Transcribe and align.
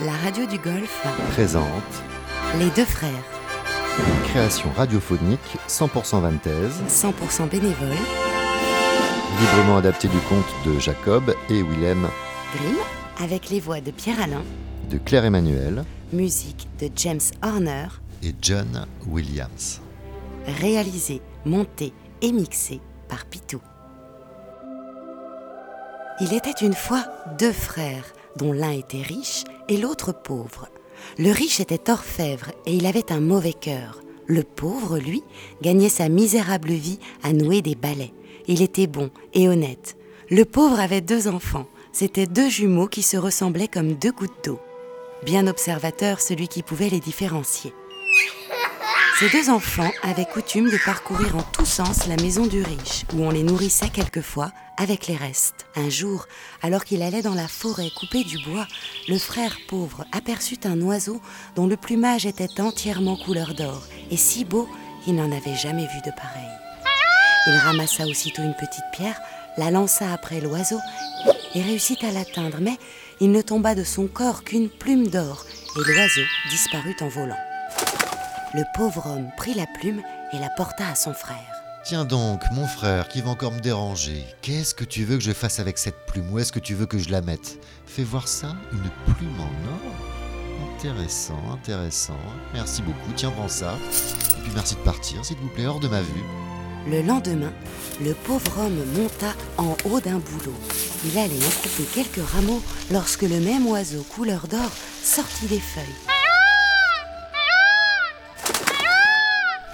la 0.00 0.12
radio 0.12 0.44
du 0.44 0.58
Golfe. 0.58 1.06
Présente. 1.32 1.70
Les 2.58 2.68
deux 2.70 2.84
frères, 2.84 3.10
une 3.98 4.28
création 4.28 4.70
radiophonique 4.76 5.56
100% 5.66 6.20
vantaise, 6.20 6.74
100% 6.88 7.48
bénévoles, 7.48 7.88
librement 9.40 9.78
adaptée 9.78 10.08
du 10.08 10.18
conte 10.28 10.44
de 10.66 10.78
Jacob 10.78 11.34
et 11.48 11.62
Willem, 11.62 12.06
Grimm, 12.54 12.76
avec 13.22 13.48
les 13.48 13.60
voix 13.60 13.80
de 13.80 13.90
Pierre 13.90 14.20
Alain, 14.20 14.42
de 14.90 14.98
Claire 14.98 15.24
Emmanuel. 15.24 15.84
Musique 16.12 16.68
de 16.78 16.90
James 16.94 17.20
Horner, 17.42 17.86
et 18.22 18.34
John 18.42 18.86
Williams. 19.06 19.80
réalisé, 20.60 21.22
monté 21.46 21.94
et 22.20 22.32
mixé 22.32 22.80
par 23.08 23.24
Pitou. 23.24 23.60
Il 26.20 26.34
était 26.34 26.64
une 26.64 26.74
fois 26.74 27.04
deux 27.38 27.52
frères, 27.52 28.04
dont 28.36 28.52
l'un 28.52 28.70
était 28.70 29.02
riche 29.02 29.44
et 29.68 29.76
l'autre 29.76 30.12
pauvre. 30.12 30.68
Le 31.18 31.30
riche 31.30 31.60
était 31.60 31.90
orfèvre 31.90 32.52
et 32.66 32.74
il 32.74 32.86
avait 32.86 33.12
un 33.12 33.20
mauvais 33.20 33.52
cœur. 33.52 34.00
Le 34.26 34.42
pauvre, 34.42 34.98
lui, 34.98 35.22
gagnait 35.62 35.88
sa 35.88 36.08
misérable 36.08 36.72
vie 36.72 36.98
à 37.22 37.32
nouer 37.32 37.62
des 37.62 37.74
balais. 37.74 38.12
Il 38.48 38.62
était 38.62 38.86
bon 38.86 39.10
et 39.34 39.48
honnête. 39.48 39.96
Le 40.30 40.44
pauvre 40.44 40.80
avait 40.80 41.00
deux 41.00 41.28
enfants. 41.28 41.66
C'étaient 41.92 42.26
deux 42.26 42.48
jumeaux 42.48 42.88
qui 42.88 43.02
se 43.02 43.16
ressemblaient 43.16 43.68
comme 43.68 43.94
deux 43.94 44.12
gouttes 44.12 44.44
d'eau. 44.44 44.60
Bien 45.24 45.46
observateur, 45.46 46.20
celui 46.20 46.48
qui 46.48 46.62
pouvait 46.62 46.90
les 46.90 47.00
différencier. 47.00 47.72
Ces 49.18 49.30
deux 49.30 49.48
enfants 49.48 49.90
avaient 50.02 50.26
coutume 50.26 50.68
de 50.68 50.76
parcourir 50.84 51.36
en 51.36 51.42
tous 51.42 51.64
sens 51.64 52.06
la 52.06 52.16
maison 52.16 52.46
du 52.46 52.62
riche, 52.62 53.04
où 53.14 53.22
on 53.22 53.30
les 53.30 53.42
nourrissait 53.42 53.88
quelquefois 53.88 54.52
avec 54.76 55.06
les 55.06 55.16
restes. 55.16 55.66
Un 55.74 55.88
jour, 55.88 56.26
alors 56.62 56.84
qu'il 56.84 57.02
allait 57.02 57.22
dans 57.22 57.34
la 57.34 57.48
forêt 57.48 57.90
couper 57.90 58.24
du 58.24 58.38
bois, 58.44 58.66
le 59.08 59.18
frère 59.18 59.56
pauvre 59.68 60.04
aperçut 60.12 60.60
un 60.64 60.80
oiseau 60.80 61.20
dont 61.54 61.66
le 61.66 61.76
plumage 61.76 62.26
était 62.26 62.60
entièrement 62.60 63.16
couleur 63.16 63.54
d'or, 63.54 63.82
et 64.10 64.16
si 64.16 64.44
beau 64.44 64.68
qu'il 65.04 65.16
n'en 65.16 65.32
avait 65.32 65.56
jamais 65.56 65.86
vu 65.86 66.00
de 66.04 66.10
pareil. 66.10 66.50
Il 67.46 67.56
ramassa 67.56 68.06
aussitôt 68.06 68.42
une 68.42 68.54
petite 68.54 68.84
pierre, 68.92 69.20
la 69.56 69.70
lança 69.70 70.12
après 70.12 70.40
l'oiseau 70.40 70.78
et 71.54 71.62
réussit 71.62 72.02
à 72.04 72.10
l'atteindre, 72.10 72.58
mais 72.60 72.76
il 73.20 73.30
ne 73.30 73.40
tomba 73.40 73.74
de 73.74 73.84
son 73.84 74.08
corps 74.08 74.44
qu'une 74.44 74.68
plume 74.68 75.08
d'or, 75.08 75.46
et 75.76 75.92
l'oiseau 75.92 76.22
disparut 76.50 76.96
en 77.00 77.08
volant. 77.08 77.38
Le 78.54 78.62
pauvre 78.74 79.06
homme 79.06 79.30
prit 79.36 79.54
la 79.54 79.66
plume 79.66 80.02
et 80.32 80.38
la 80.38 80.50
porta 80.50 80.88
à 80.88 80.94
son 80.94 81.14
frère. 81.14 81.55
Tiens 81.88 82.04
donc, 82.04 82.42
mon 82.50 82.66
frère, 82.66 83.06
qui 83.06 83.20
va 83.20 83.30
encore 83.30 83.52
me 83.52 83.60
déranger. 83.60 84.24
Qu'est-ce 84.42 84.74
que 84.74 84.82
tu 84.82 85.04
veux 85.04 85.18
que 85.18 85.22
je 85.22 85.30
fasse 85.30 85.60
avec 85.60 85.78
cette 85.78 86.04
plume? 86.06 86.32
Où 86.32 86.40
est-ce 86.40 86.50
que 86.50 86.58
tu 86.58 86.74
veux 86.74 86.86
que 86.86 86.98
je 86.98 87.10
la 87.10 87.22
mette? 87.22 87.60
Fais 87.86 88.02
voir 88.02 88.26
ça, 88.26 88.56
une 88.72 89.14
plume 89.14 89.38
en 89.38 89.44
or? 89.44 90.74
Intéressant, 90.74 91.38
intéressant. 91.52 92.18
Merci 92.52 92.82
beaucoup, 92.82 93.12
tiens, 93.14 93.30
prends 93.30 93.46
ça. 93.46 93.78
Et 94.36 94.42
puis 94.42 94.50
merci 94.52 94.74
de 94.74 94.80
partir, 94.80 95.24
s'il 95.24 95.36
vous 95.36 95.48
plaît, 95.50 95.66
hors 95.66 95.78
de 95.78 95.86
ma 95.86 96.02
vue. 96.02 96.24
Le 96.90 97.02
lendemain, 97.02 97.52
le 98.02 98.14
pauvre 98.14 98.58
homme 98.58 98.84
monta 98.96 99.32
en 99.56 99.76
haut 99.88 100.00
d'un 100.00 100.18
bouleau. 100.18 100.56
Il 101.04 101.16
allait 101.16 101.36
en 101.36 101.62
couper 101.62 101.84
quelques 101.94 102.28
rameaux 102.30 102.62
lorsque 102.90 103.22
le 103.22 103.38
même 103.38 103.64
oiseau 103.68 104.02
couleur 104.02 104.48
d'or 104.48 104.72
sortit 105.04 105.46
des 105.46 105.60
feuilles. 105.60 106.15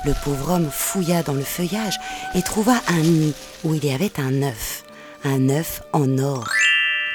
Le 0.04 0.14
pauvre 0.24 0.54
homme 0.54 0.68
fouilla 0.68 1.22
dans 1.22 1.32
le 1.32 1.42
feuillage 1.42 1.96
et 2.34 2.42
trouva 2.42 2.74
un 2.88 3.00
nid 3.02 3.34
où 3.62 3.74
il 3.74 3.84
y 3.84 3.92
avait 3.92 4.18
un 4.18 4.42
œuf, 4.42 4.82
un 5.22 5.48
œuf 5.48 5.82
en 5.92 6.18
or, 6.18 6.48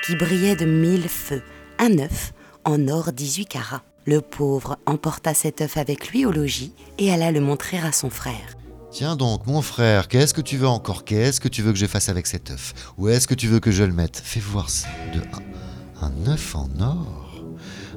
qui 0.06 0.16
brillait 0.16 0.56
de 0.56 0.66
mille 0.66 1.10
feux, 1.10 1.42
un 1.80 2.00
œuf 2.00 2.32
en 2.64 2.88
or 2.88 3.12
18 3.12 3.46
carats. 3.46 3.84
Le 4.06 4.22
pauvre 4.22 4.78
emporta 4.86 5.34
cet 5.34 5.60
œuf 5.60 5.76
avec 5.76 6.12
lui 6.12 6.26
au 6.26 6.32
logis 6.32 6.72
et 6.98 7.12
alla 7.12 7.32
le 7.32 7.42
montrer 7.42 7.78
à 7.78 7.92
son 7.92 8.10
frère. 8.10 8.56
Tiens 8.90 9.18
donc, 9.18 9.46
mon 9.48 9.62
frère, 9.62 10.08
qu'est-ce 10.08 10.34
que 10.34 10.40
tu 10.40 10.56
veux 10.56 10.68
encore? 10.68 11.04
Qu'est-ce 11.04 11.42
que 11.42 11.50
tu 11.50 11.62
veux 11.62 11.74
que 11.74 11.80
je 11.80 11.88
fasse 11.88 12.08
avec 12.08 12.26
cet 12.26 12.52
œuf? 12.52 12.74
Où 12.98 13.10
est-ce 13.10 13.28
que 13.28 13.36
tu 13.36 13.48
veux 13.48 13.60
que 13.60 13.72
je 13.72 13.84
le 13.84 13.92
mette? 13.92 14.22
Fais 14.24 14.40
voir 14.40 14.70
ça. 14.70 14.88
De 15.14 15.20
un, 15.20 16.08
un 16.08 16.32
œuf 16.32 16.56
en 16.56 16.70
or 16.80 17.44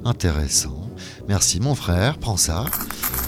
Intéressant. 0.05 0.91
Merci, 1.29 1.61
mon 1.61 1.75
frère, 1.77 2.19
prends 2.19 2.37
ça. 2.37 2.65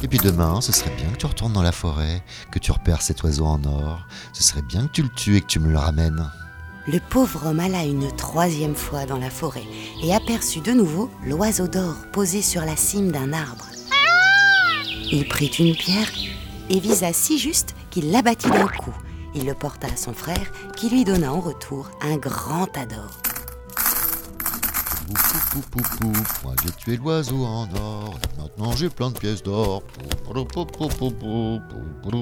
Et 0.03 0.09
puis 0.09 0.19
demain, 0.19 0.61
ce 0.61 0.73
serait 0.73 0.95
bien 0.97 1.09
que 1.11 1.17
tu 1.17 1.27
retournes 1.27 1.53
dans 1.53 1.63
la 1.63 1.71
forêt, 1.71 2.23
que 2.51 2.59
tu 2.59 2.73
repères 2.73 3.03
cet 3.03 3.23
oiseau 3.23 3.47
en 3.47 3.63
or. 3.65 4.07
Ce 4.33 4.43
serait 4.43 4.63
bien 4.63 4.89
que 4.89 4.93
tu 4.93 5.03
le 5.03 5.09
tues 5.09 5.37
et 5.37 5.41
que 5.41 5.47
tu 5.47 5.61
me 5.61 5.71
le 5.71 5.79
ramènes. 5.79 6.29
Le 6.89 6.99
pauvre 6.99 7.47
homme 7.47 7.61
alla 7.61 7.85
une 7.85 8.11
troisième 8.17 8.75
fois 8.75 9.07
dans 9.07 9.19
la 9.19 9.31
forêt 9.31 9.63
et 10.03 10.13
aperçut 10.13 10.61
de 10.61 10.73
nouveau 10.73 11.09
l'oiseau 11.25 11.69
d'or 11.69 11.95
posé 12.11 12.43
sur 12.43 12.63
la 12.63 12.77
cime 12.77 13.13
d'un 13.13 13.33
arbre. 13.33 13.67
Il 15.13 15.29
prit 15.29 15.47
une 15.47 15.77
pierre 15.77 16.11
et 16.69 16.81
visa 16.81 17.13
si 17.13 17.39
juste 17.39 17.77
qu'il 17.91 18.11
l'abattit 18.11 18.51
d'un 18.51 18.67
coup. 18.67 18.95
Il 19.37 19.47
le 19.47 19.55
porta 19.55 19.87
à 19.87 19.97
son 19.97 20.13
frère 20.13 20.51
qui 20.77 20.91
lui 20.91 21.05
donna 21.05 21.33
en 21.33 21.41
retour 21.41 21.91
un 22.01 22.17
grand 22.17 22.67
tas 22.67 22.87
d'or. 22.87 23.22
Pou, 25.13 25.61
pou, 25.61 25.61
pou, 25.61 25.83
pou, 25.83 26.13
pou. 26.13 26.13
Moi 26.43 26.55
j'ai 26.63 26.71
tué 26.73 26.97
l'oiseau 26.97 27.45
en 27.45 27.69
or, 27.75 28.19
et 28.23 28.41
maintenant 28.41 28.73
j'ai 28.75 28.89
plein 28.89 29.11
de 29.11 29.19
pièces 29.19 29.43
d'or. 29.43 29.83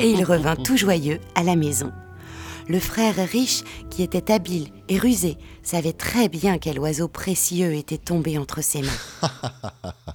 Et 0.00 0.10
il 0.10 0.24
revint 0.24 0.56
tout 0.56 0.76
joyeux 0.76 1.20
à 1.34 1.44
la 1.44 1.54
maison. 1.54 1.92
Le 2.68 2.78
frère 2.78 3.16
riche, 3.16 3.62
qui 3.90 4.02
était 4.02 4.32
habile 4.32 4.68
et 4.88 4.98
rusé, 4.98 5.38
savait 5.62 5.92
très 5.92 6.28
bien 6.28 6.58
quel 6.58 6.78
oiseau 6.78 7.08
précieux 7.08 7.74
était 7.74 7.98
tombé 7.98 8.38
entre 8.38 8.62
ses 8.62 8.82
mains. 8.82 9.30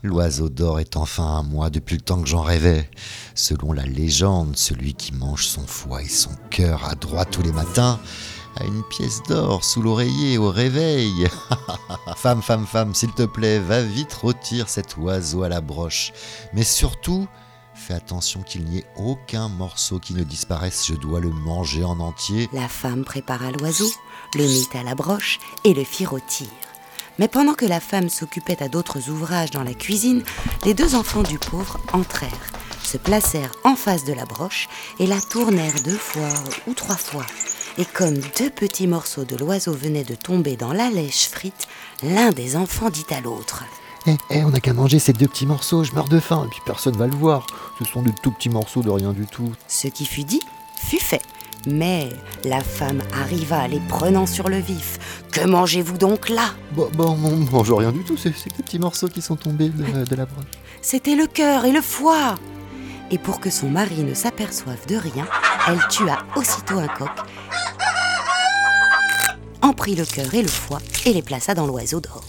L'oiseau 0.04 0.50
d'or 0.50 0.80
est 0.80 0.96
enfin 0.96 1.40
à 1.40 1.44
moi 1.44 1.70
depuis 1.70 1.96
le 1.96 2.02
temps 2.02 2.22
que 2.22 2.28
j'en 2.28 2.42
rêvais. 2.42 2.90
Selon 3.36 3.74
la 3.74 3.84
légende, 3.84 4.56
celui 4.56 4.94
qui 4.94 5.14
mange 5.14 5.46
son 5.46 5.66
foie 5.68 6.04
et 6.04 6.10
son 6.10 6.32
cœur 6.50 6.86
à 6.86 6.96
droite 6.96 7.30
tous 7.32 7.42
les 7.42 7.52
matins 7.52 8.00
a 8.56 8.66
une 8.66 8.84
pièce 8.84 9.22
d'or 9.24 9.64
sous 9.64 9.82
l'oreiller 9.82 10.38
au 10.38 10.50
réveil. 10.50 11.28
femme, 12.16 12.42
femme, 12.42 12.66
femme, 12.66 12.94
s'il 12.94 13.12
te 13.12 13.24
plaît, 13.24 13.60
va 13.60 13.82
vite 13.82 14.14
rôtir 14.14 14.70
cet 14.70 14.98
oiseau 14.98 15.44
à 15.44 15.50
la 15.50 15.62
broche. 15.62 16.14
Mais 16.54 16.64
surtout, 16.64 17.28
fais 17.74 17.94
attention 17.94 18.42
qu'il 18.42 18.66
n'y 18.66 18.80
ait 18.80 18.88
aucun 18.96 19.50
morceau 19.50 20.00
qui 20.00 20.14
ne 20.14 20.24
disparaisse, 20.24 20.86
je 20.88 20.96
dois 20.96 21.20
le 21.20 21.30
manger 21.30 21.84
en 21.84 22.00
entier. 22.00 22.50
La 22.54 22.68
femme 22.68 23.04
prépara 23.04 23.52
l'oiseau, 23.52 23.92
le 24.36 24.44
mit 24.44 24.68
à 24.74 24.84
la 24.84 24.96
broche 24.96 25.40
et 25.64 25.74
le 25.74 25.84
fit 25.84 26.06
rôtir. 26.06 26.48
Mais 27.20 27.28
pendant 27.28 27.54
que 27.54 27.66
la 27.66 27.80
femme 27.80 28.10
s'occupait 28.10 28.62
à 28.62 28.68
d'autres 28.68 29.10
ouvrages 29.10 29.52
dans 29.52 29.64
la 29.64 29.74
cuisine, 29.74 30.24
les 30.66 30.74
deux 30.74 30.96
enfants 30.96 31.24
du 31.24 31.40
pauvre 31.40 31.80
entrèrent, 31.94 32.52
se 32.84 32.98
placèrent 32.98 33.54
en 33.64 33.76
face 33.76 34.04
de 34.04 34.14
la 34.14 34.26
broche 34.26 34.68
et 35.00 35.08
la 35.08 35.22
tournèrent 35.22 35.82
deux 35.84 35.98
fois 35.98 36.34
ou 36.68 36.74
trois 36.74 36.98
fois. 36.98 37.26
Et 37.78 37.86
comme 37.86 38.16
deux 38.38 38.50
petits 38.50 38.88
morceaux 38.88 39.26
de 39.26 39.36
l'oiseau 39.36 39.74
venaient 39.74 40.06
de 40.06 40.16
tomber 40.16 40.56
dans 40.56 40.72
la 40.72 40.90
lèche 40.90 41.28
frite, 41.28 41.68
l'un 42.04 42.30
des 42.30 42.56
enfants 42.56 42.90
dit 42.90 43.06
à 43.12 43.20
l'autre 43.20 43.66
Eh, 44.08 44.16
eh, 44.30 44.44
on 44.46 44.52
n'a 44.52 44.62
qu'à 44.62 44.74
manger 44.74 44.98
ces 44.98 45.12
deux 45.12 45.28
petits 45.28 45.46
morceaux, 45.46 45.84
je 45.84 45.92
meurs 45.92 46.08
de 46.08 46.22
faim, 46.22 46.44
et 46.46 46.50
puis 46.50 46.62
personne 46.66 46.96
va 46.96 47.06
le 47.06 47.16
voir. 47.16 47.46
Ce 47.80 47.86
sont 47.86 48.02
de 48.02 48.12
tout 48.24 48.32
petits 48.32 48.50
morceaux 48.50 48.82
de 48.82 48.90
rien 48.90 49.12
du 49.12 49.26
tout. 49.26 49.52
Ce 49.68 49.90
qui 49.90 50.06
fut 50.06 50.24
dit 50.24 50.42
fut 50.78 51.00
fait. 51.00 51.22
Mais 51.68 52.10
la 52.46 52.62
femme 52.62 53.02
arriva, 53.22 53.68
les 53.68 53.82
prenant 53.90 54.28
sur 54.28 54.48
le 54.48 54.60
vif. 54.60 55.00
Que 55.32 55.46
mangez-vous 55.46 55.98
donc 55.98 56.30
là? 56.30 56.52
Bon, 56.74 56.90
bon, 56.94 57.18
on 57.24 57.52
mange 57.52 57.74
rien 57.74 57.92
du 57.92 58.04
tout, 58.04 58.16
c'est 58.16 58.30
des 58.30 58.64
petits 58.64 58.80
morceaux 58.80 59.08
qui 59.10 59.22
sont 59.22 59.36
tombés 59.36 59.70
de, 59.70 60.06
de 60.06 60.16
la 60.16 60.26
broche. 60.26 60.46
C'était 60.82 61.16
le 61.16 61.28
cœur 61.28 61.66
et 61.66 61.72
le 61.72 61.82
foie. 61.82 62.36
Et 63.12 63.18
pour 63.18 63.40
que 63.40 63.50
son 63.50 63.70
mari 63.70 64.04
ne 64.04 64.14
s'aperçoive 64.14 64.86
de 64.88 64.96
rien, 64.96 65.28
elle 65.68 65.80
tua 65.90 66.20
aussitôt 66.36 66.80
un 66.80 66.88
coq, 66.88 67.10
en 69.62 69.74
prit 69.74 69.96
le 69.96 70.06
cœur 70.06 70.34
et 70.34 70.44
le 70.44 70.48
foie 70.48 70.80
et 71.06 71.14
les 71.14 71.24
plaça 71.24 71.56
dans 71.56 71.66
l'oiseau 71.66 72.00
d'or. 72.00 72.24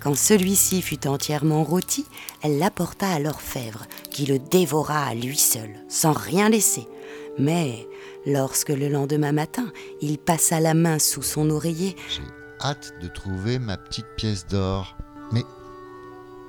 Quand 0.00 0.16
celui-ci 0.16 0.82
fut 0.82 1.06
entièrement 1.06 1.64
rôti, 1.64 2.06
elle 2.42 2.58
l'apporta 2.58 3.08
à 3.08 3.18
l'orfèvre, 3.18 3.86
qui 4.10 4.26
le 4.26 4.38
dévora 4.38 5.04
à 5.04 5.14
lui 5.14 5.36
seul, 5.36 5.70
sans 5.88 6.12
rien 6.12 6.48
laisser. 6.48 6.88
Mais 7.38 7.86
lorsque 8.26 8.70
le 8.70 8.88
lendemain 8.88 9.32
matin, 9.32 9.72
il 10.00 10.18
passa 10.18 10.60
la 10.60 10.74
main 10.74 10.98
sous 10.98 11.22
son 11.22 11.50
oreiller, 11.50 11.96
J'ai 12.08 12.22
hâte 12.60 12.94
de 13.00 13.08
trouver 13.08 13.58
ma 13.58 13.76
petite 13.76 14.06
pièce 14.16 14.46
d'or. 14.46 14.96
Mais. 15.32 15.42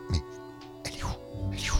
Mais. 0.09 0.21
Elle 0.85 0.93
est 0.93 1.03
où? 1.03 1.07
Elle 1.51 1.59
est 1.59 1.71
où? 1.71 1.75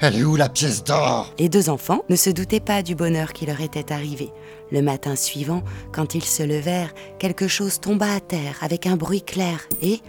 Elle 0.00 0.16
est 0.16 0.24
où 0.24 0.36
la 0.36 0.48
pièce 0.48 0.84
d'or? 0.84 1.32
Les 1.38 1.48
deux 1.48 1.68
enfants 1.68 2.04
ne 2.08 2.16
se 2.16 2.30
doutaient 2.30 2.60
pas 2.60 2.82
du 2.82 2.94
bonheur 2.94 3.32
qui 3.32 3.46
leur 3.46 3.60
était 3.60 3.92
arrivé. 3.92 4.32
Le 4.72 4.80
matin 4.80 5.16
suivant, 5.16 5.62
quand 5.92 6.14
ils 6.14 6.24
se 6.24 6.42
levèrent, 6.42 6.94
quelque 7.18 7.46
chose 7.46 7.78
tomba 7.78 8.10
à 8.10 8.20
terre 8.20 8.56
avec 8.62 8.86
un 8.86 8.96
bruit 8.96 9.22
clair 9.22 9.68
et, 9.82 10.00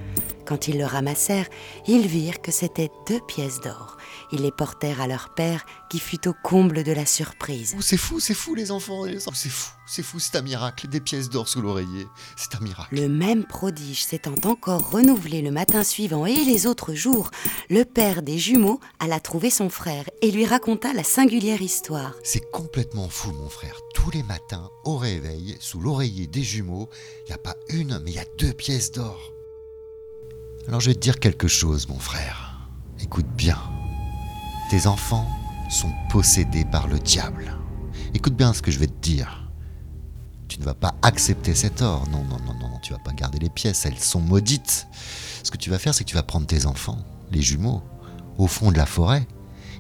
Quand 0.46 0.68
ils 0.68 0.78
le 0.78 0.86
ramassèrent, 0.86 1.50
ils 1.88 2.08
virent 2.08 2.42
que 2.42 2.52
c'étaient 2.52 2.92
deux 3.08 3.20
pièces 3.20 3.60
d'or. 3.62 3.98
Ils 4.34 4.42
les 4.42 4.52
portèrent 4.52 5.00
à 5.00 5.06
leur 5.06 5.30
père, 5.30 5.64
qui 5.92 6.00
fut 6.00 6.28
au 6.28 6.34
comble 6.34 6.84
de 6.84 6.92
la 6.92 7.06
surprise. 7.06 7.76
Oh, 7.78 7.82
c'est 7.82 7.98
fou, 7.98 8.20
c'est 8.20 8.34
fou 8.34 8.56
les 8.56 8.72
enfants, 8.72 9.06
les 9.06 9.28
enfants. 9.28 9.32
c'est 9.36 9.50
fou, 9.50 9.70
c'est 9.86 10.02
fou, 10.02 10.20
c'est 10.20 10.36
un 10.36 10.42
miracle, 10.42 10.88
des 10.88 11.00
pièces 11.00 11.30
d'or 11.30 11.48
sous 11.48 11.62
l'oreiller, 11.62 12.08
c'est 12.36 12.56
un 12.56 12.60
miracle. 12.60 12.96
Le 12.96 13.08
même 13.08 13.46
prodige 13.46 14.04
s'étant 14.04 14.34
encore 14.46 14.90
renouvelé 14.90 15.44
le 15.44 15.52
matin 15.52 15.84
suivant 15.84 16.26
et 16.26 16.34
les 16.34 16.66
autres 16.66 16.96
jours, 16.96 17.30
le 17.70 17.86
père 17.86 18.24
des 18.24 18.40
jumeaux 18.40 18.80
alla 19.00 19.20
trouver 19.20 19.52
son 19.52 19.70
frère 19.70 20.10
et 20.24 20.32
lui 20.32 20.48
raconta 20.48 20.94
la 20.94 21.04
singulière 21.04 21.62
histoire. 21.62 22.16
C'est 22.24 22.50
complètement 22.50 23.10
fou 23.10 23.34
mon 23.34 23.50
frère, 23.50 23.78
tous 23.94 24.10
les 24.10 24.24
matins, 24.24 24.72
au 24.84 24.98
réveil, 24.98 25.58
sous 25.60 25.80
l'oreiller 25.80 26.26
des 26.26 26.42
jumeaux, 26.42 26.90
il 27.26 27.28
n'y 27.28 27.36
a 27.36 27.38
pas 27.38 27.56
une, 27.70 28.00
mais 28.00 28.10
il 28.10 28.16
y 28.16 28.20
a 28.20 28.26
deux 28.40 28.54
pièces 28.54 28.92
d'or. 28.92 29.32
Alors 30.68 30.80
je 30.80 30.90
vais 30.90 30.96
te 30.96 31.02
dire 31.02 31.20
quelque 31.20 31.48
chose, 31.48 31.88
mon 31.88 32.00
frère. 32.00 32.68
Écoute 33.00 33.28
bien. 33.36 33.60
Tes 34.70 34.88
enfants 34.88 35.28
sont 35.70 35.92
possédés 36.10 36.66
par 36.66 36.88
le 36.88 37.00
diable. 37.00 37.58
Écoute 38.14 38.36
bien 38.36 38.54
ce 38.54 38.62
que 38.62 38.72
je 38.72 38.80
vais 38.80 38.88
te 38.88 39.02
dire. 39.02 39.52
Tu 40.48 40.60
ne 40.60 40.66
vas 40.66 40.74
pas 40.74 40.96
accepter 41.02 41.56
cet 41.56 41.82
or. 41.82 42.08
Non, 42.12 42.24
non, 42.24 42.38
non, 42.46 42.54
non, 42.60 42.80
tu 42.82 42.94
vas 42.94 43.00
pas 43.00 43.12
garder 43.12 43.40
les 43.40 43.50
pièces. 43.50 43.86
Elles 43.86 44.00
sont 44.00 44.22
maudites. 44.22 44.88
Ce 45.44 45.52
que 45.52 45.58
tu 45.58 45.70
vas 45.70 45.80
faire, 45.80 45.94
c'est 45.94 46.04
que 46.04 46.10
tu 46.10 46.16
vas 46.16 46.24
prendre 46.24 46.46
tes 46.46 46.66
enfants, 46.66 47.00
les 47.32 47.42
jumeaux, 47.42 47.82
au 48.38 48.48
fond 48.48 48.72
de 48.72 48.78
la 48.78 48.86
forêt, 48.86 49.28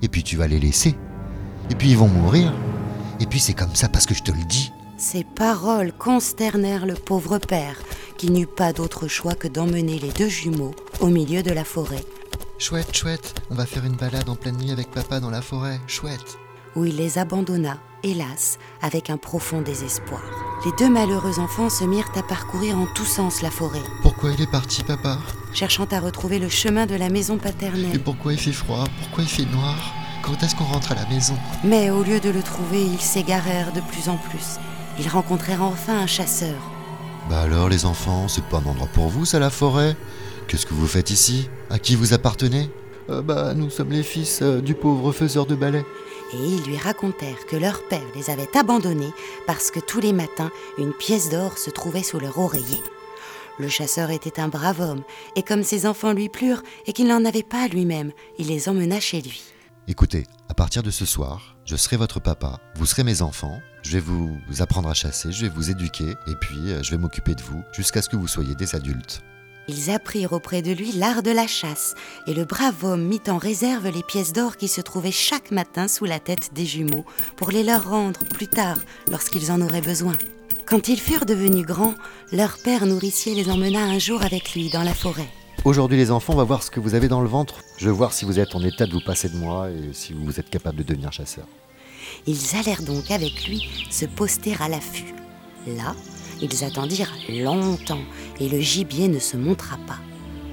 et 0.02 0.08
puis 0.08 0.24
tu 0.24 0.36
vas 0.36 0.48
les 0.48 0.60
laisser. 0.60 0.96
Et 1.70 1.76
puis 1.76 1.90
ils 1.90 1.98
vont 1.98 2.08
mourir. 2.08 2.54
Et 3.20 3.26
puis 3.26 3.40
c'est 3.40 3.54
comme 3.54 3.76
ça 3.76 3.88
parce 3.88 4.06
que 4.06 4.14
je 4.14 4.24
te 4.24 4.32
le 4.32 4.44
dis. 4.46 4.72
Ces 4.98 5.24
paroles 5.24 5.94
consternèrent 5.94 6.86
le 6.86 6.94
pauvre 6.94 7.38
père, 7.38 7.78
qui 8.18 8.32
n'eut 8.32 8.48
pas 8.48 8.74
d'autre 8.74 9.08
choix 9.08 9.36
que 9.36 9.48
d'emmener 9.48 10.00
les 10.00 10.12
deux 10.12 10.30
jumeaux 10.30 10.76
au 11.02 11.08
milieu 11.08 11.44
de 11.44 11.52
la 11.52 11.64
forêt, 11.64 12.04
Chouette, 12.64 12.96
chouette, 12.96 13.42
on 13.52 13.56
va 13.56 13.66
faire 13.66 13.84
une 13.84 13.98
balade 13.98 14.30
en 14.30 14.36
pleine 14.38 14.56
nuit 14.56 14.72
avec 14.72 14.90
papa 14.90 15.20
dans 15.20 15.30
la 15.30 15.42
forêt. 15.42 15.82
Chouette. 15.86 16.38
où 16.78 16.86
il 16.86 16.96
les 16.96 17.18
abandonna, 17.18 17.78
hélas, 18.04 18.58
avec 18.82 19.10
un 19.10 19.18
profond 19.18 19.60
désespoir. 19.60 20.22
Les 20.64 20.72
deux 20.78 20.90
malheureux 20.90 21.40
enfants 21.40 21.70
se 21.70 21.84
mirent 21.84 22.10
à 22.16 22.24
parcourir 22.24 22.78
en 22.78 22.86
tous 22.96 23.04
sens 23.04 23.42
la 23.42 23.52
forêt, 23.52 23.84
Pourquoi 24.02 24.32
il 24.32 24.42
est 24.42 24.50
parti, 24.50 24.82
papa? 24.82 25.18
Cherchant 25.54 25.88
à 25.92 26.00
retrouver 26.00 26.40
le 26.40 26.48
chemin 26.48 26.86
de 26.86 26.96
la 26.96 27.10
maison 27.10 27.36
Et 27.36 27.40
paternelle. 27.40 28.02
pourquoi 28.02 28.32
il 28.32 28.40
fait 28.40 28.54
froid? 28.54 28.86
Pourquoi 29.02 29.24
il 29.26 29.30
fait 29.30 29.52
noir? 29.52 29.94
Quand 30.24 30.42
est-ce 30.42 30.56
qu'on 30.56 30.64
rentre 30.64 30.94
à 30.94 30.96
la 30.96 31.06
maison? 31.10 31.36
Mais 31.66 31.90
au 31.90 32.02
lieu 32.02 32.22
de 32.22 32.30
le 32.30 32.42
trouver, 32.42 32.82
ils 32.86 33.02
s'égarèrent 33.02 33.74
de 33.74 33.82
plus 33.82 34.08
en 34.08 34.16
plus. 34.16 34.56
Ils 35.00 35.10
rencontrèrent 35.10 35.64
enfin 35.64 36.00
un 36.00 36.08
chasseur. 36.08 36.62
Bah 37.30 37.42
alors, 37.42 37.68
les 37.68 37.84
enfants, 37.86 38.30
c'est 38.30 38.46
pas 38.46 38.60
un 38.60 38.66
endroit 38.70 38.88
pour 38.94 39.10
vous, 39.10 39.26
ça, 39.26 39.38
la 39.38 39.50
forêt? 39.50 39.98
Qu'est-ce 40.48 40.66
que 40.66 40.74
vous 40.74 40.88
faites 40.88 41.10
ici? 41.10 41.50
À 41.70 41.80
qui 41.80 41.96
vous 41.96 42.14
appartenez? 42.14 42.70
Euh, 43.10 43.22
bah, 43.22 43.54
nous 43.54 43.70
sommes 43.70 43.92
les 43.92 44.04
fils 44.04 44.42
euh, 44.42 44.62
du 44.62 44.76
pauvre 44.76 45.12
faiseur 45.12 45.46
de 45.46 45.56
balai. 45.56 45.84
Et 46.34 46.38
ils 46.38 46.64
lui 46.64 46.78
racontèrent 46.78 47.46
que 47.48 47.56
leur 47.56 47.84
père 47.88 48.06
les 48.16 48.30
avait 48.30 48.58
abandonnés 48.58 49.14
parce 49.46 49.72
que 49.72 49.80
tous 49.80 50.00
les 50.00 50.14
matins, 50.14 50.52
une 50.78 50.94
pièce 50.94 51.30
d'or 51.30 51.58
se 51.58 51.70
trouvait 51.70 52.04
sous 52.04 52.20
leur 52.20 52.38
oreiller. 52.40 52.82
Le 53.60 53.68
chasseur 53.68 54.10
était 54.10 54.40
un 54.40 54.48
brave 54.48 54.82
homme, 54.82 55.04
et 55.36 55.44
comme 55.44 55.62
ses 55.62 55.86
enfants 55.86 56.14
lui 56.14 56.28
plurent 56.28 56.64
et 56.88 56.94
qu'il 56.94 57.08
n'en 57.08 57.24
avait 57.24 57.44
pas 57.44 57.68
lui-même, 57.68 58.12
il 58.40 58.48
les 58.48 58.68
emmena 58.68 59.00
chez 59.00 59.22
lui. 59.22 59.44
Écoutez, 59.88 60.26
à 60.50 60.56
partir 60.56 60.82
de 60.82 60.90
ce 60.90 61.06
soir, 61.06 61.56
je 61.66 61.76
serai 61.76 61.98
votre 61.98 62.20
papa, 62.20 62.60
vous 62.76 62.88
serez 62.88 63.04
mes 63.04 63.22
enfants, 63.22 63.60
je 63.84 63.92
vais 63.92 64.00
vous 64.00 64.40
apprendre 64.60 64.90
à 64.90 64.96
chasser, 64.96 65.32
je 65.32 65.46
vais 65.46 65.52
vous 65.54 65.70
éduquer, 65.70 66.16
et 66.28 66.36
puis 66.40 66.72
euh, 66.72 66.82
je 66.82 66.92
vais 66.92 66.98
m'occuper 66.98 67.36
de 67.36 67.44
vous 67.44 67.62
jusqu'à 67.74 68.02
ce 68.02 68.10
que 68.10 68.16
vous 68.16 68.28
soyez 68.28 68.56
des 68.56 68.76
adultes. 68.76 69.22
Ils 69.68 69.92
apprirent 69.92 70.34
auprès 70.34 70.62
de 70.62 70.72
lui 70.72 70.92
l'art 70.92 71.24
de 71.24 71.32
la 71.32 71.48
chasse, 71.48 71.96
et 72.28 72.34
le 72.34 72.44
brave 72.44 72.84
homme 72.84 73.04
mit 73.04 73.22
en 73.28 73.38
réserve 73.38 73.88
les 73.88 74.04
pièces 74.04 74.34
d'or 74.34 74.58
qui 74.58 74.68
se 74.68 74.82
trouvaient 74.82 75.12
chaque 75.12 75.52
matin 75.52 75.88
sous 75.88 76.06
la 76.06 76.20
tête 76.20 76.54
des 76.54 76.66
jumeaux, 76.66 77.06
pour 77.38 77.52
les 77.52 77.64
leur 77.64 77.90
rendre 77.90 78.26
plus 78.26 78.48
tard, 78.48 78.78
lorsqu'ils 79.10 79.52
en 79.52 79.62
auraient 79.62 79.82
besoin. 79.82 80.14
Quand 80.66 80.88
ils 80.88 81.00
furent 81.00 81.26
devenus 81.26 81.66
grands, 81.66 81.96
leur 82.32 82.58
père 82.58 82.86
nourricier 82.86 83.36
les 83.36 83.50
emmena 83.50 83.84
un 83.84 84.00
jour 84.00 84.22
avec 84.22 84.54
lui 84.54 84.70
dans 84.70 84.84
la 84.84 84.94
forêt. 84.94 85.30
Aujourd'hui, 85.66 85.98
les 85.98 86.12
enfants, 86.12 86.34
on 86.34 86.38
va 86.38 86.44
voir 86.44 86.62
ce 86.62 86.70
que 86.70 86.82
vous 86.82 86.94
avez 86.94 87.08
dans 87.08 87.22
le 87.22 87.30
ventre. 87.30 87.62
Je 87.78 87.86
veux 87.86 87.94
voir 87.94 88.12
si 88.12 88.26
vous 88.26 88.40
êtes 88.40 88.56
en 88.56 88.64
état 88.64 88.86
de 88.86 88.92
vous 88.92 89.02
passer 89.06 89.30
de 89.30 89.38
moi 89.38 89.70
et 89.70 89.94
si 89.94 90.12
vous 90.12 90.40
êtes 90.40 90.50
capable 90.50 90.80
de 90.80 90.84
devenir 90.84 91.14
chasseur. 91.14 91.46
Ils 92.28 92.56
allèrent 92.58 92.84
donc 92.84 93.12
avec 93.12 93.48
lui 93.48 93.70
se 93.90 94.06
poster 94.06 94.56
à 94.60 94.68
l'affût. 94.68 95.14
Là, 95.68 95.96
ils 96.44 96.64
attendirent 96.64 97.14
longtemps 97.30 98.04
et 98.40 98.50
le 98.50 98.60
gibier 98.60 99.08
ne 99.08 99.20
se 99.20 99.38
montra 99.38 99.78
pas. 99.88 99.98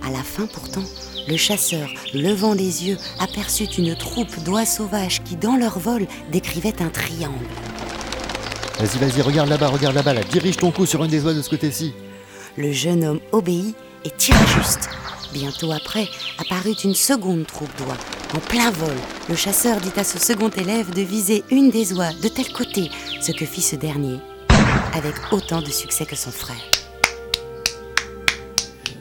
À 0.06 0.10
la 0.10 0.22
fin 0.22 0.46
pourtant, 0.46 0.84
le 1.28 1.36
chasseur, 1.36 1.88
levant 2.14 2.54
les 2.54 2.88
yeux, 2.88 2.96
aperçut 3.18 3.66
une 3.76 3.94
troupe 3.94 4.42
d'oies 4.44 4.64
sauvages 4.64 5.22
qui, 5.22 5.36
dans 5.36 5.56
leur 5.56 5.78
vol, 5.78 6.06
décrivaient 6.32 6.82
un 6.82 6.88
triangle. 6.88 7.46
Vas-y, 8.78 8.98
vas-y, 8.98 9.20
regarde 9.20 9.50
là-bas, 9.50 9.68
regarde 9.68 9.94
là-bas, 9.94 10.14
là. 10.14 10.22
Dirige 10.24 10.56
ton 10.56 10.70
coup 10.70 10.86
sur 10.86 11.04
une 11.04 11.10
des 11.10 11.22
oies 11.24 11.34
de 11.34 11.42
ce 11.42 11.50
côté-ci. 11.50 11.92
Le 12.56 12.72
jeune 12.72 13.04
homme 13.04 13.20
obéit 13.32 13.76
et 14.04 14.10
tira 14.10 14.44
juste. 14.46 14.88
Bientôt 15.32 15.70
après, 15.70 16.08
apparut 16.38 16.74
une 16.82 16.94
seconde 16.94 17.46
troupe 17.46 17.76
d'oies. 17.76 17.96
En 18.34 18.38
plein 18.38 18.70
vol, 18.70 18.96
le 19.28 19.36
chasseur 19.36 19.80
dit 19.80 19.92
à 19.96 20.04
ce 20.04 20.18
second 20.18 20.48
élève 20.50 20.94
de 20.94 21.02
viser 21.02 21.44
une 21.50 21.70
des 21.70 21.92
oies 21.92 22.12
de 22.22 22.28
tel 22.28 22.50
côté, 22.52 22.90
ce 23.20 23.32
que 23.32 23.44
fit 23.44 23.60
ce 23.60 23.76
dernier, 23.76 24.18
avec 24.94 25.14
autant 25.32 25.62
de 25.62 25.70
succès 25.70 26.06
que 26.06 26.16
son 26.16 26.30
frère. 26.30 26.56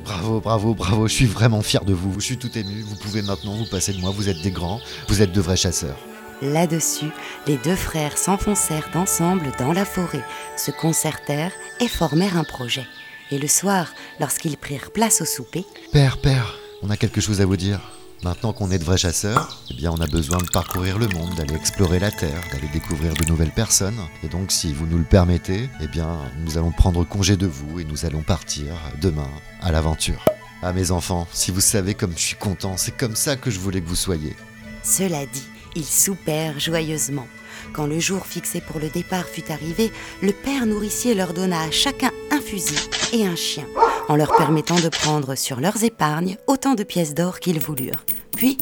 Bravo, 0.04 0.42
bravo, 0.42 0.74
bravo, 0.74 1.08
je 1.08 1.14
suis 1.14 1.26
vraiment 1.26 1.62
fier 1.62 1.86
de 1.86 1.94
vous, 1.94 2.20
je 2.20 2.26
suis 2.26 2.38
tout 2.38 2.56
ému, 2.58 2.82
vous 2.82 2.96
pouvez 2.96 3.22
maintenant 3.22 3.56
vous 3.56 3.68
passer 3.70 3.94
de 3.94 4.00
moi, 4.00 4.12
vous 4.12 4.28
êtes 4.28 4.42
des 4.42 4.52
grands, 4.52 4.82
vous 5.08 5.22
êtes 5.22 5.32
de 5.32 5.42
vrais 5.42 5.56
chasseurs. 5.56 5.98
Là-dessus, 6.42 7.12
les 7.48 7.58
deux 7.58 7.76
frères 7.76 8.18
s'enfoncèrent 8.18 8.90
ensemble 8.96 9.52
dans 9.60 9.74
la 9.74 9.86
forêt, 9.86 10.24
se 10.58 10.72
concertèrent 10.72 11.54
et 11.80 11.88
formèrent 11.88 12.38
un 12.38 12.44
projet. 12.44 12.86
Et 13.32 13.38
le 13.38 13.48
soir, 13.48 13.94
lorsqu'ils 14.20 14.58
prirent 14.58 14.92
place 14.92 15.22
au 15.22 15.26
souper, 15.26 15.66
Père, 15.92 16.18
père, 16.18 16.56
on 16.82 16.90
a 16.90 16.98
quelque 16.98 17.22
chose 17.22 17.42
à 17.42 17.46
vous 17.46 17.58
dire. 17.58 17.99
Maintenant 18.22 18.52
qu'on 18.52 18.70
est 18.70 18.80
de 18.80 18.84
vrais 18.84 18.98
chasseurs, 18.98 19.64
eh 19.72 19.74
bien 19.76 19.92
on 19.92 20.02
a 20.02 20.08
besoin 20.08 20.40
de 20.40 20.50
parcourir 20.52 21.00
le 21.00 21.08
monde, 21.08 21.36
d'aller 21.36 21.56
explorer 21.56 22.00
la 22.00 22.12
Terre, 22.12 22.42
d'aller 22.52 22.68
découvrir 22.74 23.14
de 23.14 23.24
nouvelles 23.26 23.52
personnes. 23.52 23.98
Et 24.24 24.28
donc 24.28 24.52
si 24.52 24.74
vous 24.74 24.86
nous 24.86 24.98
le 24.98 25.06
permettez, 25.06 25.70
eh 25.82 25.88
bien 25.88 26.20
nous 26.44 26.58
allons 26.58 26.72
prendre 26.72 27.06
congé 27.06 27.38
de 27.38 27.48
vous 27.48 27.80
et 27.80 27.86
nous 27.86 28.06
allons 28.06 28.22
partir 28.22 28.74
demain 29.02 29.30
à 29.62 29.72
l'aventure. 29.72 30.26
Ah 30.62 30.74
mes 30.74 30.92
enfants, 30.92 31.30
si 31.32 31.52
vous 31.52 31.62
savez 31.62 31.94
comme 31.94 32.12
je 32.12 32.20
suis 32.22 32.36
content, 32.36 32.76
c'est 32.76 32.98
comme 32.98 33.16
ça 33.16 33.38
que 33.38 33.50
je 33.50 33.60
voulais 33.60 33.80
que 33.80 33.88
vous 33.88 33.96
soyez. 33.96 34.36
cela 34.84 35.26
dit, 35.26 35.48
ils 35.76 35.86
soupèrent 35.86 36.60
joyeusement. 36.60 37.28
Quand 37.74 37.86
le 37.86 38.00
jour 38.00 38.26
fixé 38.26 38.62
pour 38.62 38.80
le 38.80 38.90
départ 38.90 39.26
fut 39.26 39.52
arrivé, 39.52 39.92
le 40.22 40.32
père 40.32 40.66
nourricier 40.66 41.14
leur 41.14 41.34
donna 41.34 41.62
à 41.62 41.72
chacun 41.72 42.12
un 42.32 42.42
fusil 42.42 42.78
et 43.14 43.26
un 43.26 43.36
chien, 43.36 43.66
en 44.08 44.16
leur 44.16 44.36
permettant 44.36 44.80
de 44.80 44.90
prendre 44.90 45.36
sur 45.36 45.60
leurs 45.60 45.84
épargnes 45.84 46.38
autant 46.48 46.76
de 46.76 46.84
pièces 46.84 47.14
d'or 47.14 47.40
qu'ils 47.40 47.60
voulurent. 47.60 48.06
Puis, 48.36 48.58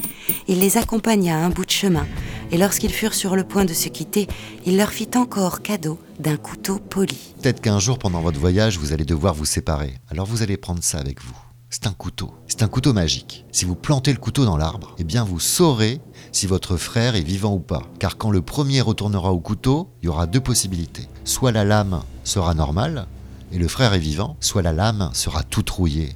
il 0.48 0.60
les 0.60 0.77
accompagna 0.77 1.38
un 1.38 1.50
bout 1.50 1.65
de 1.65 1.72
chemin, 1.72 2.05
et 2.51 2.58
lorsqu'ils 2.58 2.93
furent 2.93 3.13
sur 3.13 3.36
le 3.36 3.43
point 3.43 3.65
de 3.65 3.74
se 3.74 3.89
quitter, 3.89 4.27
il 4.65 4.77
leur 4.77 4.89
fit 4.89 5.10
encore 5.15 5.62
cadeau 5.62 6.00
d'un 6.20 6.38
couteau 6.38 6.79
poli. 6.79 7.34
Peut-être 7.41 7.62
qu'un 7.62 7.79
jour 7.79 8.00
pendant 8.00 8.22
votre 8.22 8.39
voyage, 8.39 8.77
vous 8.77 8.93
allez 8.93 9.05
devoir 9.05 9.34
vous 9.34 9.46
séparer. 9.46 9.93
Alors 10.10 10.25
vous 10.25 10.41
allez 10.41 10.58
prendre 10.58 10.84
ça 10.84 10.98
avec 10.98 11.22
vous. 11.22 11.36
C'est 11.70 11.86
un 11.86 11.93
couteau. 11.93 12.34
C'est 12.48 12.63
un 12.63 12.70
couteau 12.70 12.93
magique. 12.93 13.46
Si 13.51 13.65
vous 13.65 13.75
plantez 13.75 14.13
le 14.13 14.20
couteau 14.20 14.46
dans 14.46 14.55
l'arbre, 14.55 14.96
eh 15.00 15.03
bien 15.03 15.25
vous 15.25 15.39
saurez 15.39 16.00
si 16.31 16.48
votre 16.48 16.77
frère 16.77 17.15
est 17.15 17.22
vivant 17.22 17.53
ou 17.53 17.60
pas. 17.60 17.84
Car 18.00 18.17
quand 18.17 18.31
le 18.31 18.41
premier 18.41 18.81
retournera 18.81 19.31
au 19.31 19.39
couteau, 19.39 19.89
il 20.01 20.05
y 20.05 20.10
aura 20.10 20.25
deux 20.25 20.39
possibilités. 20.39 21.07
Soit 21.24 21.51
la 21.51 21.63
lame 21.63 22.01
sera 22.24 22.53
normale 22.53 23.07
et 23.51 23.57
le 23.57 23.67
frère 23.67 23.93
est 23.93 24.00
vivant, 24.00 24.38
soit 24.39 24.62
la 24.62 24.74
lame 24.74 25.10
sera 25.13 25.43
toute 25.43 25.69
rouillée. 25.69 26.13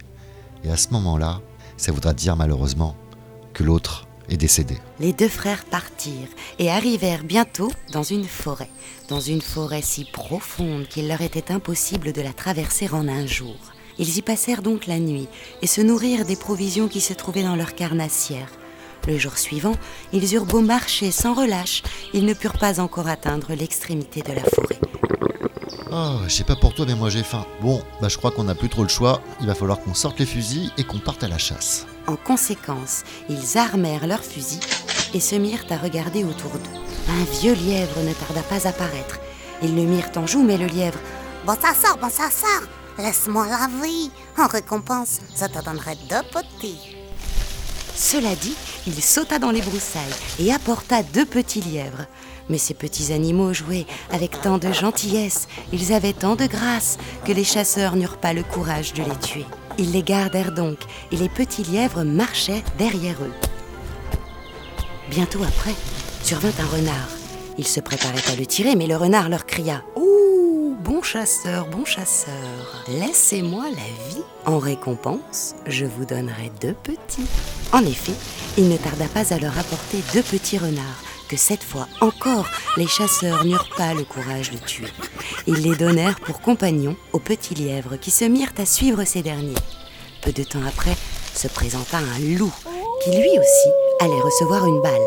Et 0.63 0.71
à 0.71 0.77
ce 0.77 0.89
moment-là, 0.91 1.41
ça 1.77 1.91
voudra 1.91 2.13
dire 2.13 2.35
malheureusement 2.35 2.95
que 3.53 3.63
l'autre 3.63 4.07
est 4.29 4.37
décédé. 4.37 4.77
Les 4.99 5.13
deux 5.13 5.29
frères 5.29 5.65
partirent 5.65 6.29
et 6.59 6.69
arrivèrent 6.69 7.23
bientôt 7.23 7.71
dans 7.91 8.03
une 8.03 8.25
forêt, 8.25 8.69
dans 9.09 9.19
une 9.19 9.41
forêt 9.41 9.81
si 9.81 10.05
profonde 10.05 10.87
qu'il 10.87 11.07
leur 11.07 11.21
était 11.21 11.51
impossible 11.51 12.13
de 12.13 12.21
la 12.21 12.33
traverser 12.33 12.89
en 12.89 13.07
un 13.07 13.25
jour. 13.25 13.55
Ils 13.99 14.17
y 14.17 14.21
passèrent 14.21 14.61
donc 14.61 14.87
la 14.87 14.99
nuit 14.99 15.27
et 15.61 15.67
se 15.67 15.81
nourrirent 15.81 16.25
des 16.25 16.35
provisions 16.35 16.87
qui 16.87 17.01
se 17.01 17.13
trouvaient 17.13 17.43
dans 17.43 17.55
leur 17.55 17.75
carnassière. 17.75 18.49
Le 19.07 19.17
jour 19.17 19.37
suivant, 19.37 19.75
ils 20.13 20.33
eurent 20.35 20.45
beau 20.45 20.61
marcher 20.61 21.11
sans 21.11 21.33
relâche, 21.33 21.81
ils 22.13 22.25
ne 22.25 22.33
purent 22.33 22.57
pas 22.59 22.79
encore 22.79 23.07
atteindre 23.07 23.53
l'extrémité 23.53 24.21
de 24.21 24.33
la 24.33 24.43
forêt. 24.43 24.79
Oh, 25.91 26.19
je 26.27 26.29
sais 26.33 26.43
pas 26.45 26.55
pour 26.55 26.73
toi, 26.73 26.85
mais 26.87 26.95
moi 26.95 27.09
j'ai 27.09 27.23
faim. 27.23 27.45
Bon, 27.61 27.81
bah 28.01 28.07
je 28.07 28.17
crois 28.17 28.31
qu'on 28.31 28.45
n'a 28.45 28.55
plus 28.55 28.69
trop 28.69 28.83
le 28.83 28.87
choix. 28.89 29.21
Il 29.41 29.47
va 29.47 29.55
falloir 29.55 29.79
qu'on 29.81 29.93
sorte 29.93 30.19
les 30.19 30.25
fusils 30.25 30.71
et 30.77 30.83
qu'on 30.83 30.99
parte 30.99 31.23
à 31.23 31.27
la 31.27 31.37
chasse. 31.37 31.85
En 32.07 32.15
conséquence, 32.15 33.03
ils 33.27 33.57
armèrent 33.57 34.07
leurs 34.07 34.23
fusils 34.23 34.61
et 35.13 35.19
se 35.19 35.35
mirent 35.35 35.65
à 35.69 35.77
regarder 35.77 36.23
autour 36.23 36.51
d'eux. 36.51 36.79
Un 37.09 37.23
vieux 37.41 37.53
lièvre 37.55 37.99
ne 38.03 38.13
tarda 38.13 38.41
pas 38.43 38.67
à 38.67 38.71
paraître. 38.71 39.19
Ils 39.61 39.75
le 39.75 39.81
mirent 39.83 40.11
en 40.15 40.25
joue, 40.27 40.43
mais 40.43 40.57
le 40.57 40.67
lièvre 40.67 40.99
Bon, 41.45 41.53
ça 41.59 41.73
sort, 41.73 41.97
bon, 41.97 42.09
ça 42.09 42.29
sort. 42.29 42.67
laisse-moi 42.97 43.47
la 43.47 43.67
vie. 43.83 44.11
En 44.37 44.47
récompense, 44.47 45.19
je 45.35 45.45
te 45.45 45.63
donnerai 45.65 45.95
deux 46.09 46.23
petits. 46.31 46.95
Cela 48.01 48.33
dit, 48.33 48.55
il 48.87 48.99
sauta 48.99 49.37
dans 49.37 49.51
les 49.51 49.61
broussailles 49.61 50.01
et 50.39 50.51
apporta 50.51 51.03
deux 51.03 51.23
petits 51.23 51.61
lièvres. 51.61 52.07
Mais 52.49 52.57
ces 52.57 52.73
petits 52.73 53.13
animaux 53.13 53.53
jouaient 53.53 53.85
avec 54.11 54.41
tant 54.41 54.57
de 54.57 54.73
gentillesse, 54.73 55.47
ils 55.71 55.93
avaient 55.93 56.11
tant 56.11 56.35
de 56.35 56.47
grâce 56.47 56.97
que 57.25 57.31
les 57.31 57.43
chasseurs 57.43 57.95
n'eurent 57.95 58.17
pas 58.17 58.33
le 58.33 58.41
courage 58.41 58.93
de 58.93 59.03
les 59.03 59.15
tuer. 59.17 59.45
Ils 59.77 59.91
les 59.91 60.01
gardèrent 60.01 60.51
donc 60.51 60.79
et 61.11 61.15
les 61.15 61.29
petits 61.29 61.63
lièvres 61.63 62.03
marchaient 62.03 62.63
derrière 62.79 63.21
eux. 63.21 63.33
Bientôt 65.11 65.43
après, 65.43 65.75
survint 66.23 66.49
un 66.59 66.75
renard. 66.75 67.09
Ils 67.59 67.67
se 67.67 67.81
préparaient 67.81 68.31
à 68.31 68.35
le 68.35 68.47
tirer, 68.47 68.75
mais 68.75 68.87
le 68.87 68.97
renard 68.97 69.29
leur 69.29 69.45
cria 69.45 69.83
bon 70.83 71.01
chasseur, 71.01 71.67
bon 71.67 71.85
chasseur, 71.85 72.33
laissez-moi 72.87 73.65
la 73.65 74.09
vie. 74.09 74.23
En 74.45 74.57
récompense, 74.57 75.55
je 75.67 75.85
vous 75.85 76.05
donnerai 76.05 76.51
deux 76.59 76.73
petits. 76.73 77.27
En 77.71 77.85
effet, 77.85 78.13
il 78.57 78.67
ne 78.69 78.77
tarda 78.77 79.05
pas 79.05 79.33
à 79.33 79.37
leur 79.37 79.57
apporter 79.57 79.97
deux 80.13 80.23
petits 80.23 80.57
renards 80.57 81.03
que 81.29 81.37
cette 81.37 81.63
fois 81.63 81.87
encore, 82.01 82.47
les 82.77 82.87
chasseurs 82.87 83.45
n'eurent 83.45 83.69
pas 83.77 83.93
le 83.93 84.03
courage 84.03 84.51
de 84.51 84.57
tuer. 84.57 84.87
Ils 85.47 85.61
les 85.61 85.75
donnèrent 85.75 86.19
pour 86.19 86.41
compagnons 86.41 86.97
aux 87.13 87.19
petits 87.19 87.55
lièvres 87.55 87.95
qui 87.97 88.11
se 88.11 88.25
mirent 88.25 88.53
à 88.57 88.65
suivre 88.65 89.03
ces 89.03 89.21
derniers. 89.21 89.55
Peu 90.21 90.31
de 90.31 90.43
temps 90.43 90.65
après, 90.67 90.95
se 91.33 91.47
présenta 91.47 91.97
un 91.97 92.37
loup 92.37 92.53
qui 93.03 93.11
lui 93.11 93.29
aussi 93.39 93.69
allait 94.01 94.21
recevoir 94.21 94.65
une 94.65 94.81
balle. 94.81 95.01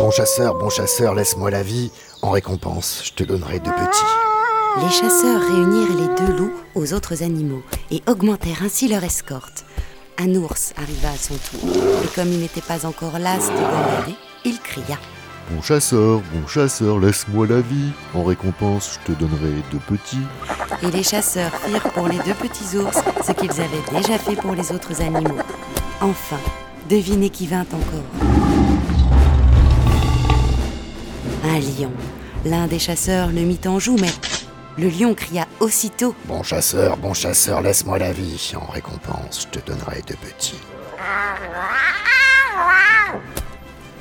Bon 0.00 0.10
chasseur, 0.10 0.54
bon 0.54 0.70
chasseur, 0.70 1.14
laisse-moi 1.14 1.50
la 1.50 1.62
vie. 1.62 1.92
En 2.22 2.30
récompense, 2.30 3.02
je 3.04 3.12
te 3.12 3.24
donnerai 3.24 3.60
deux 3.60 3.70
petits. 3.70 4.21
Les 4.80 4.90
chasseurs 4.90 5.40
réunirent 5.40 5.96
les 5.96 6.14
deux 6.16 6.32
loups 6.32 6.52
aux 6.74 6.94
autres 6.94 7.22
animaux 7.22 7.62
et 7.90 8.02
augmentèrent 8.08 8.62
ainsi 8.62 8.88
leur 8.88 9.04
escorte. 9.04 9.64
Un 10.18 10.34
ours 10.34 10.72
arriva 10.76 11.10
à 11.10 11.16
son 11.16 11.34
tour, 11.34 11.68
et 12.02 12.08
comme 12.14 12.32
il 12.32 12.40
n'était 12.40 12.62
pas 12.62 12.86
encore 12.86 13.18
las 13.18 13.48
de 13.48 13.54
gambader, 13.54 14.14
il 14.44 14.58
cria 14.60 14.98
Bon 15.50 15.60
chasseur, 15.60 16.20
bon 16.32 16.46
chasseur, 16.46 16.98
laisse-moi 16.98 17.46
la 17.46 17.60
vie. 17.60 17.90
En 18.14 18.24
récompense, 18.24 18.98
je 19.06 19.12
te 19.12 19.18
donnerai 19.18 19.50
deux 19.70 19.80
petits. 19.86 20.24
Et 20.82 20.90
les 20.90 21.02
chasseurs 21.02 21.54
firent 21.56 21.92
pour 21.92 22.08
les 22.08 22.18
deux 22.18 22.34
petits 22.34 22.76
ours 22.78 22.98
ce 23.26 23.32
qu'ils 23.32 23.60
avaient 23.60 23.98
déjà 23.98 24.18
fait 24.18 24.36
pour 24.36 24.54
les 24.54 24.72
autres 24.72 25.02
animaux. 25.02 25.42
Enfin, 26.00 26.40
devinez 26.88 27.28
qui 27.28 27.46
vint 27.46 27.66
encore. 27.72 28.28
Un 31.44 31.58
lion. 31.58 31.90
L'un 32.46 32.66
des 32.66 32.78
chasseurs 32.78 33.28
le 33.28 33.42
mit 33.42 33.60
en 33.66 33.78
joue, 33.78 33.96
mais 34.00 34.12
le 34.78 34.88
lion 34.88 35.14
cria 35.14 35.46
aussitôt 35.60 36.14
Bon 36.26 36.42
chasseur, 36.42 36.96
bon 36.96 37.14
chasseur, 37.14 37.60
laisse-moi 37.60 37.98
la 37.98 38.12
vie. 38.12 38.52
En 38.56 38.70
récompense, 38.70 39.42
je 39.52 39.58
te 39.58 39.66
donnerai 39.66 40.02
deux 40.06 40.16
petits. 40.16 40.60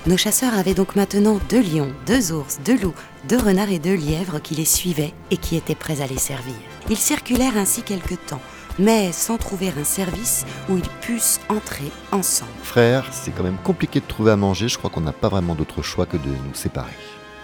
Nos 0.07 0.17
chasseurs 0.17 0.55
avaient 0.55 0.73
donc 0.73 0.95
maintenant 0.95 1.39
deux 1.49 1.61
lions, 1.61 1.93
deux 2.07 2.31
ours, 2.31 2.59
deux 2.65 2.77
loups, 2.79 2.95
deux 3.29 3.37
renards 3.37 3.69
et 3.69 3.77
deux 3.77 3.93
lièvres 3.93 4.39
qui 4.39 4.55
les 4.55 4.65
suivaient 4.65 5.13
et 5.29 5.37
qui 5.37 5.55
étaient 5.55 5.75
prêts 5.75 6.01
à 6.01 6.07
les 6.07 6.17
servir. 6.17 6.55
Ils 6.89 6.97
circulèrent 6.97 7.57
ainsi 7.57 7.83
quelque 7.83 8.15
temps, 8.15 8.41
mais 8.79 9.11
sans 9.11 9.37
trouver 9.37 9.71
un 9.79 9.83
service 9.83 10.45
où 10.69 10.77
ils 10.77 10.89
pussent 11.01 11.39
entrer 11.49 11.91
ensemble. 12.11 12.49
Frère, 12.63 13.05
c'est 13.11 13.31
quand 13.31 13.43
même 13.43 13.59
compliqué 13.63 13.99
de 13.99 14.07
trouver 14.07 14.31
à 14.31 14.37
manger. 14.37 14.69
Je 14.69 14.77
crois 14.79 14.89
qu'on 14.89 15.01
n'a 15.01 15.11
pas 15.11 15.29
vraiment 15.29 15.53
d'autre 15.53 15.83
choix 15.83 16.07
que 16.07 16.17
de 16.17 16.29
nous 16.29 16.55
séparer. 16.55 16.97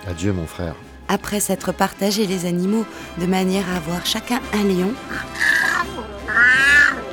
Adieu, 0.07 0.33
mon 0.33 0.47
frère. 0.47 0.73
Après 1.09 1.39
s'être 1.39 1.71
partagés 1.71 2.27
les 2.27 2.45
animaux 2.45 2.85
de 3.17 3.25
manière 3.25 3.69
à 3.69 3.77
avoir 3.77 4.05
chacun 4.05 4.41
un 4.53 4.63
lion, 4.63 4.93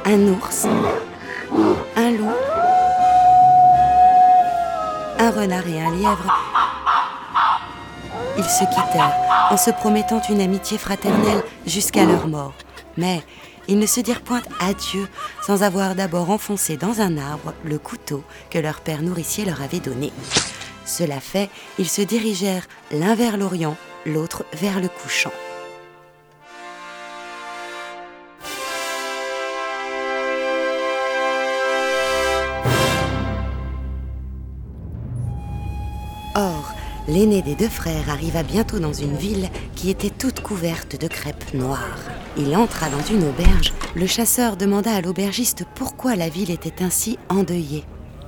un 0.05 0.21
ours, 0.29 0.67
un 1.97 2.11
loup, 2.11 2.33
un 5.19 5.31
renard 5.31 5.67
et 5.69 5.81
un 5.81 5.91
lièvre, 5.93 6.39
ils 8.37 8.45
se 8.45 8.65
quittèrent 8.65 9.15
en 9.51 9.57
se 9.57 9.71
promettant 9.71 10.21
une 10.29 10.41
amitié 10.41 10.77
fraternelle 10.77 11.43
jusqu'à 11.67 12.05
leur 12.05 12.27
mort. 12.27 12.55
Mais 12.97 13.23
ils 13.69 13.79
ne 13.79 13.87
se 13.87 14.01
dirent 14.01 14.23
point 14.23 14.43
adieu 14.61 15.09
sans 15.47 15.63
avoir 15.63 15.95
d'abord 15.95 16.31
enfoncé 16.31 16.77
dans 16.77 17.01
un 17.01 17.17
arbre 17.17 17.55
le 17.65 17.79
couteau 17.79 18.25
que 18.51 18.59
leur 18.59 18.81
père 18.81 19.03
nourricier 19.03 19.45
leur 19.45 19.63
avait 19.63 19.81
donné. 19.81 20.13
Cela 20.85 21.21
fait, 21.21 21.51
ils 21.79 21.89
se 21.89 22.03
dirigèrent 22.03 22.67
l'un 22.93 23.15
vers 23.15 23.37
l'Orient, 23.37 23.77
l'autre 24.07 24.45
vers 24.53 24.81
le 24.81 24.89
couchant. 24.89 25.33
Or, 36.37 36.75
l'aîné 37.07 37.43
des 37.43 37.55
deux 37.55 37.69
frères 37.69 38.11
arriva 38.11 38.43
bientôt 38.43 38.81
dans 38.81 38.93
une 38.93 39.17
ville 39.17 39.49
qui 39.77 39.89
était 39.89 40.11
toute 40.11 40.41
couverte 40.41 41.01
de 41.01 41.07
crêpes 41.07 41.55
noires. 41.55 42.01
Il 42.37 42.57
entra 42.57 42.91
dans 42.91 43.03
une 43.03 43.29
auberge. 43.29 43.73
Le 43.95 44.07
chasseur 44.07 44.57
demanda 44.57 44.93
à 44.93 45.01
l'aubergiste 45.01 45.65
pourquoi 45.77 46.17
la 46.17 46.29
ville 46.29 46.51
était 46.51 46.83
ainsi 46.83 47.19
endeuillée. 47.29 47.85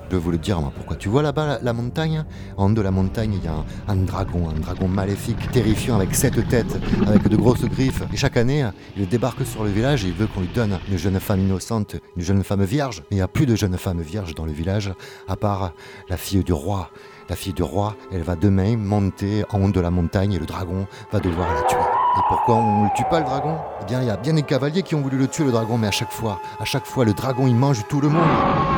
Je 0.07 0.11
peux 0.13 0.19
vous 0.19 0.31
le 0.31 0.39
dire, 0.39 0.61
moi, 0.61 0.71
pourquoi. 0.73 0.95
Tu 0.95 1.09
vois 1.09 1.21
là-bas 1.21 1.59
la, 1.63 1.73
montagne? 1.73 2.25
En 2.57 2.71
haut 2.71 2.75
de 2.75 2.81
la 2.81 2.93
montagne, 2.93 3.35
il 3.35 3.45
y 3.45 3.49
a 3.49 3.55
un, 3.55 3.65
un 3.89 3.97
dragon, 3.97 4.49
un 4.49 4.61
dragon 4.61 4.87
maléfique, 4.87 5.51
terrifiant, 5.51 5.97
avec 5.97 6.15
sept 6.15 6.47
têtes, 6.49 6.79
avec 7.09 7.27
de 7.29 7.37
grosses 7.37 7.65
griffes. 7.65 8.03
Et 8.13 8.17
chaque 8.17 8.37
année, 8.37 8.65
il 8.97 9.09
débarque 9.09 9.45
sur 9.45 9.65
le 9.65 9.71
village 9.71 10.05
et 10.05 10.09
il 10.09 10.15
veut 10.15 10.29
qu'on 10.29 10.43
lui 10.43 10.51
donne 10.55 10.79
une 10.89 10.97
jeune 10.97 11.19
femme 11.19 11.41
innocente, 11.41 11.97
une 12.17 12.23
jeune 12.23 12.45
femme 12.45 12.63
vierge. 12.63 13.01
Mais 13.11 13.17
il 13.17 13.17
n'y 13.17 13.23
a 13.23 13.27
plus 13.27 13.47
de 13.47 13.57
jeune 13.57 13.77
femme 13.77 14.01
vierge 14.01 14.37
dans 14.37 14.47
le 14.47 14.53
village, 14.53 14.93
à 15.27 15.35
part 15.35 15.73
la 16.09 16.17
fille 16.17 16.45
du 16.45 16.53
roi. 16.53 16.91
La 17.29 17.35
fille 17.35 17.53
du 17.53 17.65
roi, 17.65 17.97
elle 18.13 18.23
va 18.23 18.37
demain 18.37 18.77
monter 18.77 19.45
en 19.51 19.61
haut 19.61 19.73
de 19.73 19.81
la 19.81 19.91
montagne 19.91 20.35
et 20.35 20.39
le 20.39 20.47
dragon 20.47 20.87
va 21.11 21.19
devoir 21.19 21.53
la 21.53 21.63
tuer. 21.63 21.79
Et 21.79 22.21
pourquoi 22.29 22.55
on 22.55 22.83
ne 22.83 22.85
le 22.85 22.91
tue 22.95 23.03
pas 23.11 23.19
le 23.19 23.25
dragon? 23.25 23.57
Eh 23.83 23.87
bien, 23.87 24.03
il 24.03 24.07
y 24.07 24.11
a 24.11 24.17
bien 24.17 24.35
des 24.35 24.45
cavaliers 24.45 24.85
qui 24.85 24.95
ont 24.95 25.01
voulu 25.01 25.19
le 25.19 25.27
tuer 25.27 25.45
le 25.45 25.51
dragon, 25.51 25.77
mais 25.77 25.89
à 25.89 25.91
chaque 25.91 26.13
fois, 26.13 26.41
à 26.61 26.65
chaque 26.65 26.87
fois, 26.87 27.05
le 27.05 27.13
dragon 27.13 27.49
il 27.49 27.57
mange 27.57 27.85
tout 27.89 28.01
le 28.01 28.09
monde. 28.09 28.76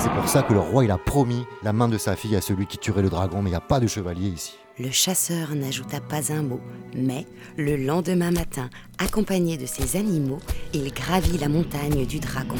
C'est 0.00 0.10
pour 0.10 0.28
ça 0.28 0.42
que 0.42 0.52
le 0.52 0.60
roi 0.60 0.84
il 0.84 0.90
a 0.92 0.98
promis 0.98 1.44
la 1.64 1.72
main 1.72 1.88
de 1.88 1.98
sa 1.98 2.14
fille 2.14 2.36
à 2.36 2.40
celui 2.40 2.66
qui 2.66 2.78
tuerait 2.78 3.02
le 3.02 3.10
dragon, 3.10 3.42
mais 3.42 3.50
il 3.50 3.52
n'y 3.52 3.56
a 3.56 3.60
pas 3.60 3.80
de 3.80 3.88
chevalier 3.88 4.28
ici. 4.28 4.56
Le 4.78 4.92
chasseur 4.92 5.56
n'ajouta 5.56 6.00
pas 6.00 6.32
un 6.32 6.42
mot, 6.42 6.60
mais 6.94 7.26
le 7.56 7.76
lendemain 7.76 8.30
matin, 8.30 8.70
accompagné 8.98 9.56
de 9.56 9.66
ses 9.66 9.96
animaux, 9.96 10.38
il 10.72 10.92
gravit 10.92 11.36
la 11.38 11.48
montagne 11.48 12.06
du 12.06 12.20
dragon. 12.20 12.54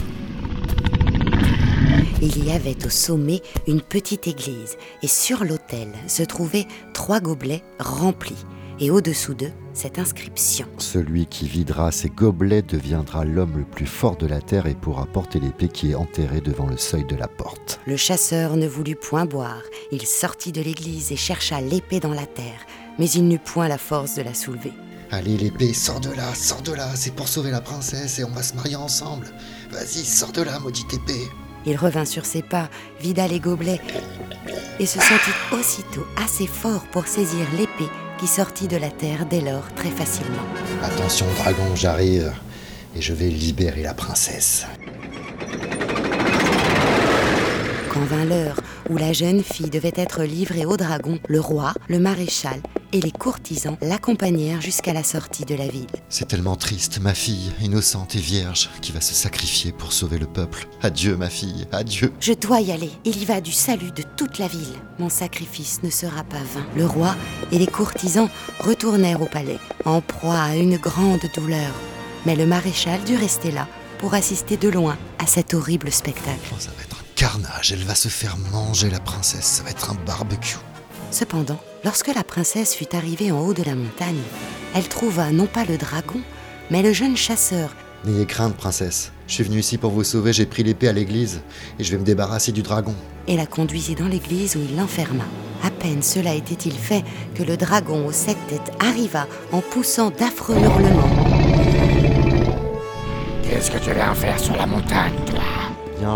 Il 2.20 2.44
y 2.44 2.50
avait 2.50 2.84
au 2.84 2.90
sommet 2.90 3.40
une 3.68 3.82
petite 3.82 4.26
église, 4.26 4.76
et 5.04 5.08
sur 5.08 5.44
l'autel 5.44 5.92
se 6.08 6.24
trouvaient 6.24 6.66
trois 6.92 7.20
gobelets 7.20 7.62
remplis, 7.78 8.44
et 8.80 8.90
au-dessous 8.90 9.34
d'eux, 9.34 9.52
cette 9.72 9.98
inscription. 9.98 10.66
Celui 10.78 11.26
qui 11.26 11.48
videra 11.48 11.92
ses 11.92 12.08
gobelets 12.08 12.62
deviendra 12.62 13.24
l'homme 13.24 13.58
le 13.58 13.64
plus 13.64 13.86
fort 13.86 14.16
de 14.16 14.26
la 14.26 14.40
terre 14.40 14.66
et 14.66 14.74
pourra 14.74 15.06
porter 15.06 15.40
l'épée 15.40 15.68
qui 15.68 15.90
est 15.90 15.94
enterrée 15.94 16.40
devant 16.40 16.66
le 16.66 16.76
seuil 16.76 17.04
de 17.04 17.16
la 17.16 17.28
porte. 17.28 17.80
Le 17.86 17.96
chasseur 17.96 18.56
ne 18.56 18.66
voulut 18.66 18.96
point 18.96 19.24
boire. 19.24 19.62
Il 19.92 20.06
sortit 20.06 20.52
de 20.52 20.60
l'église 20.60 21.12
et 21.12 21.16
chercha 21.16 21.60
l'épée 21.60 22.00
dans 22.00 22.14
la 22.14 22.26
terre, 22.26 22.66
mais 22.98 23.08
il 23.10 23.26
n'eut 23.26 23.38
point 23.38 23.68
la 23.68 23.78
force 23.78 24.16
de 24.16 24.22
la 24.22 24.34
soulever. 24.34 24.72
Allez, 25.10 25.36
l'épée, 25.36 25.72
sors 25.72 26.00
de 26.00 26.10
là, 26.10 26.34
sors 26.34 26.62
de 26.62 26.72
là, 26.72 26.90
c'est 26.94 27.14
pour 27.14 27.28
sauver 27.28 27.50
la 27.50 27.62
princesse 27.62 28.18
et 28.18 28.24
on 28.24 28.30
va 28.30 28.42
se 28.42 28.54
marier 28.54 28.76
ensemble. 28.76 29.26
Vas-y, 29.70 30.04
sors 30.04 30.32
de 30.32 30.42
là, 30.42 30.58
maudite 30.58 30.92
épée. 30.92 31.28
Il 31.64 31.76
revint 31.76 32.04
sur 32.04 32.26
ses 32.26 32.42
pas, 32.42 32.68
vida 33.00 33.26
les 33.26 33.40
gobelets 33.40 33.80
et 34.78 34.86
se 34.86 35.00
sentit 35.00 35.30
aussitôt 35.52 36.06
assez 36.16 36.46
fort 36.46 36.82
pour 36.92 37.06
saisir 37.06 37.46
l'épée 37.56 37.90
qui 38.18 38.26
sortit 38.26 38.66
de 38.68 38.76
la 38.76 38.90
terre 38.90 39.26
dès 39.26 39.40
lors 39.40 39.72
très 39.74 39.90
facilement. 39.90 40.42
Attention, 40.82 41.26
dragon, 41.38 41.74
j'arrive 41.74 42.32
et 42.96 43.00
je 43.00 43.12
vais 43.12 43.28
libérer 43.28 43.82
la 43.82 43.94
princesse. 43.94 44.66
Quand 47.98 48.04
vint 48.04 48.24
l'heure 48.26 48.60
où 48.90 48.96
la 48.96 49.12
jeune 49.12 49.42
fille 49.42 49.70
devait 49.70 49.92
être 49.96 50.22
livrée 50.22 50.64
au 50.64 50.76
dragon, 50.76 51.18
le 51.26 51.40
roi, 51.40 51.74
le 51.88 51.98
maréchal 51.98 52.60
et 52.92 53.00
les 53.00 53.10
courtisans 53.10 53.76
l'accompagnèrent 53.82 54.60
jusqu'à 54.60 54.92
la 54.92 55.02
sortie 55.02 55.44
de 55.44 55.56
la 55.56 55.66
ville. 55.66 55.88
C'est 56.08 56.28
tellement 56.28 56.54
triste, 56.54 57.00
ma 57.00 57.12
fille, 57.12 57.50
innocente 57.60 58.14
et 58.14 58.20
vierge, 58.20 58.70
qui 58.82 58.92
va 58.92 59.00
se 59.00 59.14
sacrifier 59.14 59.72
pour 59.72 59.92
sauver 59.92 60.18
le 60.20 60.26
peuple. 60.26 60.68
Adieu, 60.80 61.16
ma 61.16 61.28
fille, 61.28 61.66
adieu. 61.72 62.12
Je 62.20 62.34
dois 62.34 62.60
y 62.60 62.70
aller. 62.70 62.92
Il 63.04 63.20
y 63.20 63.24
va 63.24 63.40
du 63.40 63.50
salut 63.50 63.90
de 63.90 64.04
toute 64.16 64.38
la 64.38 64.46
ville. 64.46 64.76
Mon 65.00 65.08
sacrifice 65.08 65.82
ne 65.82 65.90
sera 65.90 66.22
pas 66.22 66.36
vain. 66.54 66.66
Le 66.76 66.86
roi 66.86 67.16
et 67.50 67.58
les 67.58 67.66
courtisans 67.66 68.30
retournèrent 68.60 69.22
au 69.22 69.26
palais, 69.26 69.58
en 69.84 70.02
proie 70.02 70.38
à 70.38 70.54
une 70.54 70.76
grande 70.76 71.28
douleur. 71.34 71.74
Mais 72.26 72.36
le 72.36 72.46
maréchal 72.46 73.02
dut 73.02 73.16
rester 73.16 73.50
là 73.50 73.66
pour 73.98 74.14
assister 74.14 74.56
de 74.56 74.68
loin 74.68 74.96
à 75.18 75.26
cet 75.26 75.52
horrible 75.52 75.90
spectacle. 75.90 76.52
Oh, 76.52 76.60
ça 76.60 76.70
va 76.78 76.87
carnage, 77.18 77.72
elle 77.72 77.82
va 77.82 77.96
se 77.96 78.06
faire 78.06 78.36
manger, 78.52 78.90
la 78.90 79.00
princesse, 79.00 79.44
ça 79.44 79.64
va 79.64 79.70
être 79.70 79.90
un 79.90 79.96
barbecue. 80.06 80.58
Cependant, 81.10 81.58
lorsque 81.84 82.14
la 82.14 82.22
princesse 82.22 82.76
fut 82.76 82.94
arrivée 82.94 83.32
en 83.32 83.40
haut 83.40 83.54
de 83.54 83.64
la 83.64 83.74
montagne, 83.74 84.22
elle 84.72 84.86
trouva 84.86 85.32
non 85.32 85.46
pas 85.46 85.64
le 85.64 85.76
dragon, 85.78 86.20
mais 86.70 86.80
le 86.80 86.92
jeune 86.92 87.16
chasseur 87.16 87.74
N'ayez 88.04 88.24
crainte, 88.24 88.54
princesse. 88.54 89.10
Je 89.26 89.34
suis 89.34 89.42
venu 89.42 89.58
ici 89.58 89.78
pour 89.78 89.90
vous 89.90 90.04
sauver, 90.04 90.32
j'ai 90.32 90.46
pris 90.46 90.62
l'épée 90.62 90.86
à 90.86 90.92
l'église 90.92 91.40
et 91.80 91.82
je 91.82 91.90
vais 91.90 91.98
me 91.98 92.04
débarrasser 92.04 92.52
du 92.52 92.62
dragon. 92.62 92.94
Et 93.26 93.36
la 93.36 93.46
conduisit 93.46 93.96
dans 93.96 94.06
l'église 94.06 94.54
où 94.54 94.60
il 94.60 94.76
l'enferma. 94.76 95.24
À 95.64 95.72
peine 95.72 96.04
cela 96.04 96.34
était-il 96.34 96.74
fait 96.74 97.02
que 97.34 97.42
le 97.42 97.56
dragon 97.56 98.06
aux 98.06 98.12
sept 98.12 98.38
têtes 98.46 98.72
arriva 98.78 99.26
en 99.50 99.60
poussant 99.60 100.10
d'affreux 100.10 100.54
hurlements. 100.54 101.10
Qu'est-ce 103.42 103.72
que 103.72 103.78
tu 103.78 103.92
viens 103.92 104.14
faire 104.14 104.38
sur 104.38 104.56
la 104.56 104.66
montagne, 104.66 105.16
toi? 105.26 105.67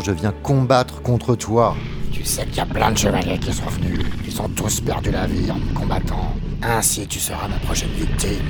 Je 0.04 0.12
viens 0.12 0.32
combattre 0.42 1.02
contre 1.02 1.34
toi. 1.34 1.74
Tu 2.12 2.24
sais 2.24 2.44
qu'il 2.46 2.56
y 2.56 2.60
a 2.60 2.66
plein 2.66 2.92
de 2.92 2.98
chevaliers 2.98 3.38
qui 3.38 3.52
sont 3.52 3.66
venus. 3.66 4.00
Ils 4.26 4.40
ont 4.40 4.48
tous 4.48 4.80
perdu 4.80 5.10
la 5.10 5.26
vie 5.26 5.50
en 5.50 5.56
me 5.56 5.74
combattant. 5.74 6.34
Ainsi, 6.62 7.06
tu 7.06 7.18
seras 7.18 7.48
ma 7.48 7.58
prochaine 7.58 7.90
victime. 7.90 8.48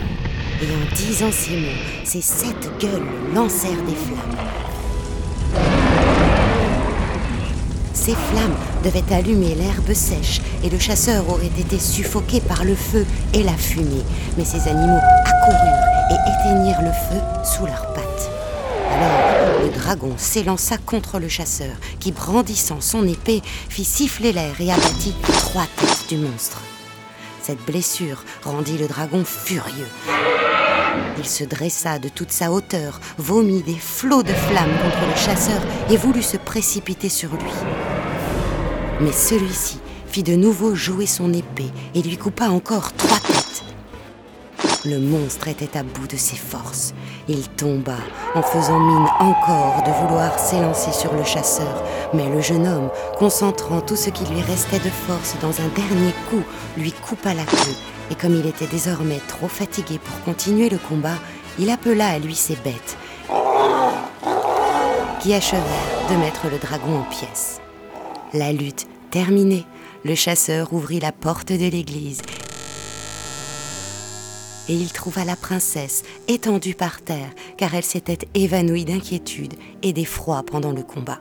Et 0.63 0.67
en 0.67 0.95
disant 0.95 1.31
ces 1.31 1.57
mots, 1.57 2.05
ces 2.05 2.21
sept 2.21 2.71
gueules 2.79 3.07
lancèrent 3.35 3.83
des 3.87 3.95
flammes. 3.95 4.37
Ces 7.95 8.15
flammes 8.15 8.57
devaient 8.85 9.15
allumer 9.15 9.55
l'herbe 9.55 9.93
sèche 9.93 10.41
et 10.63 10.71
le 10.71 10.79
chasseur 10.79 11.29
aurait 11.29 11.47
été 11.47 11.79
suffoqué 11.79 12.41
par 12.41 12.65
le 12.65 12.75
feu 12.75 13.07
et 13.35 13.43
la 13.43 13.53
fumée. 13.53 14.05
Mais 14.37 14.45
ces 14.45 14.69
animaux 14.69 15.01
accoururent 15.25 16.11
et 16.11 16.49
éteignirent 16.49 16.83
le 16.83 16.93
feu 16.93 17.21
sous 17.45 17.67
leurs 17.67 17.93
pattes. 17.95 18.02
Alors 18.93 19.63
le 19.63 19.71
dragon 19.71 20.15
s'élança 20.17 20.77
contre 20.79 21.19
le 21.19 21.29
chasseur 21.29 21.75
qui, 21.99 22.13
brandissant 22.13 22.81
son 22.81 23.07
épée, 23.07 23.43
fit 23.69 23.85
siffler 23.85 24.33
l'air 24.33 24.61
et 24.61 24.71
abattit 24.73 25.15
trois 25.39 25.67
têtes 25.77 26.09
du 26.09 26.17
monstre. 26.17 26.61
Cette 27.43 27.65
blessure 27.65 28.25
rendit 28.45 28.79
le 28.79 28.87
dragon 28.87 29.25
furieux. 29.25 29.89
Il 31.19 31.27
se 31.27 31.45
dressa 31.45 31.99
de 31.99 32.09
toute 32.09 32.31
sa 32.31 32.53
hauteur, 32.53 33.01
vomit 33.19 33.63
des 33.63 33.75
flots 33.75 34.23
de 34.23 34.33
flammes 34.33 34.77
contre 34.83 35.07
le 35.09 35.17
chasseur 35.17 35.61
et 35.91 35.97
voulut 35.97 36.23
se 36.23 36.37
précipiter 36.37 37.09
sur 37.09 37.31
lui. 37.31 37.51
Mais 39.01 39.13
celui-ci 39.13 39.79
fit 40.07 40.23
de 40.23 40.37
nouveau 40.37 40.75
jouer 40.75 41.07
son 41.07 41.33
épée 41.33 41.71
et 41.95 42.03
lui 42.03 42.17
coupa 42.17 42.49
encore 42.49 42.93
trois 42.93 43.19
têtes. 43.19 43.32
Le 44.85 44.99
monstre 44.99 45.47
était 45.47 45.79
à 45.79 45.85
bout 45.85 46.09
de 46.09 46.17
ses 46.17 46.35
forces. 46.37 46.93
Il 47.29 47.49
tomba 47.51 47.95
en 48.35 48.43
faisant 48.43 48.81
mine 48.81 49.07
encore 49.21 49.85
de 49.87 49.93
vouloir 49.93 50.37
s'élancer 50.41 50.91
sur 50.91 51.13
le 51.13 51.23
chasseur, 51.23 51.85
mais 52.13 52.29
le 52.29 52.41
jeune 52.41 52.67
homme, 52.67 52.91
concentrant 53.17 53.81
tout 53.81 53.95
ce 53.95 54.11
qui 54.11 54.25
lui 54.25 54.41
restait 54.41 54.81
de 54.81 54.91
force 54.91 55.37
dans 55.41 55.61
un 55.61 55.69
dernier 55.69 56.13
coup, 56.29 56.43
lui 56.77 56.91
coupa 56.91 57.33
la 57.33 57.45
queue, 57.45 57.77
et 58.11 58.17
comme 58.17 58.35
il 58.35 58.45
était 58.45 58.67
désormais 58.67 59.21
trop 59.29 59.47
fatigué 59.47 60.01
pour 60.03 60.21
continuer 60.25 60.69
le 60.69 60.79
combat, 60.79 61.19
il 61.61 61.71
appela 61.71 62.09
à 62.09 62.19
lui 62.19 62.35
ses 62.35 62.57
bêtes, 62.57 62.97
qui 65.21 65.33
achevèrent 65.33 66.09
de 66.11 66.17
mettre 66.17 66.49
le 66.51 66.59
dragon 66.59 66.99
en 66.99 67.05
pièces. 67.05 67.61
La 68.35 68.51
lutte 68.51 68.89
terminée, 69.13 69.65
le 70.05 70.17
chasseur 70.17 70.73
ouvrit 70.73 70.99
la 70.99 71.13
porte 71.13 71.53
de 71.53 71.71
l'église 71.71 72.21
et 74.69 74.75
il 74.75 74.93
trouva 74.93 75.25
la 75.25 75.37
princesse 75.37 76.03
étendue 76.29 76.75
par 76.75 77.03
terre 77.03 77.31
car 77.57 77.75
elle 77.75 77.85
s'était 77.85 78.29
évanouie 78.35 78.85
d'inquiétude 78.85 79.55
et 79.83 79.93
d'effroi 79.93 80.43
pendant 80.43 80.73
le 80.73 80.83
combat. 80.83 81.21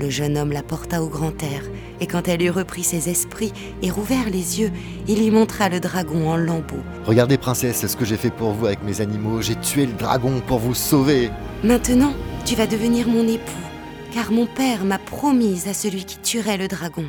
Le 0.00 0.08
jeune 0.08 0.38
homme 0.38 0.52
la 0.52 0.62
porta 0.62 1.02
au 1.02 1.08
grand 1.08 1.42
air, 1.42 1.62
et 2.00 2.06
quand 2.06 2.26
elle 2.26 2.40
eut 2.42 2.50
repris 2.50 2.84
ses 2.84 3.10
esprits 3.10 3.52
et 3.82 3.90
rouvert 3.90 4.30
les 4.30 4.58
yeux, 4.58 4.70
il 5.06 5.18
lui 5.18 5.30
montra 5.30 5.68
le 5.68 5.78
dragon 5.78 6.30
en 6.30 6.38
lambeaux. 6.38 6.82
Regardez, 7.04 7.36
princesse, 7.36 7.86
ce 7.86 7.96
que 7.96 8.06
j'ai 8.06 8.16
fait 8.16 8.30
pour 8.30 8.52
vous 8.52 8.64
avec 8.64 8.82
mes 8.82 9.02
animaux. 9.02 9.42
J'ai 9.42 9.56
tué 9.56 9.84
le 9.84 9.92
dragon 9.92 10.40
pour 10.46 10.58
vous 10.58 10.72
sauver. 10.72 11.28
Maintenant, 11.62 12.14
tu 12.46 12.54
vas 12.54 12.66
devenir 12.66 13.08
mon 13.08 13.28
époux, 13.28 13.52
car 14.14 14.32
mon 14.32 14.46
père 14.46 14.86
m'a 14.86 14.98
promise 14.98 15.68
à 15.68 15.74
celui 15.74 16.06
qui 16.06 16.16
tuerait 16.16 16.56
le 16.56 16.68
dragon. 16.68 17.04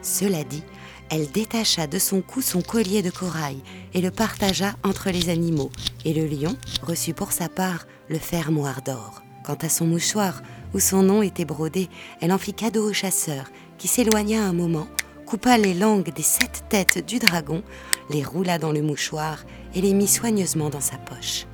Cela 0.00 0.44
dit, 0.44 0.62
elle 1.10 1.30
détacha 1.30 1.86
de 1.86 1.98
son 1.98 2.22
cou 2.22 2.42
son 2.42 2.62
collier 2.62 3.02
de 3.02 3.10
corail 3.10 3.58
et 3.92 4.00
le 4.00 4.10
partagea 4.10 4.74
entre 4.82 5.10
les 5.10 5.28
animaux, 5.28 5.70
et 6.04 6.14
le 6.14 6.26
lion 6.26 6.56
reçut 6.82 7.14
pour 7.14 7.32
sa 7.32 7.48
part 7.48 7.86
le 8.08 8.18
fermoir 8.18 8.82
d'or. 8.82 9.22
Quant 9.44 9.58
à 9.60 9.68
son 9.68 9.86
mouchoir, 9.86 10.42
où 10.72 10.80
son 10.80 11.02
nom 11.02 11.22
était 11.22 11.44
brodé, 11.44 11.88
elle 12.20 12.32
en 12.32 12.38
fit 12.38 12.54
cadeau 12.54 12.88
au 12.88 12.92
chasseur, 12.92 13.44
qui 13.78 13.88
s'éloigna 13.88 14.42
un 14.42 14.52
moment, 14.52 14.86
coupa 15.26 15.58
les 15.58 15.74
langues 15.74 16.12
des 16.12 16.22
sept 16.22 16.64
têtes 16.68 17.04
du 17.06 17.18
dragon, 17.18 17.62
les 18.10 18.22
roula 18.22 18.58
dans 18.58 18.72
le 18.72 18.82
mouchoir 18.82 19.44
et 19.74 19.80
les 19.80 19.94
mit 19.94 20.08
soigneusement 20.08 20.70
dans 20.70 20.80
sa 20.80 20.96
poche. 20.96 21.46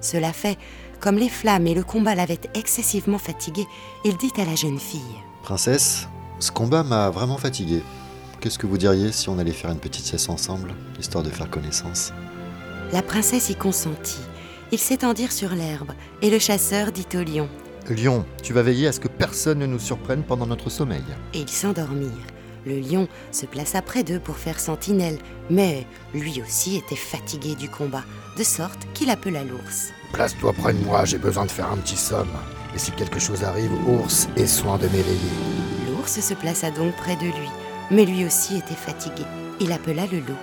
Cela 0.00 0.32
fait, 0.32 0.58
comme 1.00 1.16
les 1.16 1.28
flammes 1.28 1.66
et 1.66 1.74
le 1.74 1.82
combat 1.82 2.14
l'avaient 2.14 2.40
excessivement 2.54 3.18
fatigué, 3.18 3.66
il 4.04 4.16
dit 4.16 4.32
à 4.36 4.44
la 4.44 4.54
jeune 4.54 4.78
fille 4.78 5.00
Princesse, 5.42 6.06
ce 6.38 6.52
combat 6.52 6.84
m'a 6.84 7.10
vraiment 7.10 7.38
fatigué. 7.38 7.82
Qu'est-ce 8.42 8.58
que 8.58 8.66
vous 8.66 8.76
diriez 8.76 9.12
si 9.12 9.28
on 9.28 9.38
allait 9.38 9.52
faire 9.52 9.70
une 9.70 9.78
petite 9.78 10.04
sieste 10.04 10.28
ensemble, 10.28 10.74
histoire 10.98 11.22
de 11.22 11.30
faire 11.30 11.48
connaissance? 11.48 12.12
La 12.92 13.00
princesse 13.00 13.50
y 13.50 13.54
consentit. 13.54 14.18
Ils 14.72 14.80
s'étendirent 14.80 15.30
sur 15.30 15.50
l'herbe, 15.50 15.92
et 16.22 16.28
le 16.28 16.40
chasseur 16.40 16.90
dit 16.90 17.06
au 17.14 17.22
lion. 17.22 17.48
Lion, 17.88 18.26
tu 18.42 18.52
vas 18.52 18.62
veiller 18.62 18.88
à 18.88 18.92
ce 18.92 18.98
que 18.98 19.06
personne 19.06 19.60
ne 19.60 19.66
nous 19.66 19.78
surprenne 19.78 20.24
pendant 20.24 20.48
notre 20.48 20.70
sommeil. 20.70 21.04
Et 21.34 21.38
ils 21.38 21.48
s'endormirent. 21.48 22.10
Le 22.66 22.80
lion 22.80 23.06
se 23.30 23.46
plaça 23.46 23.80
près 23.80 24.02
d'eux 24.02 24.18
pour 24.18 24.38
faire 24.38 24.58
sentinelle, 24.58 25.20
mais 25.48 25.86
lui 26.12 26.42
aussi 26.42 26.78
était 26.78 26.96
fatigué 26.96 27.54
du 27.54 27.68
combat, 27.68 28.02
de 28.36 28.42
sorte 28.42 28.88
qu'il 28.92 29.10
appela 29.10 29.44
l'ours. 29.44 29.92
Place-toi 30.12 30.52
près 30.54 30.74
de 30.74 30.84
moi, 30.84 31.04
j'ai 31.04 31.18
besoin 31.18 31.46
de 31.46 31.50
faire 31.52 31.70
un 31.70 31.76
petit 31.76 31.96
somme. 31.96 32.32
Et 32.74 32.78
si 32.80 32.90
quelque 32.90 33.20
chose 33.20 33.44
arrive, 33.44 33.70
ours, 33.86 34.28
aie 34.36 34.48
soin 34.48 34.78
de 34.78 34.88
m'éveiller. 34.88 35.30
L'ours 35.88 36.18
se 36.18 36.34
plaça 36.34 36.72
donc 36.72 36.96
près 36.96 37.14
de 37.14 37.26
lui, 37.26 37.48
mais 37.90 38.04
lui 38.04 38.24
aussi 38.24 38.56
était 38.56 38.74
fatigué. 38.74 39.24
Il 39.60 39.72
appela 39.72 40.06
le 40.06 40.18
loup. 40.18 40.36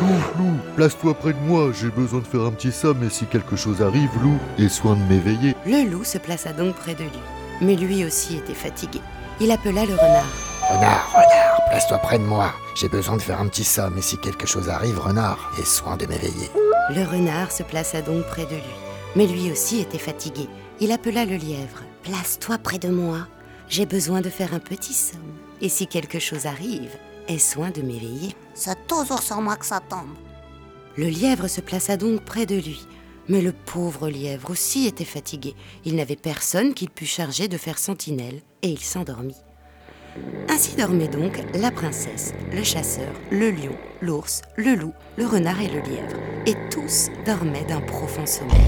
Loup, 0.00 0.38
loup, 0.38 0.56
place-toi 0.76 1.14
près 1.14 1.32
de 1.32 1.38
moi, 1.40 1.72
j'ai 1.72 1.90
besoin 1.90 2.20
de 2.20 2.26
faire 2.26 2.42
un 2.42 2.52
petit 2.52 2.72
somme 2.72 3.02
et 3.02 3.10
si 3.10 3.26
quelque 3.26 3.56
chose 3.56 3.82
arrive, 3.82 4.10
loup, 4.22 4.38
aie 4.58 4.68
soin 4.68 4.94
de 4.94 5.02
m'éveiller. 5.02 5.54
Le 5.66 5.90
loup 5.90 6.04
se 6.04 6.18
plaça 6.18 6.52
donc 6.52 6.74
près 6.76 6.94
de 6.94 7.02
lui, 7.02 7.20
mais 7.60 7.74
lui 7.74 8.04
aussi 8.04 8.36
était 8.36 8.54
fatigué. 8.54 9.00
Il 9.40 9.50
appela 9.50 9.84
le 9.84 9.94
renard. 9.94 10.30
Renard, 10.70 11.10
renard, 11.10 11.60
place-toi 11.70 11.98
près 11.98 12.18
de 12.18 12.24
moi. 12.24 12.52
J'ai 12.76 12.88
besoin 12.88 13.16
de 13.16 13.22
faire 13.22 13.40
un 13.40 13.48
petit 13.48 13.64
somme 13.64 13.98
et 13.98 14.02
si 14.02 14.16
quelque 14.18 14.46
chose 14.46 14.68
arrive, 14.68 14.98
renard, 15.00 15.50
aie 15.58 15.64
soin 15.64 15.96
de 15.96 16.06
m'éveiller. 16.06 16.50
Le 16.94 17.04
renard 17.04 17.50
se 17.50 17.64
plaça 17.64 18.00
donc 18.00 18.24
près 18.26 18.44
de 18.46 18.54
lui, 18.54 18.76
mais 19.16 19.26
lui 19.26 19.50
aussi 19.50 19.80
était 19.80 19.98
fatigué. 19.98 20.48
Il 20.78 20.92
appela 20.92 21.24
le 21.24 21.36
lièvre. 21.36 21.82
Place-toi 22.04 22.58
près 22.58 22.78
de 22.78 22.88
moi. 22.88 23.26
J'ai 23.68 23.86
besoin 23.86 24.20
de 24.20 24.30
faire 24.30 24.54
un 24.54 24.58
petit 24.58 24.94
somme. 24.94 25.20
Et 25.60 25.68
si 25.68 25.86
quelque 25.86 26.18
chose 26.18 26.46
arrive, 26.46 26.96
aie 27.28 27.38
soin 27.38 27.70
de 27.70 27.82
m'éveiller. 27.82 28.34
C'est 28.54 28.86
toujours 28.86 29.22
sur 29.22 29.40
moi 29.40 29.56
que 29.56 29.66
ça 29.66 29.80
tombe. 29.80 30.14
Le 30.96 31.06
lièvre 31.06 31.48
se 31.48 31.60
plaça 31.60 31.96
donc 31.96 32.22
près 32.24 32.46
de 32.46 32.56
lui. 32.56 32.86
Mais 33.28 33.42
le 33.42 33.52
pauvre 33.52 34.08
lièvre 34.08 34.50
aussi 34.50 34.86
était 34.86 35.04
fatigué. 35.04 35.54
Il 35.84 35.94
n'avait 35.96 36.16
personne 36.16 36.74
qu'il 36.74 36.90
pût 36.90 37.06
charger 37.06 37.46
de 37.46 37.56
faire 37.58 37.78
sentinelle, 37.78 38.40
et 38.62 38.68
il 38.68 38.80
s'endormit. 38.80 39.36
Ainsi 40.48 40.74
dormaient 40.74 41.08
donc 41.08 41.40
la 41.54 41.70
princesse, 41.70 42.32
le 42.52 42.64
chasseur, 42.64 43.12
le 43.30 43.50
lion, 43.50 43.76
l'ours, 44.00 44.42
le 44.56 44.74
loup, 44.74 44.92
le 45.16 45.26
renard 45.26 45.60
et 45.60 45.68
le 45.68 45.80
lièvre. 45.80 46.16
Et 46.46 46.56
tous 46.70 47.08
dormaient 47.24 47.64
d'un 47.64 47.80
profond 47.80 48.26
sommeil. 48.26 48.58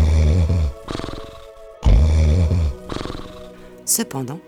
Cependant, 3.85 4.40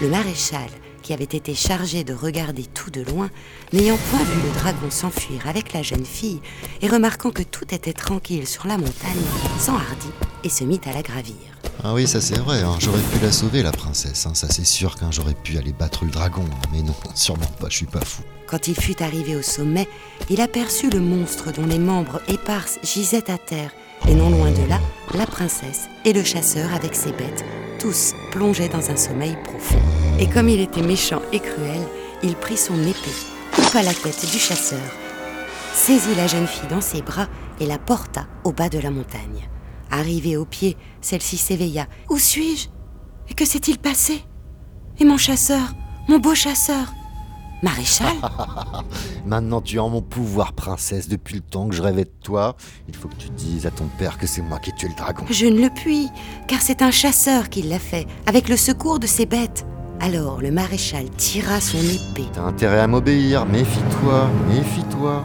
le 0.00 0.08
maréchal, 0.08 0.70
qui 1.10 1.14
avait 1.14 1.24
été 1.24 1.56
chargé 1.56 2.04
de 2.04 2.14
regarder 2.14 2.62
tout 2.62 2.88
de 2.88 3.00
loin, 3.00 3.30
n'ayant 3.72 3.96
point 3.96 4.22
vu 4.22 4.42
le 4.42 4.60
dragon 4.60 4.90
s'enfuir 4.90 5.48
avec 5.48 5.72
la 5.72 5.82
jeune 5.82 6.04
fille, 6.04 6.40
et 6.82 6.86
remarquant 6.86 7.32
que 7.32 7.42
tout 7.42 7.74
était 7.74 7.92
tranquille 7.92 8.46
sur 8.46 8.68
la 8.68 8.78
montagne, 8.78 9.18
s'enhardit 9.58 10.12
et 10.44 10.48
se 10.48 10.62
mit 10.62 10.80
à 10.86 10.92
la 10.92 11.02
gravir. 11.02 11.34
Ah 11.82 11.94
oui, 11.94 12.06
ça 12.06 12.20
c'est 12.20 12.38
vrai, 12.38 12.62
hein. 12.62 12.76
j'aurais 12.78 13.02
pu 13.02 13.18
la 13.20 13.32
sauver 13.32 13.64
la 13.64 13.72
princesse, 13.72 14.24
hein. 14.24 14.34
ça 14.36 14.46
c'est 14.48 14.64
sûr 14.64 14.94
qu'un 14.94 15.10
j'aurais 15.10 15.34
pu 15.34 15.58
aller 15.58 15.72
battre 15.72 16.04
le 16.04 16.12
dragon, 16.12 16.44
hein. 16.44 16.68
mais 16.72 16.82
non, 16.82 16.94
sûrement 17.16 17.50
pas, 17.58 17.68
je 17.68 17.78
suis 17.78 17.86
pas 17.86 18.04
fou. 18.04 18.22
Quand 18.46 18.68
il 18.68 18.76
fut 18.76 19.02
arrivé 19.02 19.34
au 19.34 19.42
sommet, 19.42 19.88
il 20.28 20.40
aperçut 20.40 20.90
le 20.90 21.00
monstre 21.00 21.50
dont 21.50 21.66
les 21.66 21.80
membres 21.80 22.20
éparses 22.28 22.78
gisaient 22.84 23.32
à 23.32 23.38
terre, 23.38 23.72
et 24.08 24.14
non 24.14 24.30
loin 24.30 24.52
de 24.52 24.68
là, 24.68 24.78
la 25.14 25.26
princesse 25.26 25.88
et 26.04 26.12
le 26.12 26.22
chasseur 26.22 26.72
avec 26.72 26.94
ses 26.94 27.10
bêtes, 27.10 27.44
tous 27.80 28.14
plongeaient 28.30 28.68
dans 28.68 28.90
un 28.90 28.96
sommeil 28.96 29.36
profond. 29.42 29.80
Et 30.20 30.26
comme 30.26 30.50
il 30.50 30.60
était 30.60 30.82
méchant 30.82 31.22
et 31.32 31.40
cruel, 31.40 31.80
il 32.22 32.36
prit 32.36 32.58
son 32.58 32.78
épée, 32.82 33.16
coupa 33.56 33.82
la 33.82 33.94
tête 33.94 34.30
du 34.30 34.38
chasseur, 34.38 34.78
saisit 35.72 36.14
la 36.14 36.26
jeune 36.26 36.46
fille 36.46 36.68
dans 36.68 36.82
ses 36.82 37.00
bras 37.00 37.26
et 37.58 37.64
la 37.66 37.78
porta 37.78 38.26
au 38.44 38.52
bas 38.52 38.68
de 38.68 38.78
la 38.78 38.90
montagne. 38.90 39.48
Arrivée 39.90 40.36
au 40.36 40.44
pied, 40.44 40.76
celle-ci 41.00 41.38
s'éveilla. 41.38 41.86
Où 42.10 42.18
suis-je? 42.18 42.68
Et 43.30 43.34
que 43.34 43.46
s'est-il 43.46 43.78
passé? 43.78 44.22
Et 44.98 45.06
mon 45.06 45.16
chasseur 45.16 45.72
Mon 46.06 46.18
beau 46.18 46.34
chasseur 46.34 46.92
Maréchal 47.62 48.14
Maintenant 49.24 49.62
tu 49.62 49.76
es 49.76 49.78
en 49.78 49.88
mon 49.88 50.02
pouvoir, 50.02 50.52
princesse. 50.52 51.08
Depuis 51.08 51.36
le 51.36 51.40
temps 51.40 51.66
que 51.66 51.74
je 51.74 51.80
rêvais 51.80 52.04
de 52.04 52.12
toi, 52.22 52.56
il 52.88 52.94
faut 52.94 53.08
que 53.08 53.16
tu 53.16 53.30
dises 53.30 53.64
à 53.64 53.70
ton 53.70 53.86
père 53.98 54.18
que 54.18 54.26
c'est 54.26 54.42
moi 54.42 54.58
qui 54.58 54.68
ai 54.68 54.74
tué 54.74 54.88
le 54.88 54.94
dragon. 54.94 55.24
Je 55.30 55.46
ne 55.46 55.62
le 55.62 55.70
puis, 55.70 56.10
car 56.46 56.60
c'est 56.60 56.82
un 56.82 56.90
chasseur 56.90 57.48
qui 57.48 57.62
l'a 57.62 57.78
fait, 57.78 58.06
avec 58.26 58.50
le 58.50 58.58
secours 58.58 58.98
de 58.98 59.06
ses 59.06 59.24
bêtes. 59.24 59.64
Alors 60.00 60.40
le 60.40 60.50
maréchal 60.50 61.04
tira 61.16 61.60
son 61.60 61.78
épée. 61.78 62.28
T'as 62.32 62.42
intérêt 62.42 62.80
à 62.80 62.86
m'obéir, 62.86 63.44
méfie-toi, 63.46 64.28
méfie-toi. 64.48 65.24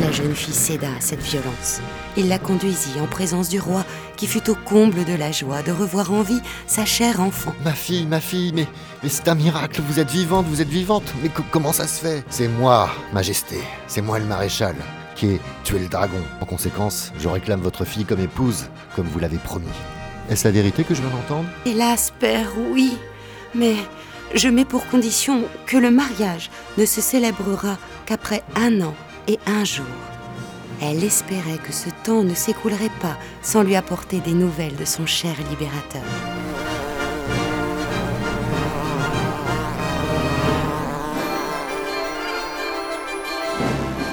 La 0.00 0.12
jeune 0.12 0.34
fille 0.34 0.52
céda 0.54 0.88
à 0.88 1.00
cette 1.00 1.22
violence. 1.22 1.80
Il 2.16 2.28
la 2.28 2.38
conduisit 2.38 3.00
en 3.00 3.06
présence 3.06 3.48
du 3.48 3.58
roi, 3.58 3.84
qui 4.16 4.26
fut 4.26 4.48
au 4.50 4.54
comble 4.54 5.04
de 5.04 5.14
la 5.14 5.32
joie 5.32 5.62
de 5.62 5.72
revoir 5.72 6.12
en 6.12 6.22
vie 6.22 6.40
sa 6.66 6.84
chère 6.84 7.20
enfant. 7.20 7.54
Ma 7.64 7.72
fille, 7.72 8.06
ma 8.06 8.20
fille, 8.20 8.52
mais, 8.54 8.66
mais 9.02 9.08
c'est 9.08 9.28
un 9.28 9.34
miracle, 9.34 9.80
vous 9.88 9.98
êtes 9.98 10.10
vivante, 10.10 10.46
vous 10.46 10.60
êtes 10.60 10.68
vivante. 10.68 11.04
Mais 11.22 11.30
co- 11.30 11.42
comment 11.50 11.72
ça 11.72 11.88
se 11.88 12.00
fait? 12.00 12.24
C'est 12.28 12.48
moi, 12.48 12.90
majesté, 13.12 13.56
c'est 13.88 14.02
moi 14.02 14.18
le 14.18 14.26
maréchal, 14.26 14.76
qui 15.16 15.26
ai 15.26 15.40
tué 15.64 15.78
le 15.78 15.88
dragon. 15.88 16.20
En 16.42 16.44
conséquence, 16.44 17.12
je 17.18 17.28
réclame 17.28 17.60
votre 17.60 17.84
fille 17.86 18.04
comme 18.04 18.20
épouse, 18.20 18.66
comme 18.94 19.06
vous 19.06 19.18
l'avez 19.18 19.38
promis. 19.38 19.66
Est-ce 20.30 20.48
la 20.48 20.52
vérité 20.52 20.84
que 20.84 20.94
je 20.94 21.02
viens 21.02 21.10
d'entendre? 21.10 21.48
Hélas, 21.66 22.12
père, 22.18 22.48
oui. 22.70 22.96
Mais 23.54 23.76
je 24.34 24.48
mets 24.48 24.64
pour 24.64 24.86
condition 24.86 25.42
que 25.66 25.76
le 25.76 25.90
mariage 25.90 26.50
ne 26.78 26.86
se 26.86 27.00
célébrera 27.00 27.76
qu'après 28.06 28.42
un 28.56 28.80
an 28.80 28.94
et 29.28 29.38
un 29.46 29.64
jour. 29.64 29.84
Elle 30.80 31.04
espérait 31.04 31.58
que 31.62 31.72
ce 31.72 31.88
temps 32.04 32.24
ne 32.24 32.34
s'écoulerait 32.34 32.90
pas 33.00 33.16
sans 33.42 33.62
lui 33.62 33.76
apporter 33.76 34.20
des 34.20 34.32
nouvelles 34.32 34.76
de 34.76 34.84
son 34.84 35.06
cher 35.06 35.34
libérateur. 35.50 36.02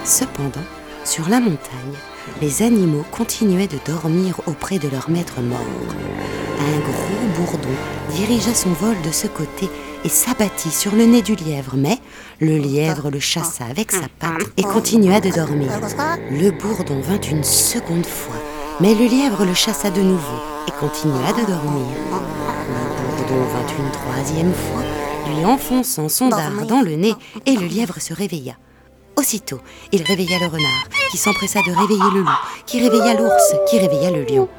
Cependant, 0.03 0.65
sur 1.05 1.29
la 1.29 1.39
montagne, 1.39 1.95
les 2.41 2.63
animaux 2.63 3.05
continuaient 3.11 3.67
de 3.67 3.77
dormir 3.85 4.41
auprès 4.47 4.79
de 4.79 4.87
leur 4.89 5.09
maître 5.09 5.41
mort. 5.41 5.59
Un 6.59 6.79
gros 6.79 7.37
bourdon 7.37 7.69
dirigea 8.15 8.53
son 8.55 8.71
vol 8.71 8.95
de 9.05 9.11
ce 9.11 9.27
côté 9.27 9.69
et 10.03 10.09
s'abattit 10.09 10.71
sur 10.71 10.95
le 10.95 11.05
nez 11.05 11.21
du 11.21 11.35
lièvre, 11.35 11.75
mais 11.77 11.99
le 12.39 12.57
lièvre 12.57 13.11
le 13.11 13.19
chassa 13.19 13.65
avec 13.65 13.91
sa 13.91 14.07
patte 14.19 14.41
et 14.57 14.63
continua 14.63 15.19
de 15.19 15.29
dormir. 15.29 15.69
Le 16.31 16.49
bourdon 16.49 16.99
vint 17.01 17.21
une 17.21 17.43
seconde 17.43 18.07
fois, 18.07 18.35
mais 18.79 18.95
le 18.95 19.05
lièvre 19.05 19.45
le 19.45 19.53
chassa 19.53 19.91
de 19.91 20.01
nouveau 20.01 20.39
et 20.67 20.71
continua 20.79 21.31
de 21.33 21.45
dormir. 21.45 21.85
Le 22.67 23.27
bourdon 23.27 23.43
vint 23.53 23.83
une 23.83 23.91
troisième 23.91 24.53
fois, 24.53 24.81
lui 25.35 25.45
enfonçant 25.45 26.09
son 26.09 26.29
dard 26.29 26.65
dans 26.67 26.81
le 26.81 26.95
nez 26.95 27.13
et 27.45 27.55
le 27.55 27.67
lièvre 27.67 28.01
se 28.01 28.15
réveilla. 28.15 28.55
Aussitôt, 29.21 29.59
il 29.91 30.01
réveilla 30.01 30.39
le 30.39 30.47
renard, 30.47 30.89
qui 31.11 31.17
s'empressa 31.17 31.59
de 31.59 31.71
réveiller 31.79 32.11
le 32.11 32.21
loup, 32.21 32.29
qui 32.65 32.81
réveilla 32.81 33.13
l'ours, 33.13 33.53
qui 33.69 33.77
réveilla 33.77 34.09
le 34.09 34.23
lion. 34.23 34.49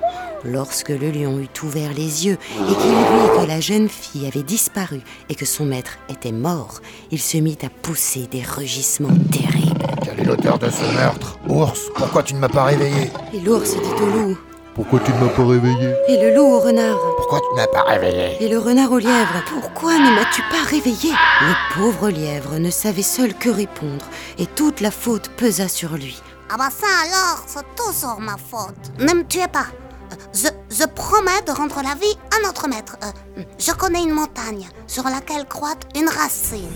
Lorsque 0.45 0.91
le 0.91 1.11
lion 1.11 1.41
eut 1.41 1.65
ouvert 1.65 1.93
les 1.93 2.27
yeux 2.27 2.39
et 2.71 2.75
qu'il 2.75 2.93
vit 2.93 3.41
que 3.41 3.49
la 3.49 3.59
jeune 3.59 3.89
fille 3.89 4.25
avait 4.25 4.45
disparu 4.45 5.01
et 5.29 5.35
que 5.35 5.47
son 5.47 5.65
maître 5.65 5.99
était 6.09 6.31
mort, 6.31 6.81
il 7.11 7.21
se 7.21 7.39
mit 7.39 7.59
à 7.65 7.71
pousser 7.71 8.29
des 8.29 8.45
rugissements 8.45 9.09
terribles. 9.33 9.85
Quelle 10.05 10.21
est 10.21 10.25
l'auteur 10.25 10.61
de 10.61 10.71
ce 10.71 10.95
meurtre? 10.95 11.41
Ours, 11.49 11.91
pourquoi 11.97 12.23
tu 12.23 12.35
ne 12.35 12.39
m'as 12.39 12.49
pas 12.49 12.63
réveillé? 12.63 13.11
Et 13.35 13.41
l'ours 13.41 13.73
dit 13.73 14.01
au 14.01 14.07
loup, 14.07 14.39
Pourquoi 14.75 15.01
tu 15.01 15.13
ne 15.13 15.19
m'as 15.19 15.29
pas 15.29 15.45
réveillé 15.45 15.95
et 16.09 16.17
le 16.23 16.35
loup 16.35 16.47
au 16.47 16.61
renard, 16.61 16.97
Pourquoi 17.19 17.41
tu 17.41 17.47
ne 17.53 17.57
m'as 17.57 17.67
pas 17.67 17.83
réveillé 17.83 18.43
et 18.43 18.49
le 18.49 18.59
renard 18.59 18.91
au 18.93 18.99
lièvre. 18.99 19.45
Pourquoi 19.47 19.99
ne 19.99 20.15
m'as-tu 20.15 20.41
pas 20.51 20.65
réveillé 20.67 21.13
Le 21.43 21.75
pauvre 21.75 22.09
lièvre 22.09 22.59
ne 22.59 22.71
savait 22.71 23.03
seul 23.03 23.35
que 23.35 23.51
répondre, 23.51 24.07
et 24.39 24.47
toute 24.47 24.81
la 24.81 24.91
faute 24.91 25.29
pesa 25.37 25.69
sur 25.69 25.93
lui. 25.93 26.23
Ah 26.51 26.57
bah 26.57 26.71
ça 26.71 26.87
alors, 27.05 27.45
c'est 27.47 27.67
toujours 27.77 28.19
ma 28.19 28.37
faute. 28.37 28.99
Ne 28.99 29.13
me 29.13 29.25
tuez 29.27 29.49
pas. 29.49 29.67
Je, 30.33 30.49
je 30.71 30.85
promets 30.87 31.43
de 31.47 31.53
rendre 31.53 31.77
la 31.83 31.95
vie 31.95 32.17
à 32.37 32.47
notre 32.47 32.69
maître. 32.69 32.97
Euh, 33.05 33.43
Je 33.59 33.73
connais 33.73 34.03
une 34.03 34.13
montagne 34.13 34.69
sur 34.87 35.05
laquelle 35.05 35.47
croît 35.47 35.75
une 35.95 36.09
racine. 36.09 36.69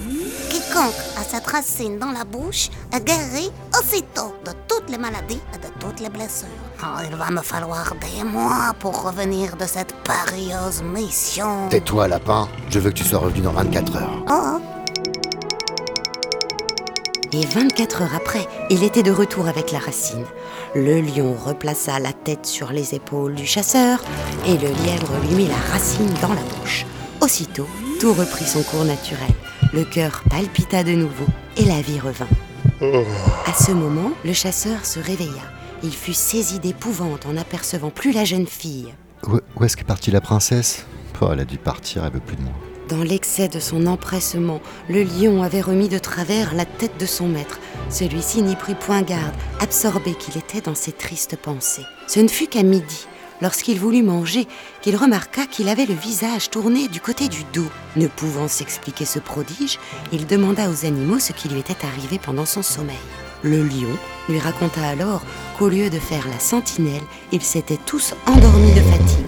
Quiconque 0.51 0.95
a 1.19 1.23
cette 1.29 1.47
racine 1.47 1.99
dans 1.99 2.13
la 2.13 2.25
bouche 2.25 2.69
est 2.93 3.01
guéri 3.05 3.51
aussitôt 3.79 4.35
de 4.45 4.53
toutes 4.69 4.89
les 4.91 4.99
maladies 4.99 5.41
et 5.55 5.59
de 5.59 5.69
toutes 5.81 6.01
les 6.01 6.09
blessures. 6.09 6.49
Oh, 6.83 7.01
il 7.09 7.17
va 7.17 7.31
me 7.31 7.43
falloir 7.43 7.93
des 8.01 8.25
mois 8.25 8.75
pour 8.81 9.03
revenir 9.03 9.57
de 9.57 9.65
cette 9.67 9.95
périlleuse 10.03 10.83
mission. 10.83 11.69
Tais-toi, 11.69 12.09
lapin, 12.09 12.49
je 12.71 12.79
veux 12.79 12.91
que 12.91 12.97
tu 12.97 13.05
sois 13.05 13.19
revenu 13.21 13.41
dans 13.41 13.53
24 13.53 13.97
heures. 13.97 14.25
Oh, 14.31 14.61
Et 17.33 17.45
24 17.45 18.03
heures 18.03 18.15
après, 18.15 18.47
il 18.71 18.83
était 18.83 19.03
de 19.03 19.11
retour 19.11 19.49
avec 19.49 19.73
la 19.73 19.79
racine. 19.79 20.25
Le 20.75 21.01
lion 21.01 21.35
replaça 21.35 21.99
la 21.99 22.13
tête 22.13 22.47
sur 22.47 22.73
les 22.73 22.95
épaules 22.95 23.35
du 23.35 23.47
chasseur 23.47 24.03
et 24.47 24.55
le 24.55 24.69
lièvre 24.69 25.13
lui 25.27 25.35
mit 25.35 25.49
la 25.49 25.73
racine 25.73 26.13
dans 26.23 26.33
la 26.33 26.43
bouche. 26.43 26.87
Aussitôt, 27.21 27.67
tout 28.01 28.13
reprit 28.13 28.45
son 28.45 28.63
cours 28.63 28.85
naturel. 28.85 29.29
Le 29.73 29.85
cœur 29.85 30.23
palpita 30.31 30.85
de 30.85 30.93
nouveau 30.93 31.27
et 31.57 31.65
la 31.65 31.81
vie 31.83 32.01
revint. 32.01 32.29
À 33.47 33.53
ce 33.53 33.73
moment, 33.73 34.13
le 34.25 34.33
chasseur 34.33 34.87
se 34.87 35.01
réveilla. 35.01 35.43
Il 35.83 35.93
fut 35.93 36.15
saisi 36.15 36.59
d'épouvante 36.59 37.27
en 37.27 37.33
n'apercevant 37.35 37.91
plus 37.91 38.13
la 38.13 38.25
jeune 38.25 38.47
fille. 38.47 38.95
Où, 39.27 39.65
est-ce 39.65 39.77
qu'est 39.77 39.85
partie 39.85 40.11
la 40.11 40.21
princesse? 40.21 40.87
Oh, 41.21 41.29
elle 41.33 41.41
a 41.41 41.45
dû 41.45 41.59
partir, 41.59 42.05
elle 42.05 42.13
veut 42.13 42.21
plus 42.21 42.37
de 42.37 42.43
moi. 42.43 42.53
Dans 42.89 43.03
l'excès 43.03 43.49
de 43.49 43.59
son 43.59 43.87
empressement, 43.89 44.61
le 44.89 45.03
lion 45.03 45.43
avait 45.43 45.61
remis 45.61 45.89
de 45.89 45.99
travers 45.99 46.55
la 46.55 46.65
tête 46.65 47.01
de 47.01 47.07
son 47.07 47.27
maître. 47.27 47.59
Celui-ci 47.91 48.43
n'y 48.43 48.55
prit 48.55 48.77
point 48.77 49.03
garde, 49.03 49.35
absorbé 49.59 50.15
qu'il 50.15 50.39
était 50.39 50.61
dans 50.61 50.77
ses 50.77 50.93
tristes 50.93 51.37
pensées. 51.37 51.83
Ce 52.07 52.21
ne 52.21 52.29
fut 52.29 52.47
qu'à 52.47 52.63
midi, 52.63 53.09
lorsqu'il 53.43 53.81
voulut 53.81 54.05
manger, 54.05 54.47
qu'il 54.83 54.95
remarqua 54.95 55.47
qu'il 55.47 55.69
avait 55.69 55.87
le 55.87 55.95
visage 55.95 56.49
tourné 56.49 56.87
du 56.87 57.01
côté 57.01 57.27
du 57.27 57.43
dos. 57.53 57.69
Ne 57.97 58.07
pouvant 58.07 58.47
s'expliquer 58.47 59.05
ce 59.05 59.19
prodige, 59.19 59.81
il 60.13 60.29
demanda 60.29 60.71
aux 60.71 60.87
animaux 60.87 61.19
ce 61.19 61.33
qui 61.33 61.49
lui 61.49 61.59
était 61.59 61.85
arrivé 61.85 62.21
pendant 62.21 62.47
son 62.47 62.63
sommeil. 62.63 62.95
Le 63.43 63.65
lion 63.65 63.99
lui 64.29 64.39
raconta 64.39 64.87
alors 64.87 65.23
qu'au 65.59 65.69
lieu 65.69 65.91
de 65.91 65.99
faire 65.99 66.29
la 66.29 66.39
sentinelle, 66.39 67.03
ils 67.33 67.43
s'étaient 67.43 67.81
tous 67.85 68.15
endormis 68.27 68.75
de 68.75 68.81
fatigue 68.81 69.26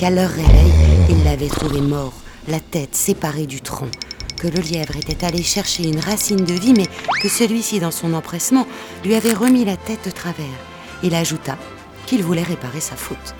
qu'à 0.00 0.08
leur 0.08 0.30
réveil, 0.30 0.72
il 1.10 1.24
l'avait 1.24 1.48
trouvé 1.48 1.82
mort, 1.82 2.14
la 2.48 2.58
tête 2.58 2.96
séparée 2.96 3.44
du 3.44 3.60
tronc, 3.60 3.90
que 4.38 4.48
le 4.48 4.62
lièvre 4.62 4.96
était 4.96 5.26
allé 5.26 5.42
chercher 5.42 5.86
une 5.86 6.00
racine 6.00 6.42
de 6.42 6.54
vie, 6.54 6.72
mais 6.72 6.86
que 7.20 7.28
celui-ci, 7.28 7.80
dans 7.80 7.90
son 7.90 8.14
empressement, 8.14 8.66
lui 9.04 9.14
avait 9.14 9.34
remis 9.34 9.66
la 9.66 9.76
tête 9.76 10.06
de 10.06 10.10
travers. 10.10 10.46
Il 11.02 11.14
ajouta 11.14 11.58
qu'il 12.06 12.22
voulait 12.22 12.42
réparer 12.42 12.80
sa 12.80 12.96
faute. 12.96 13.34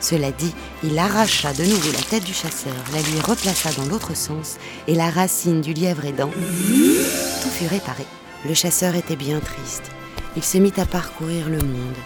Cela 0.00 0.32
dit, 0.32 0.52
il 0.84 0.98
arracha 0.98 1.54
de 1.54 1.64
nouveau 1.64 1.92
la 1.92 2.02
tête 2.02 2.24
du 2.24 2.34
chasseur, 2.34 2.74
la 2.92 3.00
lui 3.00 3.18
replaça 3.18 3.70
dans 3.72 3.86
l'autre 3.86 4.14
sens, 4.14 4.58
et 4.88 4.94
la 4.94 5.08
racine 5.08 5.62
du 5.62 5.72
lièvre 5.72 6.04
aidant, 6.04 6.30
tout 6.30 7.48
fut 7.48 7.68
réparé. 7.68 8.04
Le 8.46 8.52
chasseur 8.52 8.94
était 8.96 9.16
bien 9.16 9.40
triste. 9.40 9.90
Il 10.36 10.42
se 10.42 10.58
mit 10.58 10.74
à 10.76 10.84
parcourir 10.84 11.48
le 11.48 11.56
monde. 11.56 11.96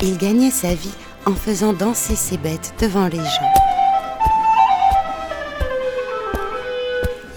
Il 0.00 0.16
gagnait 0.16 0.50
sa 0.50 0.74
vie 0.74 0.88
en 1.26 1.34
faisant 1.34 1.72
danser 1.72 2.16
ses 2.16 2.36
bêtes 2.36 2.74
devant 2.80 3.06
les 3.06 3.18
gens. 3.18 3.52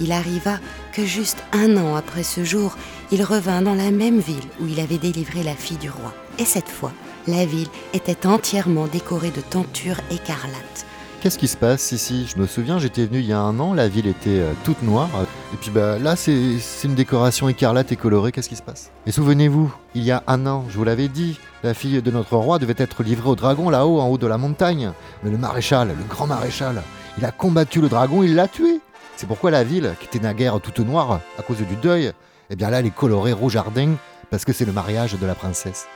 Il 0.01 0.11
arriva 0.11 0.59
que 0.91 1.05
juste 1.05 1.43
un 1.51 1.77
an 1.77 1.95
après 1.95 2.23
ce 2.23 2.43
jour, 2.43 2.77
il 3.11 3.23
revint 3.23 3.61
dans 3.61 3.75
la 3.75 3.91
même 3.91 4.19
ville 4.19 4.47
où 4.59 4.67
il 4.67 4.79
avait 4.79 4.97
délivré 4.97 5.43
la 5.43 5.55
fille 5.55 5.77
du 5.77 5.89
roi. 5.89 6.13
Et 6.37 6.45
cette 6.45 6.69
fois, 6.69 6.91
la 7.27 7.45
ville 7.45 7.69
était 7.93 8.27
entièrement 8.27 8.87
décorée 8.87 9.31
de 9.31 9.41
tentures 9.41 9.99
écarlates. 10.11 10.85
Qu'est-ce 11.25 11.39
qui 11.39 11.47
se 11.47 11.57
passe 11.57 11.91
ici? 11.91 12.27
Je 12.27 12.39
me 12.39 12.45
souviens, 12.45 12.77
j'étais 12.77 13.03
venu 13.03 13.17
il 13.17 13.25
y 13.25 13.33
a 13.33 13.39
un 13.39 13.59
an, 13.59 13.73
la 13.73 13.87
ville 13.87 14.05
était 14.05 14.41
euh, 14.41 14.53
toute 14.63 14.83
noire. 14.83 15.09
Et 15.55 15.57
puis 15.57 15.71
bah, 15.71 15.97
là, 15.97 16.15
c'est 16.15 16.59
une 16.83 16.93
décoration 16.93 17.49
écarlate 17.49 17.91
et 17.91 17.95
colorée, 17.95 18.31
qu'est-ce 18.31 18.47
qui 18.47 18.55
se 18.55 18.61
passe? 18.61 18.91
Et 19.07 19.11
souvenez-vous, 19.11 19.73
il 19.95 20.03
y 20.03 20.11
a 20.11 20.21
un 20.27 20.45
an, 20.45 20.65
je 20.69 20.77
vous 20.77 20.83
l'avais 20.83 21.07
dit, 21.07 21.39
la 21.63 21.73
fille 21.73 21.99
de 21.99 22.11
notre 22.11 22.37
roi 22.37 22.59
devait 22.59 22.75
être 22.77 23.01
livrée 23.01 23.27
au 23.27 23.35
dragon 23.35 23.71
là-haut, 23.71 23.99
en 24.01 24.07
haut 24.07 24.19
de 24.19 24.27
la 24.27 24.37
montagne. 24.37 24.91
Mais 25.23 25.31
le 25.31 25.39
maréchal, 25.39 25.87
le 25.87 26.03
grand 26.07 26.27
maréchal, 26.27 26.83
il 27.17 27.25
a 27.25 27.31
combattu 27.31 27.81
le 27.81 27.89
dragon, 27.89 28.21
il 28.21 28.35
l'a 28.35 28.47
tué. 28.47 28.79
C'est 29.15 29.25
pourquoi 29.25 29.49
la 29.49 29.63
ville, 29.63 29.95
qui 29.99 30.05
était 30.05 30.19
naguère 30.19 30.61
toute 30.61 30.77
noire 30.77 31.21
à 31.39 31.41
cause 31.41 31.57
du 31.57 31.75
deuil, 31.77 32.11
eh 32.51 32.55
bien 32.55 32.69
là, 32.69 32.81
elle 32.81 32.85
est 32.85 32.95
colorée 32.95 33.33
rouge-ardin, 33.33 33.95
parce 34.29 34.45
que 34.45 34.53
c'est 34.53 34.65
le 34.65 34.73
mariage 34.73 35.15
de 35.19 35.25
la 35.25 35.33
princesse. 35.33 35.87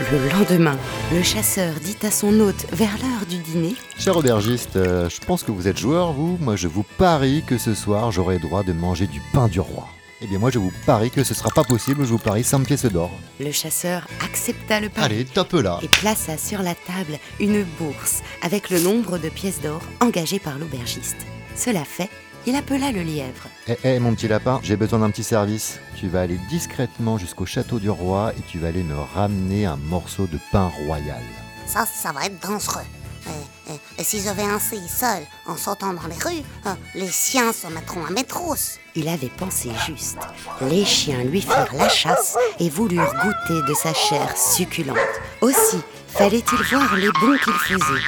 Le 0.00 0.30
lendemain, 0.30 0.78
le 1.12 1.22
chasseur 1.22 1.74
dit 1.74 1.96
à 2.02 2.10
son 2.10 2.40
hôte 2.40 2.66
vers 2.72 2.96
l'heure 3.02 3.26
du 3.28 3.36
dîner 3.36 3.74
Cher 3.98 4.16
aubergiste, 4.16 4.76
euh, 4.76 5.10
je 5.10 5.20
pense 5.20 5.42
que 5.42 5.50
vous 5.50 5.68
êtes 5.68 5.76
joueur, 5.76 6.14
vous. 6.14 6.38
Moi, 6.40 6.56
je 6.56 6.68
vous 6.68 6.84
parie 6.96 7.42
que 7.46 7.58
ce 7.58 7.74
soir, 7.74 8.10
j'aurai 8.10 8.38
droit 8.38 8.62
de 8.62 8.72
manger 8.72 9.06
du 9.06 9.20
pain 9.34 9.46
du 9.46 9.60
roi. 9.60 9.88
Eh 10.22 10.26
bien 10.26 10.38
moi 10.38 10.50
je 10.50 10.58
vous 10.58 10.72
parie 10.84 11.10
que 11.10 11.24
ce 11.24 11.32
sera 11.32 11.48
pas 11.48 11.64
possible, 11.64 12.04
je 12.04 12.10
vous 12.10 12.18
parie 12.18 12.44
100 12.44 12.64
pièces 12.64 12.84
d'or. 12.84 13.10
Le 13.38 13.52
chasseur 13.52 14.06
accepta 14.22 14.78
le 14.78 14.90
pari 14.90 15.06
Allez, 15.06 15.24
top 15.24 15.52
là 15.52 15.78
et 15.82 15.88
plaça 15.88 16.36
sur 16.36 16.62
la 16.62 16.74
table 16.74 17.18
une 17.38 17.64
bourse 17.78 18.22
avec 18.42 18.68
le 18.68 18.80
nombre 18.80 19.16
de 19.16 19.30
pièces 19.30 19.62
d'or 19.62 19.80
engagées 20.00 20.38
par 20.38 20.58
l'aubergiste. 20.58 21.16
Cela 21.56 21.84
fait, 21.86 22.10
il 22.46 22.56
appela 22.56 22.90
le 22.92 23.02
lièvre. 23.02 23.46
Eh 23.68 23.76
eh 23.84 23.98
mon 23.98 24.14
petit 24.14 24.28
lapin, 24.28 24.60
j'ai 24.62 24.76
besoin 24.76 24.98
d'un 25.00 25.10
petit 25.10 25.24
service. 25.24 25.78
Tu 25.96 26.08
vas 26.08 26.22
aller 26.22 26.38
discrètement 26.48 27.18
jusqu'au 27.18 27.46
château 27.46 27.78
du 27.78 27.90
roi 27.90 28.32
et 28.38 28.42
tu 28.50 28.58
vas 28.58 28.68
aller 28.68 28.82
me 28.82 28.96
ramener 29.14 29.66
un 29.66 29.76
morceau 29.76 30.26
de 30.26 30.38
pain 30.52 30.70
royal. 30.86 31.22
Ça, 31.66 31.84
ça 31.86 32.12
va 32.12 32.24
être 32.26 32.40
dangereux. 32.40 32.82
Et, 33.26 33.72
et- 33.72 33.80
et 33.98 34.04
si 34.04 34.20
je 34.22 34.30
vais 34.30 34.42
ainsi 34.44 34.80
seul, 34.88 35.22
en 35.46 35.56
sautant 35.56 35.92
dans 35.92 36.06
les 36.08 36.14
rues, 36.14 36.42
euh, 36.66 36.70
les 36.94 37.08
chiens 37.10 37.52
se 37.52 37.66
mettront 37.68 38.04
à 38.06 38.10
mes 38.10 38.24
trousses. 38.24 38.78
Il 38.96 39.06
avait 39.08 39.28
pensé 39.28 39.70
juste. 39.86 40.18
Les 40.62 40.84
chiens 40.86 41.22
lui 41.22 41.42
firent 41.42 41.68
la 41.74 41.88
chasse 41.88 42.36
et 42.58 42.70
voulurent 42.70 43.12
goûter 43.22 43.60
de 43.68 43.74
sa 43.74 43.92
chair 43.92 44.34
succulente. 44.36 44.96
Aussi, 45.42 45.78
fallait-il 46.08 46.58
voir 46.74 46.96
les 46.96 47.10
bons 47.12 47.36
qu'il 47.44 47.52
faisait. 47.52 48.02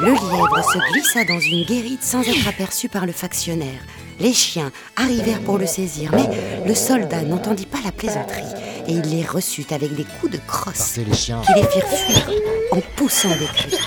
Le 0.00 0.12
lièvre 0.12 0.64
se 0.72 0.92
glissa 0.92 1.24
dans 1.24 1.38
une 1.38 1.64
guérite 1.64 2.02
sans 2.02 2.22
être 2.22 2.48
aperçu 2.48 2.88
par 2.88 3.06
le 3.06 3.12
factionnaire. 3.12 3.80
Les 4.20 4.32
chiens 4.32 4.72
arrivèrent 4.96 5.42
pour 5.42 5.58
le 5.58 5.66
saisir, 5.66 6.10
mais 6.12 6.28
le 6.66 6.74
soldat 6.74 7.22
n'entendit 7.22 7.66
pas 7.66 7.78
la 7.84 7.92
plaisanterie 7.92 8.42
et 8.88 8.92
il 8.92 9.02
les 9.02 9.24
reçut 9.24 9.66
avec 9.70 9.94
des 9.94 10.04
coups 10.04 10.32
de 10.32 10.38
crosse 10.46 10.94
Partez 10.96 11.04
les 11.04 11.14
chiens 11.16 11.42
qui 11.42 11.54
les 11.54 11.66
firent 11.66 11.88
fuir 11.88 12.30
en 12.72 12.80
poussant 12.96 13.36
des 13.36 13.46
cris. 13.46 13.78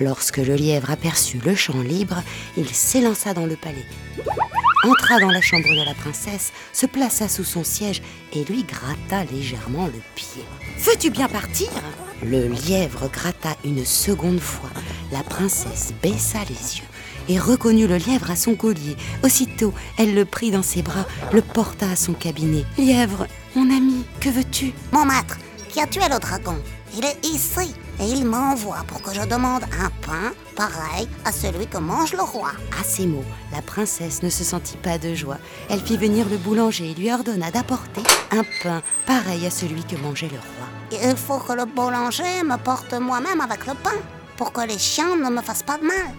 Lorsque 0.00 0.38
le 0.38 0.54
lièvre 0.54 0.90
aperçut 0.90 1.40
le 1.44 1.54
champ 1.54 1.80
libre, 1.80 2.22
il 2.56 2.68
s'élança 2.68 3.34
dans 3.34 3.46
le 3.46 3.56
palais, 3.56 3.86
entra 4.84 5.20
dans 5.20 5.30
la 5.30 5.40
chambre 5.40 5.68
de 5.68 5.84
la 5.84 5.94
princesse, 5.94 6.52
se 6.72 6.86
plaça 6.86 7.28
sous 7.28 7.44
son 7.44 7.64
siège 7.64 8.02
et 8.32 8.44
lui 8.44 8.64
gratta 8.64 9.24
légèrement 9.30 9.86
le 9.86 10.00
pied. 10.14 10.44
Veux-tu 10.78 11.10
bien 11.10 11.28
partir? 11.28 11.68
Le 12.22 12.48
lièvre 12.48 13.08
gratta 13.10 13.56
une 13.64 13.84
seconde 13.84 14.40
fois. 14.40 14.70
La 15.12 15.22
princesse 15.22 15.92
baissa 16.02 16.38
les 16.48 16.78
yeux 16.78 16.84
et 17.28 17.38
reconnut 17.38 17.86
le 17.86 17.96
lièvre 17.96 18.30
à 18.30 18.36
son 18.36 18.54
collier. 18.54 18.96
Aussitôt, 19.22 19.74
elle 19.98 20.14
le 20.14 20.24
prit 20.24 20.50
dans 20.50 20.62
ses 20.62 20.82
bras, 20.82 21.06
le 21.32 21.42
porta 21.42 21.90
à 21.90 21.96
son 21.96 22.12
cabinet. 22.12 22.64
Lièvre, 22.78 23.26
mon 23.54 23.74
ami, 23.74 24.04
que 24.20 24.28
veux-tu? 24.28 24.72
Mon 24.92 25.04
maître, 25.04 25.38
qui 25.68 25.80
a 25.80 25.86
tué 25.86 26.08
le 26.10 26.18
dragon, 26.18 26.56
il 26.96 27.04
est 27.04 27.26
ici 27.26 27.74
et 28.00 28.06
il 28.06 28.24
m'envoie 28.24 28.84
pour 28.86 29.02
que 29.02 29.12
je 29.12 29.20
demande 29.22 29.62
un 29.64 29.90
pain 30.06 30.32
pareil 30.54 31.08
à 31.24 31.32
celui 31.32 31.66
que 31.66 31.76
mange 31.78 32.12
le 32.12 32.22
roi. 32.22 32.52
À 32.80 32.82
ces 32.82 33.06
mots, 33.06 33.24
la 33.52 33.60
princesse 33.60 34.22
ne 34.22 34.30
se 34.30 34.44
sentit 34.44 34.78
pas 34.78 34.96
de 34.98 35.14
joie. 35.14 35.38
Elle 35.68 35.80
fit 35.80 35.96
venir 35.96 36.26
le 36.28 36.38
boulanger 36.38 36.90
et 36.90 36.94
lui 36.94 37.12
ordonna 37.12 37.50
d'apporter 37.50 38.02
un 38.30 38.44
pain 38.62 38.82
pareil 39.06 39.46
à 39.46 39.50
celui 39.50 39.84
que 39.84 39.96
mangeait 39.96 40.30
le 40.30 40.38
roi. 40.38 41.02
Il 41.10 41.16
faut 41.16 41.38
que 41.38 41.52
le 41.52 41.66
boulanger 41.66 42.42
me 42.44 42.56
porte 42.56 42.94
moi-même 42.94 43.40
avec 43.40 43.66
le 43.66 43.74
pain 43.74 43.98
pour 44.36 44.52
que 44.52 44.66
les 44.66 44.78
chiens 44.78 45.16
ne 45.16 45.30
me 45.30 45.42
fassent 45.42 45.62
pas 45.62 45.78
de 45.78 45.84
mal. 45.84 46.14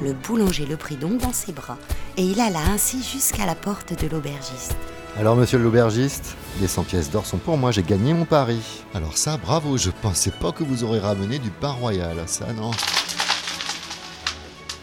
Le 0.00 0.12
boulanger 0.12 0.64
le 0.64 0.76
prit 0.76 0.96
donc 0.96 1.18
dans 1.18 1.32
ses 1.32 1.52
bras 1.52 1.78
et 2.16 2.22
il 2.22 2.40
alla 2.40 2.60
ainsi 2.72 3.02
jusqu'à 3.02 3.46
la 3.46 3.54
porte 3.54 3.92
de 4.00 4.08
l'aubergiste. 4.08 4.76
Alors 5.16 5.34
monsieur 5.34 5.58
l'aubergiste, 5.58 6.36
les 6.60 6.68
100 6.68 6.84
pièces 6.84 7.10
d'or 7.10 7.26
sont 7.26 7.38
pour 7.38 7.56
moi, 7.56 7.72
j'ai 7.72 7.82
gagné 7.82 8.14
mon 8.14 8.24
pari. 8.24 8.60
Alors 8.94 9.16
ça, 9.16 9.36
bravo, 9.36 9.76
je 9.76 9.90
pensais 9.90 10.30
pas 10.30 10.52
que 10.52 10.62
vous 10.62 10.84
aurez 10.84 11.00
ramené 11.00 11.38
du 11.38 11.50
pain 11.50 11.72
royal, 11.72 12.16
ça 12.26 12.52
non. 12.52 12.70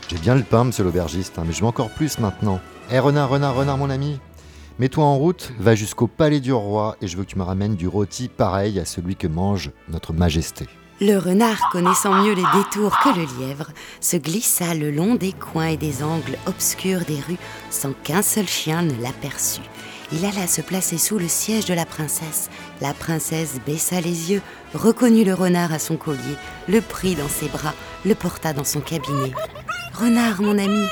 J'ai 0.09 0.17
bien 0.17 0.35
le 0.35 0.43
pain 0.43 0.65
monsieur 0.65 0.83
l'aubergiste, 0.83 1.39
hein, 1.39 1.43
mais 1.45 1.53
je 1.53 1.61
veux 1.61 1.67
encore 1.67 1.89
plus 1.89 2.19
maintenant. 2.19 2.59
Eh 2.91 2.99
renard, 2.99 3.29
renard, 3.29 3.55
renard 3.55 3.77
mon 3.77 3.89
ami 3.89 4.19
Mets-toi 4.77 5.05
en 5.05 5.15
route, 5.15 5.53
va 5.57 5.73
jusqu'au 5.73 6.07
palais 6.07 6.41
du 6.41 6.51
roi 6.51 6.97
et 7.01 7.07
je 7.07 7.15
veux 7.15 7.23
que 7.23 7.29
tu 7.29 7.37
me 7.37 7.43
ramènes 7.43 7.77
du 7.77 7.87
rôti 7.87 8.27
pareil 8.27 8.77
à 8.77 8.83
celui 8.83 9.15
que 9.15 9.27
mange 9.27 9.71
notre 9.87 10.11
majesté. 10.11 10.67
Le 10.99 11.17
renard, 11.17 11.69
connaissant 11.71 12.13
mieux 12.23 12.33
les 12.33 12.43
détours 12.53 12.97
que 12.99 13.09
le 13.09 13.25
lièvre, 13.39 13.71
se 14.01 14.17
glissa 14.17 14.73
le 14.73 14.91
long 14.91 15.15
des 15.15 15.31
coins 15.31 15.67
et 15.67 15.77
des 15.77 16.03
angles 16.03 16.37
obscurs 16.45 17.05
des 17.05 17.21
rues 17.21 17.37
sans 17.69 17.93
qu'un 18.03 18.21
seul 18.21 18.47
chien 18.47 18.81
ne 18.81 19.01
l'aperçût. 19.01 19.61
Il 20.11 20.23
alla 20.25 20.47
se 20.47 20.61
placer 20.61 20.97
sous 20.97 21.17
le 21.17 21.27
siège 21.27 21.65
de 21.65 21.73
la 21.73 21.85
princesse. 21.85 22.49
La 22.81 22.93
princesse 22.93 23.59
baissa 23.65 24.01
les 24.01 24.31
yeux, 24.31 24.41
reconnut 24.73 25.23
le 25.23 25.33
renard 25.33 25.73
à 25.73 25.79
son 25.79 25.97
collier, 25.97 26.37
le 26.67 26.81
prit 26.81 27.15
dans 27.15 27.29
ses 27.29 27.47
bras, 27.47 27.73
le 28.05 28.13
porta 28.13 28.53
dans 28.53 28.63
son 28.63 28.81
cabinet. 28.81 29.31
Renard, 29.93 30.41
mon 30.41 30.57
ami, 30.57 30.85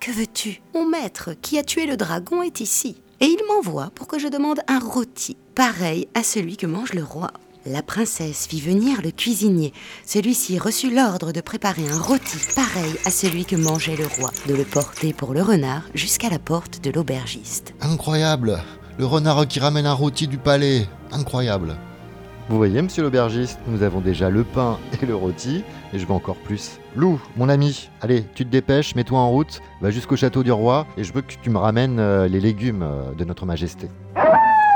que 0.00 0.10
veux-tu? 0.10 0.60
Mon 0.74 0.86
maître, 0.86 1.30
qui 1.42 1.58
a 1.58 1.64
tué 1.64 1.86
le 1.86 1.96
dragon, 1.96 2.42
est 2.42 2.60
ici. 2.60 3.02
Et 3.20 3.26
il 3.26 3.40
m'envoie 3.48 3.90
pour 3.94 4.08
que 4.08 4.18
je 4.18 4.28
demande 4.28 4.60
un 4.68 4.78
rôti, 4.78 5.36
pareil 5.54 6.08
à 6.14 6.22
celui 6.22 6.56
que 6.56 6.66
mange 6.66 6.92
le 6.92 7.02
roi. 7.02 7.30
La 7.68 7.82
princesse 7.82 8.46
fit 8.46 8.60
venir 8.60 9.02
le 9.02 9.10
cuisinier. 9.10 9.72
Celui-ci 10.04 10.56
reçut 10.56 10.94
l'ordre 10.94 11.32
de 11.32 11.40
préparer 11.40 11.88
un 11.88 11.98
rôti 11.98 12.38
pareil 12.54 12.94
à 13.04 13.10
celui 13.10 13.44
que 13.44 13.56
mangeait 13.56 13.96
le 13.96 14.06
roi, 14.06 14.30
de 14.46 14.54
le 14.54 14.62
porter 14.62 15.12
pour 15.12 15.34
le 15.34 15.42
renard 15.42 15.82
jusqu'à 15.92 16.30
la 16.30 16.38
porte 16.38 16.84
de 16.84 16.92
l'aubergiste. 16.92 17.74
Incroyable 17.80 18.60
Le 18.98 19.04
renard 19.04 19.48
qui 19.48 19.58
ramène 19.58 19.86
un 19.86 19.94
rôti 19.94 20.28
du 20.28 20.38
palais 20.38 20.86
Incroyable 21.10 21.74
Vous 22.48 22.56
voyez 22.56 22.80
monsieur 22.82 23.02
l'aubergiste, 23.02 23.58
nous 23.66 23.82
avons 23.82 24.00
déjà 24.00 24.30
le 24.30 24.44
pain 24.44 24.78
et 25.02 25.04
le 25.04 25.16
rôti, 25.16 25.64
et 25.92 25.98
je 25.98 26.06
veux 26.06 26.14
encore 26.14 26.36
plus. 26.36 26.78
Lou, 26.94 27.20
mon 27.36 27.48
ami, 27.48 27.90
allez, 28.00 28.26
tu 28.36 28.44
te 28.46 28.50
dépêches, 28.50 28.94
mets-toi 28.94 29.18
en 29.18 29.28
route, 29.28 29.60
va 29.80 29.90
jusqu'au 29.90 30.14
château 30.14 30.44
du 30.44 30.52
roi, 30.52 30.86
et 30.96 31.02
je 31.02 31.12
veux 31.12 31.22
que 31.22 31.34
tu 31.42 31.50
me 31.50 31.58
ramènes 31.58 31.98
euh, 31.98 32.28
les 32.28 32.38
légumes 32.38 32.84
euh, 32.84 33.12
de 33.12 33.24
notre 33.24 33.44
majesté. 33.44 33.88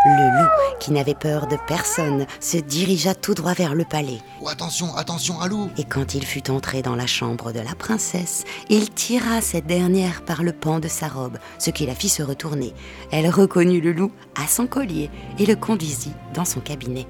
Le 0.07 0.41
loup, 0.41 0.49
qui 0.79 0.93
n'avait 0.93 1.15
peur 1.15 1.47
de 1.47 1.57
personne, 1.67 2.27
se 2.41 2.57
dirigea 2.57 3.15
tout 3.15 3.35
droit 3.35 3.53
vers 3.53 3.75
le 3.75 3.85
palais. 3.85 4.19
Oh 4.41 4.49
attention, 4.49 4.97
attention 4.97 5.41
à 5.41 5.47
loup 5.47 5.69
Et 5.77 5.85
quand 5.85 6.15
il 6.15 6.25
fut 6.25 6.51
entré 6.51 6.81
dans 6.81 6.97
la 6.97 7.07
chambre 7.07 7.53
de 7.53 7.61
la 7.61 7.75
princesse, 7.75 8.45
il 8.71 8.89
tira 8.89 9.43
cette 9.43 9.67
dernière 9.67 10.23
par 10.23 10.43
le 10.43 10.53
pan 10.53 10.79
de 10.79 10.89
sa 10.89 11.09
robe, 11.09 11.37
ce 11.59 11.69
qui 11.69 11.85
la 11.85 11.95
fit 11.95 12.09
se 12.09 12.23
retourner. 12.23 12.73
Elle 13.13 13.29
reconnut 13.29 13.83
le 13.83 13.93
loup 13.93 14.13
à 14.43 14.47
son 14.47 14.67
collier 14.67 15.11
et 15.39 15.45
le 15.45 15.55
conduisit 15.55 16.15
dans 16.33 16.47
son 16.47 16.61
cabinet. 16.61 17.07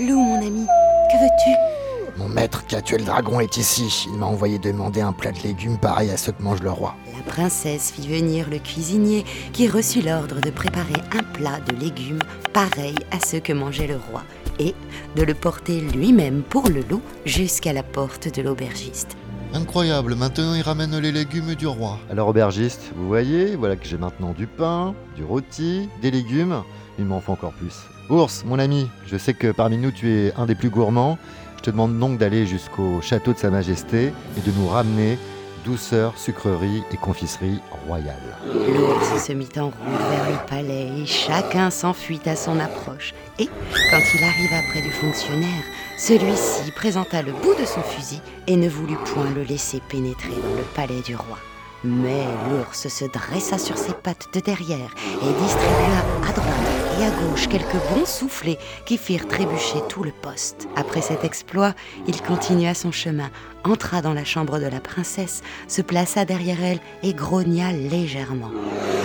Loup, 0.00 0.20
mon 0.20 0.44
ami, 0.44 0.66
que 0.66 1.18
veux-tu? 1.18 1.77
Mon 2.18 2.28
maître 2.28 2.66
qui 2.66 2.74
a 2.74 2.82
tué 2.82 2.98
le 2.98 3.04
dragon 3.04 3.38
est 3.38 3.58
ici. 3.58 4.06
Il 4.10 4.18
m'a 4.18 4.26
envoyé 4.26 4.58
demander 4.58 5.00
un 5.00 5.12
plat 5.12 5.30
de 5.30 5.38
légumes 5.38 5.78
pareil 5.78 6.10
à 6.10 6.16
ceux 6.16 6.32
que 6.32 6.42
mange 6.42 6.60
le 6.60 6.70
roi. 6.70 6.96
La 7.16 7.22
princesse 7.22 7.92
fit 7.92 8.08
venir 8.08 8.50
le 8.50 8.58
cuisinier 8.58 9.24
qui 9.52 9.68
reçut 9.68 10.02
l'ordre 10.02 10.40
de 10.40 10.50
préparer 10.50 11.00
un 11.12 11.22
plat 11.22 11.60
de 11.60 11.76
légumes 11.76 12.18
pareil 12.52 12.96
à 13.12 13.20
ceux 13.24 13.38
que 13.38 13.52
mangeait 13.52 13.86
le 13.86 13.98
roi 14.10 14.24
et 14.58 14.74
de 15.14 15.22
le 15.22 15.34
porter 15.34 15.80
lui-même 15.80 16.42
pour 16.42 16.68
le 16.68 16.80
loup 16.80 17.02
jusqu'à 17.24 17.72
la 17.72 17.84
porte 17.84 18.34
de 18.34 18.42
l'aubergiste. 18.42 19.16
Incroyable, 19.54 20.16
maintenant 20.16 20.54
il 20.54 20.62
ramène 20.62 20.98
les 20.98 21.12
légumes 21.12 21.54
du 21.54 21.68
roi. 21.68 21.98
Alors 22.10 22.26
aubergiste, 22.26 22.90
vous 22.96 23.06
voyez, 23.06 23.54
voilà 23.54 23.76
que 23.76 23.86
j'ai 23.86 23.96
maintenant 23.96 24.32
du 24.32 24.48
pain, 24.48 24.92
du 25.14 25.22
rôti, 25.22 25.88
des 26.02 26.10
légumes, 26.10 26.64
il 26.98 27.04
m'en 27.04 27.20
faut 27.20 27.32
encore 27.32 27.52
plus. 27.52 27.76
Ours, 28.10 28.44
mon 28.44 28.58
ami, 28.58 28.88
je 29.06 29.16
sais 29.16 29.34
que 29.34 29.52
parmi 29.52 29.78
nous 29.78 29.92
tu 29.92 30.10
es 30.10 30.32
un 30.36 30.46
des 30.46 30.54
plus 30.54 30.70
gourmands, 30.70 31.16
je 31.58 31.62
te 31.62 31.70
demande 31.70 31.98
donc 31.98 32.18
d'aller 32.18 32.46
jusqu'au 32.46 33.00
château 33.02 33.32
de 33.32 33.38
Sa 33.38 33.50
Majesté 33.50 34.12
et 34.36 34.40
de 34.40 34.52
nous 34.56 34.68
ramener 34.68 35.18
douceur, 35.64 36.16
sucrerie 36.16 36.84
et 36.92 36.96
confiserie 36.96 37.60
royale. 37.86 38.16
L'ours 38.46 39.22
se 39.22 39.32
mit 39.32 39.48
en 39.58 39.66
route 39.66 39.74
vers 40.10 40.30
le 40.30 40.46
palais 40.48 40.88
et 40.96 41.04
chacun 41.04 41.70
s'enfuit 41.70 42.20
à 42.26 42.36
son 42.36 42.60
approche. 42.60 43.12
Et 43.40 43.46
quand 43.90 44.00
il 44.14 44.24
arriva 44.24 44.68
près 44.70 44.82
du 44.82 44.90
fonctionnaire, 44.90 45.64
celui-ci 45.98 46.70
présenta 46.70 47.22
le 47.22 47.32
bout 47.32 47.54
de 47.60 47.66
son 47.66 47.82
fusil 47.82 48.20
et 48.46 48.56
ne 48.56 48.68
voulut 48.68 48.96
point 49.12 49.28
le 49.34 49.42
laisser 49.42 49.82
pénétrer 49.88 50.30
dans 50.30 50.56
le 50.56 50.64
palais 50.76 51.02
du 51.02 51.16
roi. 51.16 51.38
Mais 51.82 52.24
l'ours 52.50 52.88
se 52.88 53.04
dressa 53.04 53.58
sur 53.58 53.76
ses 53.76 53.94
pattes 53.94 54.28
de 54.32 54.40
derrière 54.40 54.94
et 55.22 55.42
distribua 55.42 56.28
à 56.28 56.32
droite 56.32 56.77
et 56.98 57.04
à 57.04 57.10
gauche 57.10 57.48
quelques 57.48 57.80
bons 57.92 58.06
soufflets 58.06 58.58
qui 58.84 58.98
firent 58.98 59.28
trébucher 59.28 59.78
tout 59.88 60.02
le 60.02 60.10
poste. 60.10 60.68
Après 60.76 61.00
cet 61.00 61.24
exploit, 61.24 61.74
il 62.06 62.20
continua 62.22 62.74
son 62.74 62.92
chemin, 62.92 63.30
entra 63.64 64.02
dans 64.02 64.14
la 64.14 64.24
chambre 64.24 64.58
de 64.58 64.66
la 64.66 64.80
princesse, 64.80 65.42
se 65.68 65.82
plaça 65.82 66.24
derrière 66.24 66.62
elle 66.62 66.80
et 67.02 67.14
grogna 67.14 67.72
légèrement. 67.72 68.50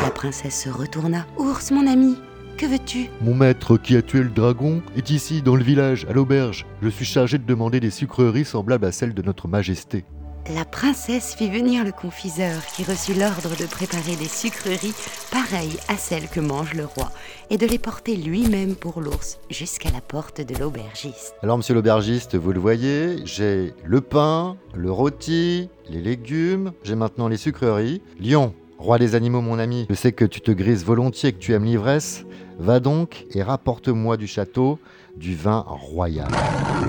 La 0.04 0.10
princesse 0.10 0.64
se 0.64 0.70
retourna. 0.70 1.26
Ours, 1.38 1.72
mon 1.72 1.86
ami, 1.88 2.18
que 2.58 2.66
veux-tu? 2.66 3.10
Mon 3.22 3.36
maître 3.36 3.78
qui 3.78 3.96
a 3.96 4.02
tué 4.02 4.20
le 4.20 4.30
dragon 4.30 4.82
est 4.96 5.10
ici 5.10 5.42
dans 5.42 5.56
le 5.56 5.64
village, 5.64 6.06
à 6.10 6.14
l'auberge. 6.14 6.66
Je 6.82 6.90
suis 6.90 7.06
chargé 7.06 7.38
de 7.38 7.46
demander 7.46 7.80
des 7.80 7.90
sucreries 7.92 8.46
semblables 8.46 8.86
à 8.86 8.92
celles 8.92 9.14
de 9.14 9.22
notre 9.22 9.48
majesté. 9.48 10.06
La 10.50 10.66
princesse 10.66 11.36
fit 11.36 11.50
venir 11.50 11.86
le 11.86 11.94
confiseur 11.94 12.66
qui 12.76 12.84
reçut 12.84 13.14
l'ordre 13.14 13.56
de 13.58 13.66
préparer 13.66 14.18
des 14.18 14.28
sucreries 14.28 14.94
pareilles 15.32 15.78
à 15.88 15.96
celles 15.96 16.28
que 16.28 16.42
mange 16.42 16.74
le 16.74 16.84
roi 16.84 17.12
et 17.50 17.58
de 17.58 17.66
les 17.66 17.78
porter 17.78 18.18
lui-même 18.18 18.76
pour 18.76 19.00
l'ours 19.00 19.40
jusqu'à 19.50 19.90
la 19.92 20.02
porte 20.02 20.42
de 20.42 20.54
l'aubergiste. 20.60 21.34
Alors 21.44 21.58
monsieur 21.58 21.74
l'aubergiste, 21.74 22.36
vous 22.36 22.52
le 22.52 22.60
voyez, 22.60 23.26
j'ai 23.26 23.74
le 23.86 24.02
pain, 24.02 24.58
le 24.76 24.92
rôti, 24.92 25.70
les 25.90 26.02
légumes, 26.02 26.74
j'ai 26.84 26.96
maintenant 26.96 27.30
les 27.30 27.38
sucreries. 27.38 28.02
Lion, 28.20 28.54
Roi 28.84 29.00
des 29.00 29.16
animaux, 29.16 29.40
mon 29.40 29.60
ami, 29.60 29.86
je 29.90 29.96
sais 29.96 30.12
que 30.12 30.26
tu 30.26 30.42
te 30.42 30.52
grises 30.52 30.84
volontiers 30.84 31.32
que 31.32 31.38
tu 31.38 31.54
aimes 31.54 31.64
l'ivresse. 31.64 32.26
Va 32.60 32.82
donc 32.82 33.26
et 33.32 33.42
rapporte-moi 33.42 34.18
du 34.18 34.28
château 34.28 34.78
du 35.16 35.36
vin 35.36 35.64
royal. 35.68 36.28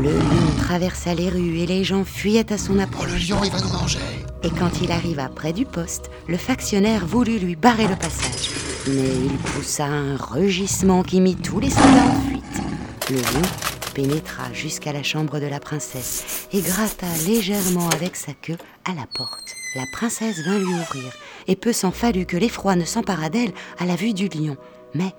Le 0.00 0.10
lion 0.10 0.56
traversa 0.58 1.14
les 1.14 1.28
rues 1.28 1.58
et 1.58 1.66
les 1.66 1.84
gens 1.84 2.04
fuyaient 2.04 2.52
à 2.52 2.58
son 2.58 2.74
Oh, 2.74 2.76
le 2.76 2.82
approche. 2.82 3.28
lion, 3.28 3.44
il 3.44 3.50
va 3.50 3.60
nous 3.60 3.72
manger 3.72 3.98
Et 4.42 4.50
quand 4.50 4.80
il 4.82 4.90
arriva 4.90 5.28
près 5.28 5.52
du 5.52 5.64
poste, 5.64 6.10
le 6.26 6.36
factionnaire 6.36 7.06
voulut 7.06 7.38
lui 7.38 7.56
barrer 7.56 7.86
le 7.86 7.96
passage. 7.96 8.50
Mais 8.88 9.26
il 9.26 9.36
poussa 9.38 9.86
un 9.86 10.16
rugissement 10.16 11.02
qui 11.02 11.20
mit 11.20 11.36
tous 11.36 11.60
les 11.60 11.70
soldats 11.70 12.06
en 12.06 12.20
fuite. 12.28 13.10
Le 13.10 13.16
lion 13.16 13.46
pénétra 13.94 14.52
jusqu'à 14.52 14.92
la 14.92 15.02
chambre 15.02 15.38
de 15.38 15.46
la 15.46 15.60
princesse 15.60 16.48
et 16.52 16.60
gratta 16.60 17.06
légèrement 17.26 17.88
avec 17.90 18.16
sa 18.16 18.32
queue 18.32 18.58
à 18.84 18.94
la 18.94 19.06
porte. 19.14 19.54
La 19.76 19.84
princesse 19.92 20.40
vint 20.44 20.58
lui 20.58 20.66
ouvrir, 20.66 21.12
et 21.46 21.56
peu 21.56 21.72
s'en 21.72 21.90
fallut 21.90 22.26
que 22.26 22.36
l'effroi 22.36 22.76
ne 22.76 22.84
s'empara 22.84 23.28
d'elle 23.28 23.52
à 23.78 23.86
la 23.86 23.96
vue 23.96 24.12
du 24.14 24.28
lion. 24.28 24.56
Mais 24.94 25.14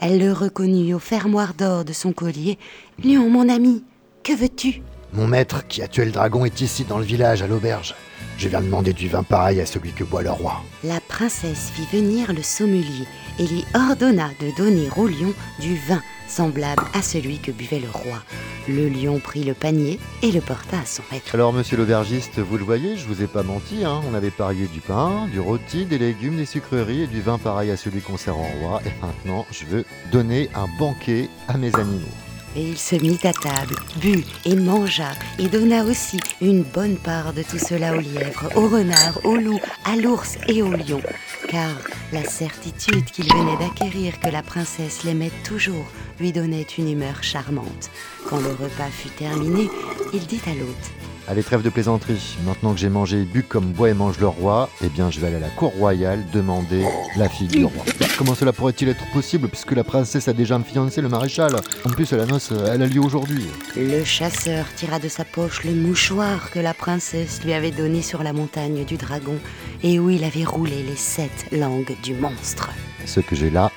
elle 0.00 0.18
le 0.18 0.32
reconnut 0.32 0.94
au 0.94 0.98
fermoir 0.98 1.54
d'or 1.54 1.84
de 1.84 1.92
son 1.92 2.12
collier. 2.12 2.58
Lion, 3.02 3.28
mon 3.28 3.48
ami, 3.48 3.84
que 4.22 4.32
veux-tu? 4.32 4.82
Mon 5.12 5.26
maître 5.26 5.66
qui 5.66 5.82
a 5.82 5.88
tué 5.88 6.04
le 6.04 6.12
dragon 6.12 6.44
est 6.44 6.60
ici 6.60 6.84
dans 6.84 6.98
le 6.98 7.04
village, 7.04 7.42
à 7.42 7.46
l'auberge. 7.46 7.94
Je 8.36 8.48
viens 8.48 8.60
demander 8.60 8.92
du 8.92 9.08
vin 9.08 9.22
pareil 9.22 9.60
à 9.60 9.66
celui 9.66 9.92
que 9.92 10.04
boit 10.04 10.22
le 10.22 10.30
roi. 10.30 10.62
La 10.84 11.00
princesse 11.00 11.70
fit 11.74 11.86
venir 11.92 12.32
le 12.32 12.42
sommelier 12.42 13.06
et 13.38 13.46
lui 13.46 13.64
ordonna 13.74 14.30
de 14.40 14.56
donner 14.56 14.88
au 14.96 15.06
lion 15.06 15.34
du 15.60 15.76
vin 15.76 16.02
semblable 16.28 16.82
à 16.94 17.02
celui 17.02 17.38
que 17.38 17.50
buvait 17.50 17.80
le 17.80 17.90
roi. 17.90 18.22
Le 18.68 18.88
lion 18.88 19.18
prit 19.18 19.44
le 19.44 19.54
panier 19.54 19.98
et 20.22 20.30
le 20.30 20.40
porta 20.40 20.78
à 20.78 20.84
son 20.84 21.02
maître. 21.10 21.34
Alors, 21.34 21.54
monsieur 21.54 21.78
l'aubergiste, 21.78 22.38
vous 22.38 22.58
le 22.58 22.64
voyez, 22.64 22.96
je 22.96 23.06
vous 23.06 23.22
ai 23.22 23.26
pas 23.26 23.42
menti, 23.42 23.84
hein. 23.84 24.02
On 24.10 24.14
avait 24.14 24.30
parié 24.30 24.66
du 24.66 24.80
pain, 24.80 25.26
du 25.32 25.40
rôti, 25.40 25.86
des 25.86 25.98
légumes, 25.98 26.36
des 26.36 26.44
sucreries 26.44 27.04
et 27.04 27.06
du 27.06 27.22
vin 27.22 27.38
pareil 27.38 27.70
à 27.70 27.78
celui 27.78 28.02
qu'on 28.02 28.18
sert 28.18 28.38
au 28.38 28.46
roi. 28.60 28.82
Et 28.84 28.92
maintenant, 29.00 29.46
je 29.50 29.64
veux 29.64 29.84
donner 30.12 30.50
un 30.54 30.66
banquet 30.78 31.30
à 31.48 31.56
mes 31.56 31.74
animaux. 31.76 32.06
Et 32.56 32.62
il 32.62 32.78
se 32.78 32.96
mit 32.96 33.18
à 33.24 33.32
table, 33.32 33.76
but 34.00 34.26
et 34.44 34.56
mangea, 34.56 35.12
et 35.38 35.48
donna 35.48 35.84
aussi 35.84 36.18
une 36.40 36.62
bonne 36.62 36.96
part 36.96 37.32
de 37.32 37.42
tout 37.42 37.58
cela 37.58 37.94
au 37.94 38.00
lièvre, 38.00 38.48
au 38.56 38.68
renard, 38.68 39.20
au 39.24 39.36
loup, 39.36 39.60
à 39.84 39.96
l'ours 39.96 40.38
et 40.48 40.62
au 40.62 40.72
lion. 40.72 41.02
Car 41.48 41.76
la 42.12 42.24
certitude 42.24 43.04
qu'il 43.04 43.32
venait 43.32 43.56
d'acquérir 43.58 44.18
que 44.20 44.28
la 44.28 44.42
princesse 44.42 45.04
l'aimait 45.04 45.32
toujours 45.44 45.86
lui 46.18 46.32
donnait 46.32 46.66
une 46.76 46.90
humeur 46.90 47.22
charmante. 47.22 47.90
Quand 48.28 48.40
le 48.40 48.50
repas 48.50 48.90
fut 48.90 49.10
terminé, 49.10 49.68
il 50.12 50.26
dit 50.26 50.40
à 50.46 50.54
l'hôte 50.54 50.90
Allez, 51.30 51.42
trêve 51.42 51.60
de 51.60 51.68
plaisanterie. 51.68 52.38
Maintenant 52.46 52.72
que 52.72 52.80
j'ai 52.80 52.88
mangé 52.88 53.20
et 53.20 53.24
bu 53.24 53.42
comme 53.42 53.66
boit 53.66 53.90
et 53.90 53.94
mange 53.94 54.18
le 54.18 54.28
roi, 54.28 54.70
eh 54.82 54.88
bien, 54.88 55.10
je 55.10 55.20
vais 55.20 55.26
aller 55.26 55.36
à 55.36 55.40
la 55.40 55.50
cour 55.50 55.72
royale 55.72 56.24
demander 56.32 56.86
la 57.18 57.28
fille 57.28 57.48
du 57.48 57.66
roi. 57.66 57.84
Comment 58.16 58.34
cela 58.34 58.54
pourrait-il 58.54 58.88
être 58.88 59.04
possible 59.12 59.46
puisque 59.48 59.72
la 59.72 59.84
princesse 59.84 60.26
a 60.28 60.32
déjà 60.32 60.56
un 60.56 60.62
fiancé, 60.62 61.02
le 61.02 61.10
maréchal? 61.10 61.54
En 61.84 61.90
plus, 61.90 62.12
la 62.12 62.24
noce, 62.24 62.54
elle 62.72 62.80
a 62.80 62.86
lieu 62.86 63.02
aujourd'hui. 63.02 63.44
Le 63.76 64.04
chasseur 64.04 64.64
tira 64.74 64.98
de 64.98 65.08
sa 65.08 65.26
poche 65.26 65.64
le 65.64 65.74
mouchoir 65.74 66.50
que 66.50 66.60
la 66.60 66.72
princesse 66.72 67.44
lui 67.44 67.52
avait 67.52 67.72
donné 67.72 68.00
sur 68.00 68.22
la 68.22 68.32
montagne 68.32 68.86
du 68.86 68.96
dragon 68.96 69.36
et 69.82 69.98
où 69.98 70.08
il 70.08 70.24
avait 70.24 70.44
roulé 70.44 70.82
les 70.82 70.96
sept 70.96 71.48
langues 71.52 71.94
du 72.02 72.14
monstre. 72.14 72.70
Ce 73.04 73.20
que 73.20 73.36
j'ai 73.36 73.50
là 73.50 73.70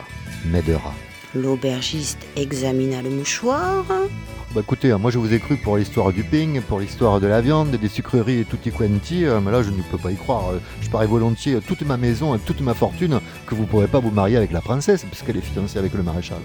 m'aidera. 0.46 0.94
L'aubergiste 1.36 2.26
examina 2.38 3.02
le 3.02 3.10
mouchoir. 3.10 3.84
Bah 4.54 4.60
écoutez, 4.60 4.92
hein, 4.92 4.98
moi 4.98 5.12
je 5.12 5.18
vous 5.18 5.34
ai 5.34 5.40
cru 5.40 5.56
pour 5.56 5.78
l'histoire 5.78 6.12
du 6.12 6.24
ping, 6.26 6.60
pour 6.62 6.82
l'histoire 6.82 7.22
de 7.22 7.28
la 7.28 7.40
viande, 7.40 7.72
des 7.72 7.88
sucreries 7.88 8.40
et 8.40 8.44
tutti 8.46 8.70
quanti, 8.70 9.24
euh, 9.24 9.40
mais 9.40 9.50
là 9.50 9.64
je 9.64 9.70
ne 9.70 9.82
peux 9.82 9.98
pas 9.98 10.12
y 10.12 10.18
croire. 10.18 10.50
Euh, 10.52 10.60
Je 10.82 10.90
parie 10.90 11.08
volontiers 11.08 11.56
euh, 11.56 11.62
toute 11.66 11.84
ma 11.84 11.96
maison 11.96 12.36
et 12.36 12.40
toute 12.40 12.60
ma 12.60 12.74
fortune 12.74 13.22
que 13.48 13.56
vous 13.56 13.62
ne 13.62 13.68
pourrez 13.68 13.88
pas 13.88 14.00
vous 14.00 14.12
marier 14.12 14.36
avec 14.36 14.52
la 14.52 14.60
princesse 14.60 15.06
puisqu'elle 15.06 15.38
est 15.38 15.42
fiancée 15.42 15.80
avec 15.80 15.94
le 15.94 16.04
maréchal. 16.04 16.40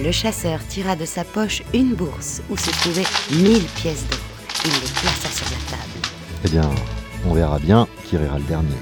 Le 0.00 0.12
chasseur 0.12 0.60
tira 0.68 0.94
de 0.94 1.04
sa 1.04 1.24
poche 1.24 1.64
une 1.72 1.94
bourse 1.94 2.40
où 2.50 2.56
se 2.56 2.70
trouvaient 2.70 3.06
mille 3.32 3.64
pièces 3.74 4.06
d'or. 4.08 4.20
Il 4.66 4.70
les 4.70 4.92
plaça 5.00 5.28
sur 5.34 5.46
la 5.46 5.76
table. 5.76 6.08
Eh 6.44 6.48
bien, 6.50 6.70
on 7.26 7.34
verra 7.34 7.58
bien 7.58 7.88
qui 8.04 8.16
rira 8.16 8.38
le 8.38 8.44
dernier. 8.44 8.76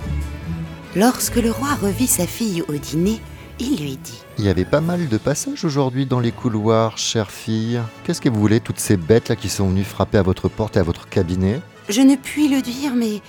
Lorsque 0.95 1.37
le 1.37 1.51
roi 1.51 1.75
revit 1.81 2.07
sa 2.07 2.27
fille 2.27 2.63
au 2.69 2.75
dîner, 2.75 3.19
il 3.59 3.81
lui 3.83 3.97
dit 3.97 4.21
Il 4.39 4.45
y 4.45 4.49
avait 4.49 4.65
pas 4.65 4.81
mal 4.81 5.09
de 5.09 5.19
passages 5.19 5.65
aujourd'hui 5.65 6.07
dans 6.07 6.21
les 6.21 6.33
couloirs, 6.33 6.97
chère 6.97 7.31
fille. 7.31 7.81
Qu'est-ce 8.05 8.21
que 8.21 8.29
vous 8.29 8.41
voulez, 8.41 8.61
toutes 8.61 8.81
ces 8.81 8.97
bêtes 8.97 9.29
là 9.29 9.37
qui 9.37 9.49
sont 9.49 9.69
venues 9.69 9.85
frapper 9.85 10.19
à 10.19 10.23
votre 10.23 10.49
porte 10.49 10.77
et 10.77 10.81
à 10.81 10.83
votre 10.83 11.09
cabinet? 11.09 11.61
Je 11.89 12.01
ne 12.01 12.17
puis 12.17 12.49
le 12.49 12.63
dire, 12.63 12.95
mais 12.95 13.21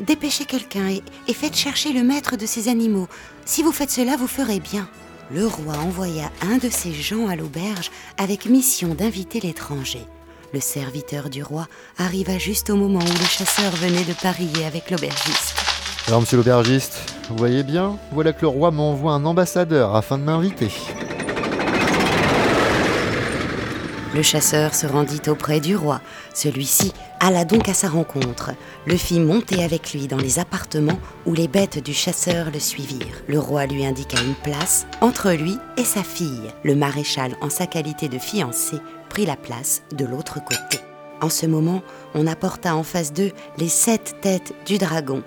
dépêchez 0.00 0.44
quelqu'un 0.44 0.88
et, 0.88 1.02
et 1.28 1.34
faites 1.34 1.56
chercher 1.56 1.92
le 1.92 2.02
maître 2.02 2.36
de 2.36 2.46
ces 2.46 2.68
animaux. 2.68 3.08
Si 3.44 3.62
vous 3.62 3.72
faites 3.72 3.90
cela, 3.90 4.16
vous 4.16 4.26
ferez 4.26 4.60
bien. 4.60 4.88
Le 5.30 5.46
roi 5.46 5.76
envoya 5.78 6.30
un 6.42 6.58
de 6.58 6.68
ses 6.68 6.92
gens 6.92 7.28
à 7.28 7.36
l'auberge 7.36 7.90
avec 8.18 8.46
mission 8.46 8.94
d'inviter 8.94 9.40
l'étranger. 9.40 10.06
Le 10.52 10.60
serviteur 10.60 11.30
du 11.30 11.42
roi 11.42 11.66
arriva 11.96 12.38
juste 12.38 12.70
au 12.70 12.76
moment 12.76 13.00
où 13.00 13.18
le 13.18 13.26
chasseur 13.26 13.72
venait 13.72 14.04
de 14.04 14.12
parier 14.12 14.64
avec 14.66 14.90
l'aubergiste. 14.90 15.73
Alors, 16.06 16.20
monsieur 16.20 16.36
l'aubergiste, 16.36 17.14
vous 17.30 17.36
voyez 17.36 17.62
bien 17.62 17.98
Voilà 18.12 18.34
que 18.34 18.42
le 18.42 18.48
roi 18.48 18.70
m'envoie 18.70 19.12
un 19.12 19.24
ambassadeur 19.24 19.96
afin 19.96 20.18
de 20.18 20.22
m'inviter. 20.22 20.68
Le 24.14 24.22
chasseur 24.22 24.74
se 24.74 24.86
rendit 24.86 25.22
auprès 25.28 25.60
du 25.60 25.74
roi. 25.74 26.00
Celui-ci 26.34 26.92
alla 27.20 27.46
donc 27.46 27.70
à 27.70 27.74
sa 27.74 27.88
rencontre, 27.88 28.50
le 28.86 28.96
fit 28.96 29.18
monter 29.18 29.64
avec 29.64 29.94
lui 29.94 30.06
dans 30.06 30.18
les 30.18 30.38
appartements 30.38 30.98
où 31.24 31.32
les 31.32 31.48
bêtes 31.48 31.82
du 31.82 31.94
chasseur 31.94 32.50
le 32.52 32.60
suivirent. 32.60 33.22
Le 33.26 33.38
roi 33.38 33.64
lui 33.64 33.86
indiqua 33.86 34.20
une 34.20 34.34
place 34.34 34.86
entre 35.00 35.32
lui 35.32 35.58
et 35.78 35.84
sa 35.84 36.02
fille. 36.02 36.52
Le 36.64 36.76
maréchal, 36.76 37.34
en 37.40 37.48
sa 37.48 37.66
qualité 37.66 38.08
de 38.08 38.18
fiancé, 38.18 38.76
prit 39.08 39.24
la 39.24 39.36
place 39.36 39.82
de 39.96 40.04
l'autre 40.04 40.38
côté. 40.44 40.80
En 41.22 41.30
ce 41.30 41.46
moment, 41.46 41.82
on 42.14 42.26
apporta 42.26 42.76
en 42.76 42.82
face 42.82 43.14
d'eux 43.14 43.32
les 43.56 43.70
sept 43.70 44.16
têtes 44.20 44.52
du 44.66 44.76
dragon. 44.76 45.22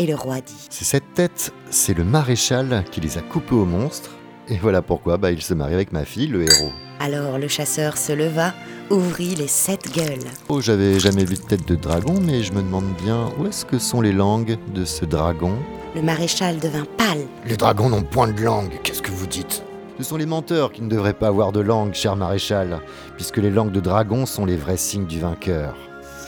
Et 0.00 0.06
le 0.06 0.14
roi 0.14 0.36
dit 0.40 0.68
Ces 0.70 0.84
sept 0.84 1.02
têtes, 1.14 1.52
c'est 1.70 1.92
le 1.92 2.04
maréchal 2.04 2.84
qui 2.92 3.00
les 3.00 3.18
a 3.18 3.20
coupées 3.20 3.56
au 3.56 3.64
monstre. 3.64 4.10
Et 4.46 4.56
voilà 4.56 4.80
pourquoi 4.80 5.16
bah, 5.16 5.32
il 5.32 5.42
se 5.42 5.54
marie 5.54 5.74
avec 5.74 5.90
ma 5.90 6.04
fille, 6.04 6.28
le 6.28 6.42
héros. 6.42 6.70
Alors 7.00 7.36
le 7.36 7.48
chasseur 7.48 7.96
se 7.96 8.12
leva, 8.12 8.54
ouvrit 8.90 9.34
les 9.34 9.48
sept 9.48 9.92
gueules. 9.92 10.24
Oh, 10.48 10.60
j'avais 10.60 11.00
jamais 11.00 11.24
vu 11.24 11.34
de 11.34 11.40
tête 11.40 11.66
de 11.66 11.74
dragon, 11.74 12.14
mais 12.22 12.44
je 12.44 12.52
me 12.52 12.62
demande 12.62 12.94
bien 13.02 13.28
où 13.38 13.46
est-ce 13.46 13.64
que 13.64 13.80
sont 13.80 14.00
les 14.00 14.12
langues 14.12 14.56
de 14.72 14.84
ce 14.84 15.04
dragon 15.04 15.54
Le 15.96 16.02
maréchal 16.02 16.58
devint 16.58 16.86
pâle. 16.96 17.26
Les 17.44 17.56
dragons 17.56 17.88
n'ont 17.88 18.04
point 18.04 18.28
de 18.28 18.40
langue, 18.40 18.78
qu'est-ce 18.84 19.02
que 19.02 19.10
vous 19.10 19.26
dites? 19.26 19.64
Ce 19.98 20.04
sont 20.04 20.16
les 20.16 20.26
menteurs 20.26 20.70
qui 20.70 20.82
ne 20.82 20.88
devraient 20.88 21.12
pas 21.12 21.26
avoir 21.26 21.50
de 21.50 21.58
langue, 21.58 21.92
cher 21.92 22.14
maréchal, 22.14 22.80
puisque 23.16 23.38
les 23.38 23.50
langues 23.50 23.72
de 23.72 23.80
dragon 23.80 24.26
sont 24.26 24.46
les 24.46 24.56
vrais 24.56 24.76
signes 24.76 25.06
du 25.06 25.18
vainqueur. 25.18 25.74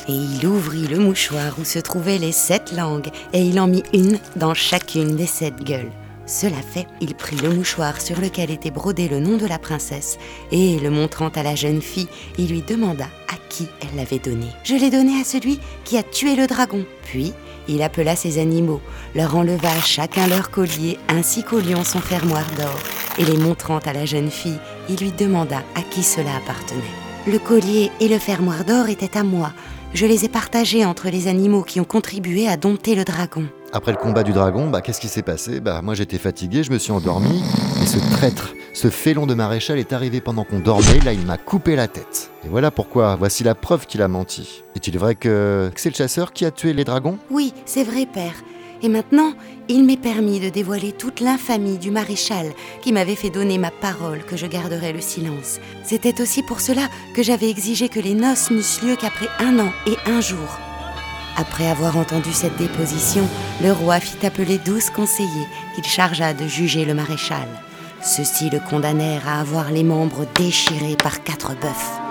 Et 0.09 0.13
il 0.13 0.47
ouvrit 0.47 0.87
le 0.87 0.99
mouchoir 0.99 1.59
où 1.61 1.65
se 1.65 1.79
trouvaient 1.79 2.19
les 2.19 2.33
sept 2.33 2.73
langues, 2.73 3.11
et 3.33 3.43
il 3.43 3.61
en 3.61 3.67
mit 3.67 3.83
une 3.93 4.19
dans 4.37 4.55
chacune 4.55 5.17
des 5.17 5.27
sept 5.27 5.57
gueules. 5.63 5.93
Cela 6.27 6.63
fait, 6.63 6.87
il 7.01 7.15
prit 7.15 7.37
le 7.37 7.51
mouchoir 7.51 8.01
sur 8.01 8.21
lequel 8.21 8.51
était 8.51 8.71
brodé 8.71 9.09
le 9.09 9.19
nom 9.19 9.37
de 9.37 9.47
la 9.47 9.59
princesse, 9.59 10.17
et 10.53 10.79
le 10.79 10.91
montrant 10.91 11.31
à 11.31 11.43
la 11.43 11.57
jeune 11.57 11.83
fille, 11.83 12.09
il 12.39 12.51
lui 12.51 12.63
demanda 12.63 13.07
à 13.29 13.35
qui 13.49 13.67
elle 13.81 13.97
l'avait 13.97 14.21
donné. 14.21 14.47
Je 14.63 14.75
l'ai 14.75 14.91
donné 14.91 15.21
à 15.21 15.25
celui 15.25 15.59
qui 15.85 15.99
a 15.99 16.05
tué 16.05 16.37
le 16.37 16.47
dragon. 16.47 16.85
Puis, 17.03 17.33
il 17.69 17.83
appela 17.83 18.17
ses 18.17 18.39
animaux, 18.39 18.81
leur 19.15 19.37
enleva 19.37 19.75
chacun 19.81 20.27
leur 20.29 20.51
collier 20.51 20.99
ainsi 21.09 21.43
qu'au 21.43 21.59
lion 21.59 21.85
son 21.85 22.01
fermoir 22.01 22.45
d'or, 22.57 22.79
et 23.19 23.25
les 23.25 23.37
montrant 23.37 23.79
à 23.79 23.93
la 23.93 24.07
jeune 24.07 24.31
fille, 24.31 24.59
il 24.89 24.97
lui 24.97 25.13
demanda 25.13 25.63
à 25.75 25.83
qui 25.83 26.03
cela 26.03 26.37
appartenait. 26.37 26.81
Le 27.27 27.39
collier 27.39 27.91
et 28.01 28.09
le 28.09 28.19
fermoir 28.19 28.65
d'or 28.65 28.89
étaient 28.89 29.19
à 29.19 29.23
moi. 29.23 29.53
Je 29.93 30.07
les 30.07 30.25
ai 30.25 30.29
partagés 30.29 30.85
entre 30.85 31.09
les 31.11 31.27
animaux 31.27 31.63
qui 31.63 31.81
ont 31.81 31.85
contribué 31.85 32.47
à 32.47 32.57
dompter 32.57 32.95
le 32.95 33.05
dragon. 33.05 33.47
Après 33.73 33.91
le 33.91 33.99
combat 33.99 34.23
du 34.23 34.33
dragon, 34.33 34.71
bah, 34.71 34.81
qu'est-ce 34.83 35.01
qui 35.01 35.09
s'est 35.09 35.23
passé 35.23 35.61
Bah 35.61 35.81
moi 35.83 35.95
j'étais 35.95 36.19
fatigué, 36.19 36.63
je 36.63 36.71
me 36.71 36.79
suis 36.79 36.93
endormi, 36.93 37.43
et 37.83 37.87
ce 37.87 37.99
traître, 38.13 38.55
ce 38.73 38.89
félon 38.89 39.27
de 39.27 39.35
maréchal 39.35 39.79
est 39.79 39.93
arrivé 39.93 40.21
pendant 40.21 40.45
qu'on 40.45 40.61
dormait, 40.61 41.01
là 41.05 41.13
il 41.13 41.25
m'a 41.27 41.39
coupé 41.39 41.77
la 41.77 41.89
tête. 41.89 42.31
Et 42.45 42.49
voilà 42.49 42.71
pourquoi, 42.71 43.17
voici 43.17 43.43
la 43.45 43.55
preuve 43.55 43.87
qu'il 43.87 44.03
a 44.03 44.09
menti. 44.09 44.63
Est-il 44.77 44.97
vrai 44.99 45.17
que, 45.17 45.71
que 45.75 45.81
c'est 45.81 45.91
le 45.91 45.97
chasseur 45.97 46.33
qui 46.33 46.45
a 46.45 46.51
tué 46.51 46.73
les 46.73 46.85
dragons? 46.85 47.19
Oui, 47.31 47.53
c'est 47.65 47.85
vrai, 47.85 48.07
père. 48.07 48.35
Et 48.83 48.89
maintenant, 48.89 49.35
il 49.69 49.85
m'est 49.85 49.97
permis 49.97 50.41
de 50.41 50.49
dévoiler 50.49 50.93
toute 50.93 51.21
l'infamie 51.21 51.79
du 51.79 51.91
maréchal 51.91 52.53
qui 52.83 52.93
m'avait 52.93 53.15
fait 53.15 53.31
donner 53.31 53.59
ma 53.59 53.71
parole 53.71 54.25
que 54.25 54.37
je 54.37 54.47
garderais 54.47 54.93
le 54.93 55.01
silence. 55.01 55.61
C'était 55.85 56.21
aussi 56.21 56.43
pour 56.43 56.61
cela 56.61 56.89
que 57.15 57.23
j'avais 57.23 57.51
exigé 57.51 57.89
que 57.89 58.01
les 58.01 58.15
noces 58.15 58.51
n'eussent 58.51 58.83
lieu 58.83 58.97
qu'après 58.97 59.29
un 59.39 59.59
an 59.59 59.71
et 59.87 60.11
un 60.11 60.21
jour. 60.21 60.59
Après 61.37 61.69
avoir 61.69 61.97
entendu 61.97 62.33
cette 62.33 62.57
déposition, 62.57 63.27
le 63.63 63.73
roi 63.73 64.01
fit 64.01 64.27
appeler 64.27 64.59
douze 64.59 64.91
conseillers 64.91 65.47
qu'il 65.75 65.85
chargea 65.85 66.35
de 66.35 66.47
juger 66.47 66.85
le 66.85 66.95
maréchal. 66.95 67.49
Ceux-ci 68.03 68.51
le 68.51 68.61
condamnèrent 68.61 69.29
à 69.29 69.41
avoir 69.41 69.71
les 69.71 69.85
membres 69.85 70.27
déchirés 70.37 70.97
par 70.97 71.23
quatre 71.23 71.55
bœufs. 71.61 72.10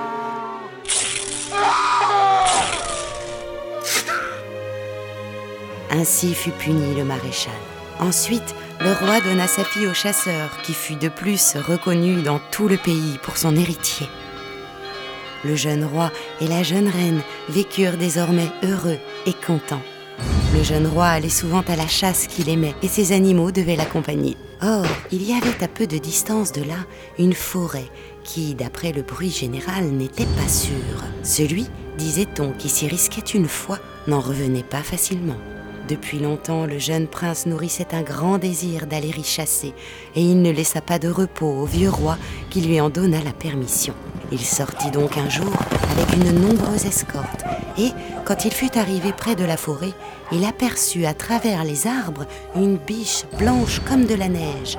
Ainsi 5.92 6.34
fut 6.34 6.52
puni 6.52 6.96
le 6.96 7.04
maréchal. 7.04 7.54
Ensuite, 8.00 8.56
le 8.80 8.94
roi 8.94 9.20
donna 9.22 9.48
sa 9.48 9.64
fille 9.64 9.88
au 9.88 9.94
chasseur, 9.94 10.62
qui 10.62 10.74
fut 10.74 10.96
de 10.96 11.10
plus 11.10 11.56
reconnu 11.56 12.22
dans 12.22 12.40
tout 12.52 12.68
le 12.68 12.78
pays 12.78 13.18
pour 13.24 13.38
son 13.38 13.56
héritier. 13.56 14.08
Le 15.44 15.56
jeune 15.56 15.84
roi 15.86 16.12
et 16.42 16.48
la 16.48 16.64
jeune 16.64 16.88
reine 16.88 17.22
vécurent 17.50 17.98
désormais 17.98 18.50
heureux 18.64 18.98
et 19.26 19.34
contents. 19.34 19.82
Le 20.54 20.64
jeune 20.64 20.88
roi 20.88 21.08
allait 21.08 21.30
souvent 21.30 21.64
à 21.68 21.76
la 21.76 21.88
chasse 21.88 22.28
qu'il 22.28 22.50
aimait 22.50 22.76
et 22.84 22.88
ses 22.88 23.12
animaux 23.12 23.52
devaient 23.52 23.76
l'accompagner. 23.76 24.38
Or, 24.62 24.86
il 25.12 25.24
y 25.24 25.34
avait 25.34 25.64
à 25.64 25.68
peu 25.68 25.88
de 25.88 25.98
distance 25.98 26.52
de 26.52 26.64
là 26.64 26.86
une 27.18 27.34
forêt 27.34 27.90
qui, 28.24 28.56
d'après 28.56 28.92
le 28.92 29.02
bruit 29.02 29.32
général, 29.32 29.86
n'était 29.86 30.26
pas 30.26 30.48
sûre. 30.50 31.04
Celui, 31.24 31.68
disait-on, 31.98 32.52
qui 32.52 32.68
s'y 32.68 32.88
risquait 32.88 33.22
une 33.22 33.48
fois, 33.48 33.80
n'en 34.08 34.20
revenait 34.20 34.64
pas 34.64 34.84
facilement. 34.84 35.38
Depuis 35.90 36.20
longtemps, 36.20 36.68
le 36.68 36.78
jeune 36.78 37.08
prince 37.08 37.48
nourrissait 37.48 37.96
un 37.96 38.04
grand 38.04 38.38
désir 38.38 38.86
d'aller 38.86 39.12
y 39.18 39.24
chasser, 39.24 39.74
et 40.16 40.22
il 40.22 40.44
ne 40.44 40.52
laissa 40.52 40.82
pas 40.82 41.00
de 41.00 41.10
repos 41.10 41.48
au 41.48 41.66
vieux 41.66 41.90
roi 41.90 42.16
qui 42.52 42.62
lui 42.62 42.80
en 42.80 42.92
donna 42.92 43.18
la 43.26 43.34
permission. 43.34 43.96
Il 44.32 44.40
sortit 44.40 44.92
donc 44.92 45.18
un 45.18 45.28
jour 45.30 45.52
avec 45.98 46.14
une 46.16 46.42
nombreuse 46.42 46.86
escorte, 46.86 47.44
et 47.80 47.90
quand 48.24 48.46
il 48.46 48.54
fut 48.54 48.78
arrivé 48.78 49.14
près 49.14 49.36
de 49.36 49.44
la 49.44 49.58
forêt, 49.58 49.94
il 50.32 50.46
aperçut 50.46 51.08
à 51.08 51.16
travers 51.16 51.64
les 51.64 51.88
arbres 51.88 52.28
une 52.56 52.78
biche 52.78 53.24
blanche 53.40 53.82
comme 53.90 54.06
de 54.06 54.14
la 54.14 54.28
neige. 54.28 54.78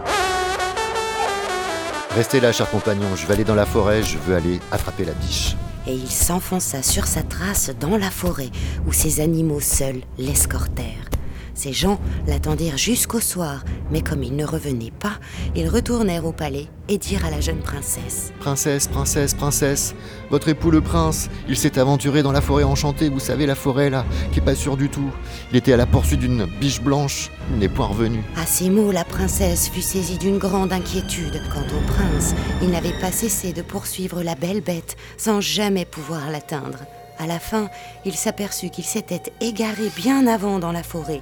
Restez 2.15 2.39
là, 2.39 2.53
cher 2.53 2.71
compagnon, 2.71 3.17
je 3.17 3.27
vais 3.27 3.35
aller 3.35 3.45
dans 3.45 3.57
la 3.57 3.67
forêt, 3.67 4.05
je 4.05 4.17
veux 4.17 4.37
aller 4.37 4.61
attraper 4.71 5.05
la 5.05 5.13
biche 5.15 5.57
et 5.91 5.95
il 5.95 6.11
s'enfonça 6.11 6.83
sur 6.83 7.07
sa 7.07 7.23
trace 7.23 7.73
dans 7.81 7.97
la 7.97 8.11
forêt 8.11 8.51
où 8.87 8.93
ses 8.93 9.21
animaux 9.21 9.61
seuls 9.61 10.03
l'escortèrent. 10.19 11.20
Ces 11.63 11.75
gens 11.75 12.01
l'attendirent 12.27 12.79
jusqu'au 12.79 13.21
soir, 13.21 13.65
mais 13.91 14.01
comme 14.01 14.23
il 14.23 14.35
ne 14.35 14.47
revenait 14.47 14.95
pas, 14.99 15.19
ils 15.55 15.69
retournèrent 15.69 16.25
au 16.25 16.33
palais 16.33 16.69
et 16.89 16.97
dirent 16.97 17.27
à 17.27 17.31
la 17.31 17.43
jeune 17.43 17.59
princesse 17.59 18.33
Princesse, 18.41 18.89
princesse, 18.89 19.35
princesse, 19.35 19.95
votre 20.31 20.49
époux 20.49 20.71
le 20.71 20.81
prince, 20.81 21.29
il 21.51 21.59
s'est 21.59 21.79
aventuré 21.79 22.23
dans 22.23 22.33
la 22.33 22.41
forêt 22.41 22.65
enchantée, 22.65 23.11
vous 23.11 23.21
savez, 23.21 23.45
la 23.45 23.55
forêt 23.55 23.91
là, 23.91 24.07
qui 24.33 24.39
est 24.39 24.43
pas 24.43 24.55
sûre 24.55 24.79
du 24.79 24.89
tout. 24.89 25.11
Il 25.51 25.59
était 25.59 25.75
à 25.75 25.77
la 25.77 25.85
poursuite 25.85 26.21
d'une 26.21 26.47
biche 26.47 26.81
blanche, 26.81 27.31
il 27.53 27.59
n'est 27.59 27.69
point 27.69 27.89
revenu. 27.89 28.23
À 28.39 28.47
ces 28.47 28.71
mots, 28.71 28.91
la 28.91 29.05
princesse 29.05 29.69
fut 29.69 29.83
saisie 29.83 30.17
d'une 30.17 30.39
grande 30.39 30.73
inquiétude. 30.73 31.43
Quant 31.53 31.61
au 31.61 31.93
prince, 31.93 32.35
il 32.63 32.71
n'avait 32.71 32.99
pas 32.99 33.13
cessé 33.13 33.53
de 33.53 33.61
poursuivre 33.61 34.23
la 34.23 34.35
belle 34.35 34.63
bête 34.63 34.97
sans 35.19 35.43
jamais 35.43 35.85
pouvoir 35.85 36.31
l'atteindre. 36.31 36.79
À 37.19 37.27
la 37.27 37.39
fin, 37.39 37.69
il 38.07 38.15
s'aperçut 38.15 38.71
qu'il 38.71 38.85
s'était 38.85 39.31
égaré 39.43 39.91
bien 39.95 40.27
avant 40.27 40.59
dans 40.59 40.73
la 40.73 40.83
forêt. 40.83 41.21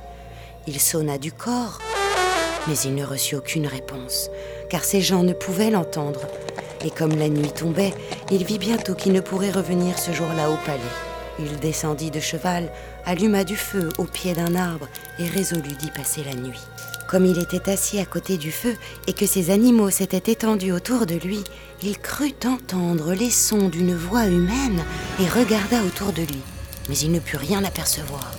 Il 0.70 0.78
sonna 0.78 1.16
du 1.16 1.32
corps, 1.32 1.78
mais 2.66 2.76
il 2.84 2.94
ne 2.94 3.02
reçut 3.02 3.36
aucune 3.36 3.66
réponse, 3.66 4.28
car 4.68 4.84
ces 4.84 5.00
gens 5.00 5.22
ne 5.22 5.32
pouvaient 5.32 5.70
l'entendre. 5.70 6.20
Et 6.84 6.90
comme 6.90 7.16
la 7.16 7.30
nuit 7.30 7.52
tombait, 7.52 7.94
il 8.30 8.44
vit 8.44 8.58
bientôt 8.58 8.94
qu'il 8.94 9.14
ne 9.14 9.22
pourrait 9.22 9.50
revenir 9.50 9.98
ce 9.98 10.12
jour-là 10.12 10.50
au 10.50 10.56
palais. 10.66 10.82
Il 11.38 11.58
descendit 11.58 12.10
de 12.10 12.20
cheval, 12.20 12.70
alluma 13.06 13.44
du 13.44 13.56
feu 13.56 13.88
au 13.96 14.04
pied 14.04 14.34
d'un 14.34 14.54
arbre 14.56 14.88
et 15.18 15.24
résolut 15.24 15.72
d'y 15.72 15.90
passer 15.90 16.22
la 16.22 16.34
nuit. 16.34 16.60
Comme 17.08 17.24
il 17.24 17.38
était 17.38 17.70
assis 17.70 17.98
à 17.98 18.04
côté 18.04 18.36
du 18.36 18.52
feu 18.52 18.76
et 19.06 19.14
que 19.14 19.24
ses 19.24 19.50
animaux 19.50 19.88
s'étaient 19.88 20.30
étendus 20.30 20.72
autour 20.72 21.06
de 21.06 21.14
lui, 21.14 21.44
il 21.82 21.98
crut 21.98 22.44
entendre 22.44 23.14
les 23.14 23.30
sons 23.30 23.70
d'une 23.70 23.94
voix 23.94 24.26
humaine 24.26 24.84
et 25.18 25.28
regarda 25.30 25.82
autour 25.82 26.12
de 26.12 26.20
lui. 26.20 26.42
Mais 26.90 26.98
il 26.98 27.10
ne 27.10 27.20
put 27.20 27.38
rien 27.38 27.64
apercevoir. 27.64 28.32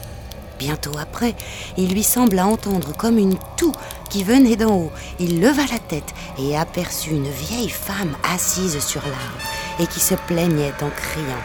Bientôt 0.59 0.97
après, 0.99 1.35
il 1.77 1.93
lui 1.93 2.03
sembla 2.03 2.45
entendre 2.45 2.93
comme 2.97 3.17
une 3.17 3.37
toux 3.55 3.71
qui 4.09 4.25
venait 4.25 4.57
d'en 4.57 4.75
haut. 4.75 4.91
Il 5.17 5.39
leva 5.39 5.61
la 5.71 5.79
tête 5.79 6.13
et 6.37 6.57
aperçut 6.57 7.11
une 7.11 7.29
vieille 7.29 7.69
femme 7.69 8.17
assise 8.29 8.77
sur 8.85 9.01
l'arbre 9.01 9.39
et 9.79 9.87
qui 9.87 10.01
se 10.01 10.15
plaignait 10.15 10.73
en 10.81 10.89
criant. 10.89 11.43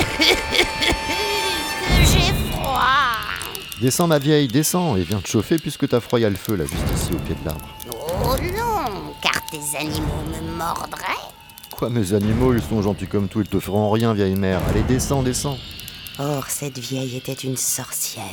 J'ai 2.00 2.32
froid. 2.50 2.80
Descends 3.80 4.08
ma 4.08 4.18
vieille, 4.18 4.48
descends 4.48 4.96
et 4.96 5.02
viens 5.02 5.20
te 5.20 5.28
chauffer 5.28 5.58
puisque 5.58 5.88
t'as 5.88 6.00
froid, 6.00 6.18
le 6.18 6.34
feu 6.34 6.56
là 6.56 6.64
juste 6.64 6.82
ici 6.96 7.12
au 7.12 7.18
pied 7.18 7.36
de 7.40 7.46
l'arbre. 7.46 7.68
Oh 7.88 8.34
non, 8.36 9.12
car 9.22 9.40
tes 9.48 9.78
animaux 9.78 10.24
me 10.26 10.58
mordraient. 10.58 11.30
Quoi 11.70 11.88
mes 11.88 12.14
animaux, 12.14 12.52
ils 12.52 12.62
sont 12.62 12.82
gentils 12.82 13.06
comme 13.06 13.28
tout, 13.28 13.42
ils 13.42 13.48
te 13.48 13.60
feront 13.60 13.90
rien 13.92 14.12
vieille 14.12 14.34
mère. 14.34 14.60
Allez 14.68 14.82
descends, 14.82 15.22
descends. 15.22 15.56
Or, 16.18 16.44
cette 16.48 16.78
vieille 16.78 17.16
était 17.16 17.32
une 17.32 17.56
sorcière. 17.56 18.24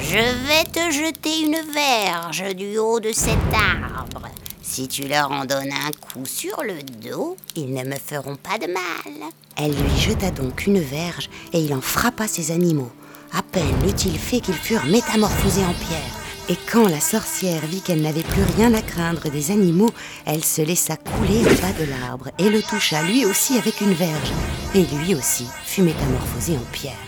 Je 0.00 0.16
vais 0.16 0.64
te 0.64 0.90
jeter 0.90 1.42
une 1.42 1.72
verge 1.72 2.54
du 2.56 2.78
haut 2.78 2.98
de 2.98 3.12
cet 3.12 3.38
arbre. 3.54 4.28
Si 4.60 4.88
tu 4.88 5.06
leur 5.06 5.30
en 5.30 5.44
donnes 5.44 5.72
un 5.72 5.92
coup 5.92 6.26
sur 6.26 6.62
le 6.64 6.82
dos, 6.82 7.36
ils 7.54 7.72
ne 7.72 7.84
me 7.84 7.96
feront 7.96 8.36
pas 8.36 8.58
de 8.58 8.66
mal. 8.66 9.30
Elle 9.56 9.70
lui 9.70 9.98
jeta 10.00 10.32
donc 10.32 10.66
une 10.66 10.80
verge 10.80 11.30
et 11.52 11.60
il 11.60 11.72
en 11.74 11.80
frappa 11.80 12.26
ses 12.26 12.50
animaux. 12.50 12.90
À 13.32 13.42
peine 13.42 13.82
l'eut-il 13.84 14.18
fait 14.18 14.40
qu'ils 14.40 14.54
furent 14.54 14.86
métamorphosés 14.86 15.64
en 15.64 15.74
pierre. 15.74 16.18
Et 16.50 16.56
quand 16.72 16.88
la 16.88 17.00
sorcière 17.00 17.64
vit 17.66 17.82
qu'elle 17.82 18.02
n'avait 18.02 18.22
plus 18.22 18.42
rien 18.56 18.74
à 18.74 18.82
craindre 18.82 19.30
des 19.30 19.50
animaux, 19.52 19.90
elle 20.26 20.44
se 20.44 20.62
laissa 20.62 20.96
couler 20.96 21.40
au 21.42 21.60
bas 21.60 21.72
de 21.78 21.84
l'arbre 21.84 22.30
et 22.38 22.48
le 22.48 22.62
toucha 22.62 23.02
lui 23.02 23.24
aussi 23.26 23.58
avec 23.58 23.80
une 23.80 23.94
verge. 23.94 24.32
Et 24.74 24.84
lui 24.96 25.14
aussi 25.14 25.46
fut 25.64 25.82
métamorphosé 25.82 26.56
en 26.56 26.72
pierre. 26.72 27.07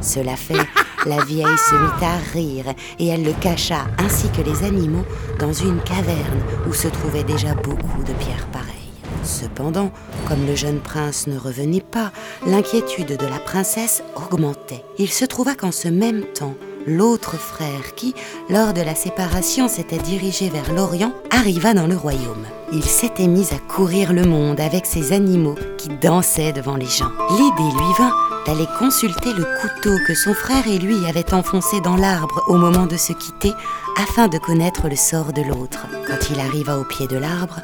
Cela 0.00 0.36
fait, 0.36 0.66
la 1.06 1.22
vieille 1.24 1.58
se 1.58 1.74
mit 1.74 2.04
à 2.04 2.16
rire 2.32 2.74
et 2.98 3.08
elle 3.08 3.24
le 3.24 3.32
cacha 3.32 3.86
ainsi 3.98 4.28
que 4.30 4.42
les 4.42 4.64
animaux 4.64 5.04
dans 5.38 5.52
une 5.52 5.80
caverne 5.80 6.42
où 6.68 6.72
se 6.72 6.88
trouvaient 6.88 7.24
déjà 7.24 7.54
beaucoup 7.54 8.02
de 8.02 8.12
pierres 8.14 8.46
pareilles. 8.52 8.74
Cependant, 9.24 9.90
comme 10.26 10.46
le 10.46 10.54
jeune 10.54 10.80
prince 10.80 11.26
ne 11.26 11.38
revenait 11.38 11.80
pas, 11.80 12.12
l'inquiétude 12.46 13.16
de 13.16 13.26
la 13.26 13.38
princesse 13.38 14.02
augmentait. 14.16 14.84
Il 14.98 15.10
se 15.10 15.24
trouva 15.24 15.54
qu'en 15.54 15.72
ce 15.72 15.88
même 15.88 16.22
temps, 16.34 16.54
l'autre 16.88 17.36
frère 17.36 17.94
qui, 17.94 18.14
lors 18.48 18.72
de 18.72 18.80
la 18.80 18.94
séparation, 18.94 19.68
s'était 19.68 19.98
dirigé 19.98 20.48
vers 20.48 20.72
l'Orient, 20.72 21.12
arriva 21.30 21.74
dans 21.74 21.86
le 21.86 21.96
royaume. 21.96 22.46
Il 22.72 22.84
s'était 22.84 23.28
mis 23.28 23.48
à 23.52 23.58
courir 23.58 24.12
le 24.12 24.24
monde 24.24 24.60
avec 24.60 24.86
ses 24.86 25.12
animaux 25.12 25.56
qui 25.76 25.88
dansaient 25.88 26.52
devant 26.52 26.76
les 26.76 26.86
gens. 26.86 27.10
L'idée 27.30 27.76
lui 27.76 27.92
vint 27.98 28.12
d'aller 28.46 28.66
consulter 28.78 29.32
le 29.34 29.44
couteau 29.60 29.96
que 30.06 30.14
son 30.14 30.34
frère 30.34 30.66
et 30.66 30.78
lui 30.78 31.06
avaient 31.06 31.34
enfoncé 31.34 31.80
dans 31.80 31.96
l'arbre 31.96 32.42
au 32.48 32.56
moment 32.56 32.86
de 32.86 32.96
se 32.96 33.12
quitter 33.12 33.52
afin 33.98 34.28
de 34.28 34.38
connaître 34.38 34.88
le 34.88 34.96
sort 34.96 35.32
de 35.32 35.42
l'autre. 35.42 35.86
Quand 36.06 36.30
il 36.30 36.40
arriva 36.40 36.78
au 36.78 36.84
pied 36.84 37.06
de 37.06 37.16
l'arbre, 37.16 37.60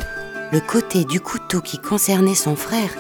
le 0.53 0.61
côté 0.61 1.05
du 1.05 1.21
couteau 1.21 1.61
qui 1.61 1.79
concernait 1.79 2.35
son 2.35 2.55
frère 2.55 2.91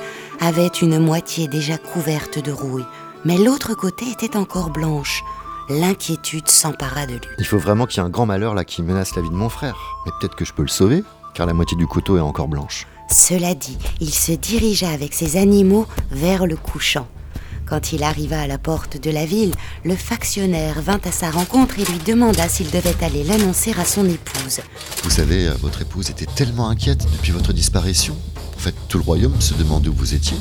avait 0.41 0.67
une 0.67 0.99
moitié 0.99 1.47
déjà 1.47 1.79
couverte 1.79 2.39
de 2.39 2.53
rouille, 2.53 2.87
mais 3.25 3.37
l'autre 3.37 3.75
côté 3.75 4.07
était 4.11 4.37
encore 4.37 4.71
blanche. 4.71 5.23
L'inquiétude 5.71 6.49
s'empara 6.49 7.07
de 7.07 7.15
lui. 7.15 7.21
Il 7.39 7.47
faut 7.47 7.59
vraiment 7.59 7.87
qu'il 7.87 7.99
y 7.99 8.05
ait 8.05 8.07
un 8.07 8.11
grand 8.11 8.27
malheur 8.27 8.55
là 8.55 8.65
qui 8.65 8.83
menace 8.83 9.17
la 9.17 9.23
vie 9.23 9.31
de 9.31 9.35
mon 9.35 9.49
frère. 9.49 9.77
Mais 10.05 10.13
peut-être 10.21 10.37
que 10.37 10.45
je 10.45 10.53
peux 10.53 10.63
le 10.63 10.69
sauver, 10.69 11.03
car 11.33 11.47
la 11.47 11.55
moitié 11.55 11.75
du 11.77 11.87
couteau 11.87 12.19
est 12.19 12.21
encore 12.21 12.49
blanche. 12.49 12.87
Cela 13.11 13.55
dit, 13.55 13.79
il 14.01 14.13
se 14.13 14.33
dirigea 14.33 14.91
avec 14.91 15.15
ses 15.15 15.39
animaux 15.39 15.87
vers 16.11 16.47
le 16.47 16.57
couchant. 16.57 17.07
Quand 17.67 17.95
il 17.95 18.03
arriva 18.03 18.43
à 18.43 18.47
la 18.47 18.59
porte 18.59 19.03
de 19.03 19.11
la 19.11 19.25
ville, 19.25 19.55
le 19.85 19.97
factionnaire 19.97 20.83
vint 20.83 21.01
à 21.03 21.11
sa 21.11 21.31
rencontre 21.31 21.79
et 21.79 21.85
lui 21.85 21.99
demanda 22.05 22.47
s'il 22.47 22.71
devait 22.71 23.03
aller 23.03 23.25
l'annoncer 23.25 23.73
à 23.79 23.87
son 23.87 24.05
épouse. 24.05 24.61
Vous 25.03 25.11
savez, 25.11 25.49
euh, 25.49 25.55
votre 25.63 25.81
épouse 25.81 26.11
était 26.11 26.27
tellement 26.27 26.69
inquiète 26.69 27.07
depuis 27.11 27.33
votre 27.33 27.55
disparition. 27.55 28.15
En 28.55 28.61
fait, 28.61 28.75
tout 28.89 28.99
le 28.99 29.05
royaume 29.05 29.41
se 29.41 29.55
demande 29.55 29.87
où 29.87 29.95
vous 29.95 30.13
étiez. 30.13 30.37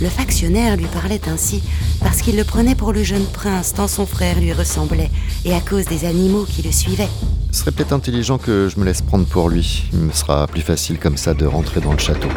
Le 0.00 0.08
factionnaire 0.08 0.76
lui 0.76 0.86
parlait 0.86 1.20
ainsi 1.28 1.60
parce 2.02 2.22
qu'il 2.22 2.36
le 2.36 2.44
prenait 2.44 2.74
pour 2.74 2.92
le 2.92 3.02
jeune 3.02 3.26
prince 3.26 3.74
tant 3.74 3.88
son 3.88 4.06
frère 4.06 4.40
lui 4.40 4.52
ressemblait 4.52 5.10
et 5.44 5.54
à 5.54 5.60
cause 5.60 5.84
des 5.84 6.04
animaux 6.04 6.44
qui 6.44 6.62
le 6.62 6.72
suivaient. 6.72 7.08
Ce 7.52 7.60
serait 7.60 7.72
peut-être 7.72 7.92
intelligent 7.92 8.38
que 8.38 8.68
je 8.72 8.78
me 8.78 8.84
laisse 8.84 9.02
prendre 9.02 9.26
pour 9.26 9.48
lui. 9.48 9.84
Il 9.92 10.00
me 10.00 10.12
sera 10.12 10.46
plus 10.46 10.62
facile 10.62 10.98
comme 10.98 11.16
ça 11.16 11.34
de 11.34 11.46
rentrer 11.46 11.80
dans 11.80 11.92
le 11.92 11.98
château. 11.98 12.28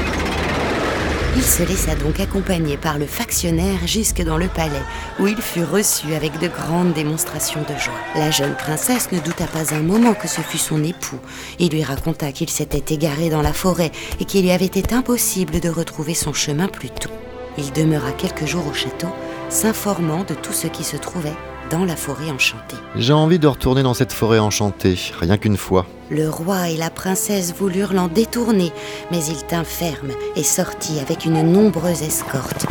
Il 1.35 1.41
se 1.41 1.63
laissa 1.63 1.95
donc 1.95 2.19
accompagner 2.19 2.77
par 2.77 2.99
le 2.99 3.07
factionnaire 3.07 3.87
jusque 3.87 4.21
dans 4.21 4.37
le 4.37 4.47
palais, 4.47 4.83
où 5.19 5.25
il 5.25 5.41
fut 5.41 5.63
reçu 5.63 6.13
avec 6.13 6.39
de 6.39 6.47
grandes 6.47 6.93
démonstrations 6.93 7.61
de 7.61 7.75
joie. 7.79 7.93
La 8.15 8.29
jeune 8.29 8.55
princesse 8.55 9.11
ne 9.11 9.19
douta 9.19 9.47
pas 9.47 9.73
un 9.73 9.81
moment 9.81 10.13
que 10.13 10.27
ce 10.27 10.41
fût 10.41 10.59
son 10.59 10.83
époux. 10.83 11.19
Il 11.57 11.69
lui 11.69 11.83
raconta 11.83 12.31
qu'il 12.31 12.51
s'était 12.51 12.93
égaré 12.93 13.31
dans 13.31 13.41
la 13.41 13.53
forêt 13.53 13.91
et 14.19 14.25
qu'il 14.25 14.43
lui 14.43 14.51
avait 14.51 14.65
été 14.65 14.93
impossible 14.93 15.59
de 15.59 15.69
retrouver 15.69 16.13
son 16.13 16.33
chemin 16.33 16.67
plus 16.67 16.91
tôt. 16.91 17.09
Il 17.57 17.71
demeura 17.71 18.11
quelques 18.11 18.45
jours 18.45 18.67
au 18.67 18.73
château, 18.73 19.09
s'informant 19.53 20.23
de 20.23 20.33
tout 20.33 20.51
ce 20.51 20.67
qui 20.67 20.83
se 20.83 20.97
trouvait 20.97 21.35
dans 21.69 21.85
la 21.85 21.95
forêt 21.95 22.31
enchantée. 22.31 22.75
J'ai 22.95 23.13
envie 23.13 23.39
de 23.39 23.47
retourner 23.47 23.83
dans 23.83 23.93
cette 23.93 24.11
forêt 24.11 24.39
enchantée, 24.39 24.97
rien 25.19 25.37
qu'une 25.37 25.57
fois. 25.57 25.85
Le 26.09 26.29
roi 26.29 26.69
et 26.69 26.77
la 26.77 26.89
princesse 26.89 27.53
voulurent 27.53 27.93
l'en 27.93 28.07
détourner, 28.07 28.71
mais 29.11 29.23
il 29.23 29.43
tint 29.45 29.63
ferme 29.63 30.11
et 30.35 30.43
sortit 30.43 30.99
avec 30.99 31.25
une 31.25 31.41
nombreuse 31.41 32.01
escorte. 32.01 32.65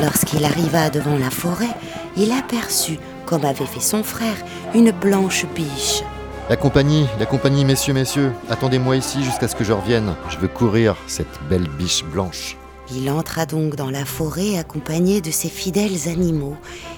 Lorsqu'il 0.00 0.44
arriva 0.44 0.88
devant 0.88 1.18
la 1.18 1.30
forêt, 1.30 1.74
il 2.16 2.32
aperçut, 2.32 2.98
comme 3.26 3.44
avait 3.44 3.66
fait 3.66 3.80
son 3.80 4.02
frère, 4.02 4.36
une 4.74 4.92
blanche 4.92 5.46
biche. 5.54 6.02
La 6.48 6.56
compagnie, 6.56 7.06
la 7.18 7.26
compagnie, 7.26 7.64
messieurs, 7.64 7.94
messieurs, 7.94 8.32
attendez-moi 8.48 8.96
ici 8.96 9.22
jusqu'à 9.22 9.46
ce 9.46 9.54
que 9.54 9.64
je 9.64 9.72
revienne. 9.72 10.14
Je 10.28 10.38
veux 10.38 10.48
courir 10.48 10.96
cette 11.06 11.40
belle 11.48 11.68
biche 11.78 12.04
blanche. 12.04 12.56
Il 12.92 13.08
entra 13.08 13.46
donc 13.46 13.76
dans 13.76 13.90
la 13.90 14.04
forêt 14.04 14.58
accompagné 14.58 15.20
de 15.20 15.30
ses 15.30 15.48
fidèles 15.48 16.08
animaux. 16.08 16.56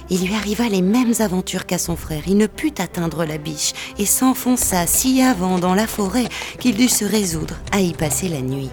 Il 0.08 0.26
lui 0.26 0.34
arriva 0.34 0.68
les 0.68 0.80
mêmes 0.80 1.12
aventures 1.20 1.66
qu'à 1.66 1.78
son 1.78 1.96
frère. 1.96 2.22
Il 2.26 2.38
ne 2.38 2.46
put 2.46 2.74
atteindre 2.78 3.24
la 3.24 3.36
biche 3.36 3.72
et 3.98 4.06
s'enfonça 4.06 4.86
si 4.86 5.20
avant 5.20 5.58
dans 5.58 5.74
la 5.74 5.86
forêt 5.86 6.28
qu'il 6.58 6.76
dut 6.76 6.88
se 6.88 7.04
résoudre 7.04 7.56
à 7.72 7.80
y 7.80 7.92
passer 7.92 8.28
la 8.28 8.40
nuit. 8.40 8.70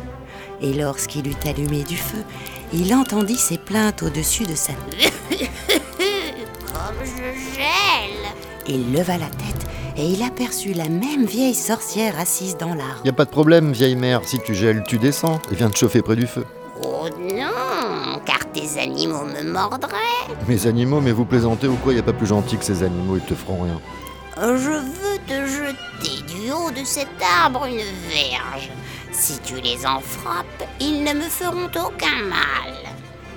Et 0.62 0.74
lorsqu'il 0.74 1.28
eut 1.28 1.48
allumé 1.48 1.84
du 1.84 1.98
feu, 1.98 2.24
il 2.74 2.94
entendit 2.94 3.38
ses 3.38 3.58
plaintes 3.58 4.04
au-dessus 4.04 4.44
de 4.44 4.56
sa 4.56 4.74
tête. 4.90 5.14
Comme 6.72 7.06
je 7.06 7.56
gèle 7.56 8.34
Il 8.68 8.94
leva 8.94 9.18
la 9.18 9.28
tête 9.28 9.68
et 9.98 10.06
il 10.06 10.24
aperçut 10.24 10.74
la 10.74 10.88
même 10.88 11.26
vieille 11.26 11.56
sorcière 11.56 12.18
assise 12.18 12.56
dans 12.58 12.74
l'arbre. 12.74 13.02
Y 13.04 13.10
a 13.10 13.14
pas 13.14 13.26
de 13.26 13.30
problème, 13.30 13.74
vieille 13.74 13.98
mère, 13.98 14.22
si 14.26 14.40
tu 14.40 14.56
gèles, 14.56 14.84
tu 14.88 14.98
descends 14.98 15.42
et 15.52 15.56
viens 15.56 15.70
te 15.70 15.78
chauffer 15.78 16.02
près 16.02 16.16
du 16.16 16.28
feu. 16.28 16.46
Non, 17.18 18.20
car 18.26 18.40
tes 18.54 18.80
animaux 18.80 19.26
me 19.26 19.44
mordraient. 19.52 20.36
Mes 20.48 20.68
animaux, 20.68 21.02
mais 21.02 21.12
vous 21.12 21.26
plaisantez 21.26 21.68
ou 21.68 21.76
quoi? 21.76 21.94
Y 21.94 22.00
a 22.00 22.04
pas 22.04 22.14
plus 22.14 22.28
gentil 22.28 22.58
que 22.58 22.66
ces 22.66 22.84
animaux, 22.84 23.18
ils 23.18 23.24
te 23.24 23.34
feront 23.34 23.64
rien. 23.64 23.80
Je 24.38 24.70
veux 24.70 25.18
te 25.28 25.46
jeter 25.46 26.22
du 26.34 26.52
haut 26.52 26.72
de 26.72 26.86
cet 26.86 27.10
arbre 27.44 27.66
une 27.66 27.78
verge. 28.10 28.70
Si 29.12 29.40
tu 29.40 29.56
les 29.56 29.86
en 29.86 30.00
frappes, 30.00 30.64
ils 30.80 31.04
ne 31.04 31.14
me 31.14 31.30
feront 31.30 31.66
aucun 31.66 32.24
mal. 32.30 32.74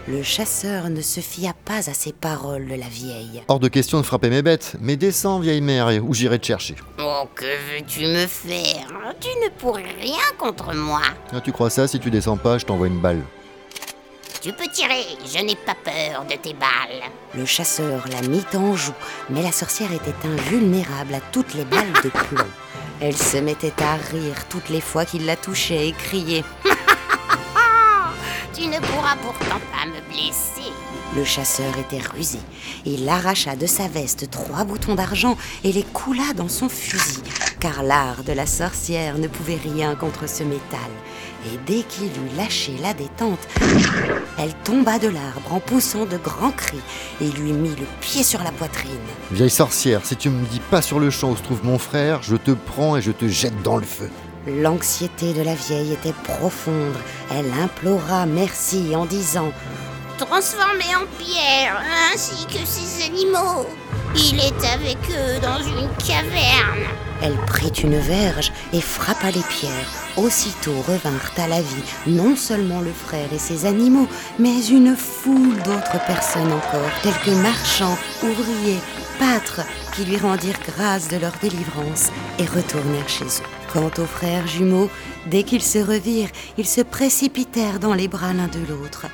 Le 0.08 0.22
chasseur 0.22 0.90
ne 0.90 1.00
se 1.00 1.20
fia 1.20 1.52
pas 1.64 1.88
à 1.88 1.94
ces 1.94 2.12
paroles 2.12 2.66
de 2.66 2.74
la 2.74 2.88
vieille. 2.88 3.42
Hors 3.48 3.60
de 3.60 3.68
question 3.68 3.98
de 3.98 4.04
frapper 4.04 4.30
mes 4.30 4.42
bêtes, 4.42 4.76
mais 4.80 4.96
descends, 4.96 5.38
vieille 5.38 5.60
mère, 5.60 5.88
ou 6.04 6.12
j'irai 6.12 6.38
te 6.38 6.46
chercher? 6.46 6.74
Oh, 7.00 7.24
que 7.34 7.44
veux-tu 7.44 8.06
me 8.06 8.26
faire? 8.26 8.86
Tu 9.20 9.28
ne 9.44 9.48
pourrais 9.58 9.94
rien 10.00 10.18
contre 10.38 10.74
moi. 10.74 11.02
Ah, 11.32 11.40
tu 11.40 11.52
crois 11.52 11.70
ça? 11.70 11.86
Si 11.86 12.00
tu 12.00 12.10
descends 12.10 12.36
pas, 12.36 12.58
je 12.58 12.66
t'envoie 12.66 12.88
une 12.88 13.00
balle. 13.00 13.22
Tu 14.42 14.52
peux 14.52 14.66
tirer, 14.66 15.06
je 15.24 15.38
n'ai 15.38 15.54
pas 15.54 15.76
peur 15.76 16.24
de 16.24 16.34
tes 16.34 16.52
balles. 16.52 17.08
Le 17.32 17.46
chasseur 17.46 18.02
la 18.10 18.26
mit 18.26 18.44
en 18.54 18.74
joue, 18.74 18.92
mais 19.30 19.40
la 19.40 19.52
sorcière 19.52 19.92
était 19.92 20.26
invulnérable 20.26 21.14
à 21.14 21.20
toutes 21.30 21.54
les 21.54 21.64
balles 21.64 21.92
de 22.02 22.08
plomb. 22.08 22.50
Elle 23.00 23.16
se 23.16 23.36
mettait 23.36 23.80
à 23.80 23.94
rire 23.94 24.48
toutes 24.48 24.68
les 24.68 24.80
fois 24.80 25.04
qu'il 25.04 25.26
la 25.26 25.36
touchait 25.36 25.86
et 25.86 25.92
criait. 25.92 26.42
Tu 28.52 28.66
ne 28.66 28.80
pourras 28.80 29.14
pourtant 29.14 29.60
pas 29.70 29.86
me 29.86 30.00
blesser. 30.12 30.72
Le 31.14 31.24
chasseur 31.24 31.72
était 31.78 32.04
rusé. 32.04 32.40
Il 32.84 33.08
arracha 33.08 33.54
de 33.54 33.66
sa 33.66 33.86
veste 33.86 34.28
trois 34.28 34.64
boutons 34.64 34.96
d'argent 34.96 35.36
et 35.62 35.70
les 35.70 35.84
coula 35.84 36.32
dans 36.34 36.48
son 36.48 36.68
fusil, 36.68 37.22
car 37.60 37.84
l'art 37.84 38.24
de 38.24 38.32
la 38.32 38.46
sorcière 38.46 39.18
ne 39.18 39.28
pouvait 39.28 39.60
rien 39.62 39.94
contre 39.94 40.28
ce 40.28 40.42
métal. 40.42 40.90
Et 41.46 41.58
dès 41.66 41.82
qu'il 41.82 42.06
eut 42.06 42.36
lâché 42.36 42.72
la 42.80 42.94
détente, 42.94 43.40
elle 44.38 44.54
tomba 44.64 44.98
de 44.98 45.08
l'arbre 45.08 45.52
en 45.52 45.60
poussant 45.60 46.06
de 46.06 46.16
grands 46.16 46.52
cris 46.52 46.80
et 47.20 47.28
lui 47.30 47.52
mit 47.52 47.70
le 47.70 47.86
pied 48.00 48.22
sur 48.22 48.42
la 48.42 48.52
poitrine. 48.52 48.90
Vieille 49.30 49.50
sorcière, 49.50 50.04
si 50.04 50.16
tu 50.16 50.30
me 50.30 50.44
dis 50.46 50.60
pas 50.70 50.82
sur 50.82 51.00
le 51.00 51.10
champ 51.10 51.30
où 51.30 51.36
se 51.36 51.42
trouve 51.42 51.64
mon 51.64 51.78
frère, 51.78 52.22
je 52.22 52.36
te 52.36 52.52
prends 52.52 52.96
et 52.96 53.02
je 53.02 53.10
te 53.10 53.26
jette 53.26 53.60
dans 53.62 53.76
le 53.76 53.84
feu. 53.84 54.08
L'anxiété 54.46 55.32
de 55.34 55.42
la 55.42 55.54
vieille 55.54 55.92
était 55.92 56.14
profonde. 56.24 56.96
Elle 57.30 57.52
implora 57.62 58.26
merci 58.26 58.94
en 58.96 59.04
disant 59.04 59.52
Transformé 60.18 60.84
en 60.94 61.06
pierre, 61.18 61.82
ainsi 62.12 62.46
que 62.46 62.64
ces 62.64 63.06
animaux. 63.06 63.66
Il 64.14 64.38
est 64.38 64.66
avec 64.72 64.98
eux 65.10 65.40
dans 65.40 65.58
une 65.58 65.88
caverne. 66.06 66.86
Elle 67.22 67.36
prit 67.46 67.72
une 67.82 67.98
verge 67.98 68.52
et 68.72 68.80
frappa 68.80 69.30
les 69.30 69.42
pierres. 69.42 69.72
Aussitôt 70.16 70.74
revinrent 70.86 71.32
à 71.38 71.48
la 71.48 71.62
vie 71.62 71.82
non 72.06 72.36
seulement 72.36 72.80
le 72.80 72.92
frère 72.92 73.32
et 73.32 73.38
ses 73.38 73.64
animaux, 73.64 74.08
mais 74.38 74.66
une 74.66 74.96
foule 74.96 75.56
d'autres 75.62 76.04
personnes 76.06 76.52
encore, 76.52 76.90
telles 77.02 77.18
que 77.24 77.30
marchands, 77.30 77.96
ouvriers, 78.22 78.80
pâtres, 79.18 79.62
qui 79.94 80.04
lui 80.04 80.18
rendirent 80.18 80.60
grâce 80.76 81.08
de 81.08 81.16
leur 81.16 81.32
délivrance 81.40 82.10
et 82.38 82.44
retournèrent 82.44 83.08
chez 83.08 83.24
eux. 83.24 83.72
Quant 83.72 83.90
aux 84.02 84.06
frères 84.06 84.46
jumeaux, 84.46 84.90
dès 85.26 85.44
qu'ils 85.44 85.62
se 85.62 85.78
revirent, 85.78 86.30
ils 86.58 86.68
se 86.68 86.82
précipitèrent 86.82 87.78
dans 87.78 87.94
les 87.94 88.08
bras 88.08 88.34
l'un 88.34 88.48
de 88.48 88.60
l'autre. 88.68 89.06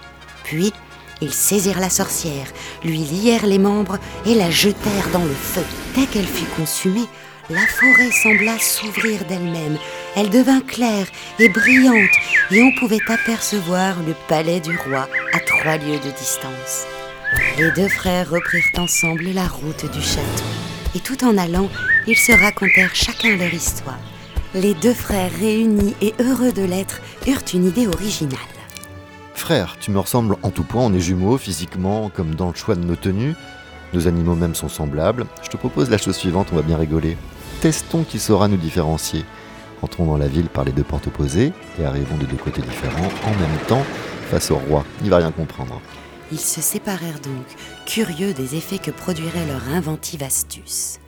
Puis, 0.42 0.72
ils 1.20 1.32
saisirent 1.32 1.80
la 1.80 1.90
sorcière, 1.90 2.46
lui 2.84 2.98
lièrent 2.98 3.46
les 3.46 3.58
membres 3.58 3.98
et 4.26 4.34
la 4.34 4.50
jetèrent 4.50 5.10
dans 5.12 5.24
le 5.24 5.34
feu. 5.34 5.64
Dès 5.94 6.06
qu'elle 6.06 6.26
fut 6.26 6.46
consumée, 6.56 7.08
la 7.50 7.66
forêt 7.66 8.10
sembla 8.10 8.58
s'ouvrir 8.58 9.24
d'elle-même. 9.24 9.78
Elle 10.16 10.30
devint 10.30 10.60
claire 10.60 11.06
et 11.38 11.48
brillante, 11.48 12.10
et 12.50 12.62
on 12.62 12.72
pouvait 12.78 13.00
apercevoir 13.08 13.96
le 14.06 14.14
palais 14.28 14.60
du 14.60 14.76
roi 14.76 15.08
à 15.32 15.40
trois 15.40 15.78
lieues 15.78 15.98
de 15.98 16.10
distance. 16.10 16.84
Les 17.58 17.70
deux 17.72 17.88
frères 17.88 18.30
reprirent 18.30 18.78
ensemble 18.78 19.30
la 19.32 19.46
route 19.48 19.90
du 19.90 20.02
château, 20.02 20.44
et 20.94 21.00
tout 21.00 21.24
en 21.24 21.38
allant, 21.38 21.68
ils 22.06 22.16
se 22.16 22.32
racontèrent 22.32 22.94
chacun 22.94 23.36
leur 23.36 23.52
histoire. 23.52 23.98
Les 24.54 24.74
deux 24.74 24.94
frères 24.94 25.32
réunis 25.40 25.94
et 26.00 26.14
heureux 26.20 26.52
de 26.52 26.62
l'être 26.62 27.00
eurent 27.26 27.44
une 27.52 27.66
idée 27.66 27.86
originale. 27.86 28.57
Frère, 29.38 29.76
tu 29.80 29.92
me 29.92 30.00
ressembles 30.00 30.36
en 30.42 30.50
tout 30.50 30.64
point, 30.64 30.82
on 30.82 30.92
est 30.92 31.00
jumeaux, 31.00 31.38
physiquement, 31.38 32.10
comme 32.10 32.34
dans 32.34 32.48
le 32.48 32.54
choix 32.54 32.74
de 32.74 32.84
nos 32.84 32.96
tenues. 32.96 33.34
Nos 33.94 34.08
animaux 34.08 34.34
même 34.34 34.56
sont 34.56 34.68
semblables. 34.68 35.26
Je 35.42 35.48
te 35.48 35.56
propose 35.56 35.88
la 35.88 35.96
chose 35.96 36.16
suivante, 36.16 36.48
on 36.52 36.56
va 36.56 36.62
bien 36.62 36.76
rigoler. 36.76 37.16
Testons 37.62 38.02
qui 38.02 38.18
saura 38.18 38.48
nous 38.48 38.56
différencier. 38.56 39.24
Entrons 39.80 40.06
dans 40.06 40.18
la 40.18 40.26
ville 40.26 40.48
par 40.48 40.64
les 40.64 40.72
deux 40.72 40.82
portes 40.82 41.06
opposées 41.06 41.52
et 41.80 41.84
arrivons 41.84 42.16
de 42.16 42.26
deux 42.26 42.36
côtés 42.36 42.60
différents 42.60 43.08
en 43.24 43.30
même 43.30 43.58
temps 43.68 43.84
face 44.28 44.50
au 44.50 44.56
roi. 44.56 44.84
Il 45.04 45.08
va 45.08 45.18
rien 45.18 45.30
comprendre. 45.30 45.80
Ils 46.32 46.40
se 46.40 46.60
séparèrent 46.60 47.20
donc, 47.20 47.46
curieux 47.86 48.34
des 48.34 48.56
effets 48.56 48.78
que 48.78 48.90
produirait 48.90 49.46
leur 49.46 49.68
inventive 49.72 50.24
astuce. 50.24 50.98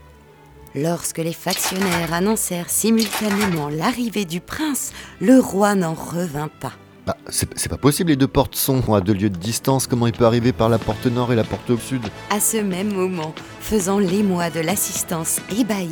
Lorsque 0.76 1.18
les 1.18 1.34
factionnaires 1.34 2.14
annoncèrent 2.14 2.70
simultanément 2.70 3.68
l'arrivée 3.68 4.24
du 4.24 4.40
prince, 4.40 4.92
le 5.20 5.40
roi 5.40 5.74
n'en 5.74 5.94
revint 5.94 6.48
pas. 6.60 6.72
Bah, 7.06 7.16
c'est 7.28 7.68
pas 7.68 7.78
possible, 7.78 8.10
les 8.10 8.16
deux 8.16 8.28
portes 8.28 8.54
sont 8.54 8.94
à 8.94 9.00
deux 9.00 9.14
lieux 9.14 9.30
de 9.30 9.38
distance. 9.38 9.86
Comment 9.86 10.06
il 10.06 10.12
peut 10.12 10.26
arriver 10.26 10.52
par 10.52 10.68
la 10.68 10.78
porte 10.78 11.06
nord 11.06 11.32
et 11.32 11.36
la 11.36 11.44
porte 11.44 11.70
au 11.70 11.78
sud? 11.78 12.02
À 12.30 12.40
ce 12.40 12.58
même 12.58 12.92
moment, 12.92 13.34
faisant 13.60 13.98
l'émoi 13.98 14.50
de 14.50 14.60
l'assistance 14.60 15.40
ébahie, 15.58 15.88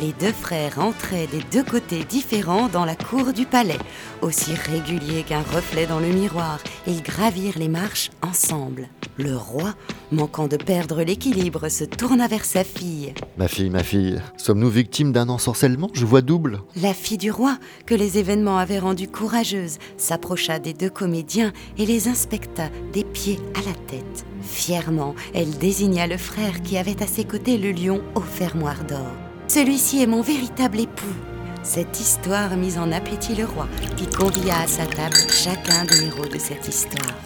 les 0.00 0.12
deux 0.18 0.32
frères 0.32 0.78
entraient 0.78 1.26
des 1.26 1.42
deux 1.52 1.62
côtés 1.62 2.04
différents 2.04 2.68
dans 2.68 2.84
la 2.84 2.96
cour 2.96 3.32
du 3.32 3.44
palais. 3.44 3.78
Aussi 4.22 4.54
réguliers 4.54 5.22
qu'un 5.22 5.42
reflet 5.42 5.86
dans 5.86 6.00
le 6.00 6.08
miroir, 6.08 6.58
ils 6.86 7.02
gravirent 7.02 7.58
les 7.58 7.68
marches 7.68 8.10
ensemble. 8.22 8.88
Le 9.18 9.36
roi, 9.36 9.74
manquant 10.10 10.48
de 10.48 10.56
perdre 10.56 11.02
l'équilibre, 11.02 11.68
se 11.68 11.84
tourna 11.84 12.28
vers 12.28 12.46
sa 12.46 12.64
fille. 12.64 13.12
Ma 13.36 13.48
fille, 13.48 13.68
ma 13.68 13.82
fille, 13.82 14.20
sommes-nous 14.38 14.70
victimes 14.70 15.12
d'un 15.12 15.28
ensorcellement? 15.28 15.90
Je 15.92 16.06
vois 16.06 16.22
double. 16.22 16.62
La 16.76 16.94
fille 16.94 17.18
du 17.18 17.30
roi, 17.30 17.58
que 17.84 17.94
les 17.94 18.16
événements 18.16 18.58
avaient 18.58 18.78
rendue 18.78 19.08
courageuse, 19.08 19.78
s'approcha 19.98 20.58
des 20.58 20.72
deux 20.72 20.90
comédiens 20.90 21.52
et 21.76 21.84
les 21.84 22.08
inspecta 22.08 22.70
des 22.94 23.04
pieds 23.04 23.38
à 23.54 23.58
la 23.58 23.74
tête. 23.86 24.24
Fièrement, 24.42 25.14
elle 25.34 25.50
désigna 25.58 26.06
le 26.06 26.16
frère 26.16 26.62
qui 26.62 26.78
avait 26.78 27.02
à 27.02 27.06
ses 27.06 27.24
côtés 27.24 27.58
le 27.58 27.72
lion 27.72 28.00
au 28.14 28.20
fermoir 28.20 28.84
d'or. 28.84 29.29
Celui-ci 29.52 30.00
est 30.00 30.06
mon 30.06 30.22
véritable 30.22 30.78
époux. 30.78 31.16
Cette 31.64 31.98
histoire 31.98 32.56
mit 32.56 32.78
en 32.78 32.92
appétit 32.92 33.34
le 33.34 33.46
roi, 33.46 33.66
qui 33.96 34.06
convia 34.06 34.60
à 34.60 34.68
sa 34.68 34.86
table 34.86 35.16
chacun 35.28 35.84
des 35.86 36.04
héros 36.04 36.28
de 36.32 36.38
cette 36.38 36.68
histoire. 36.68 37.16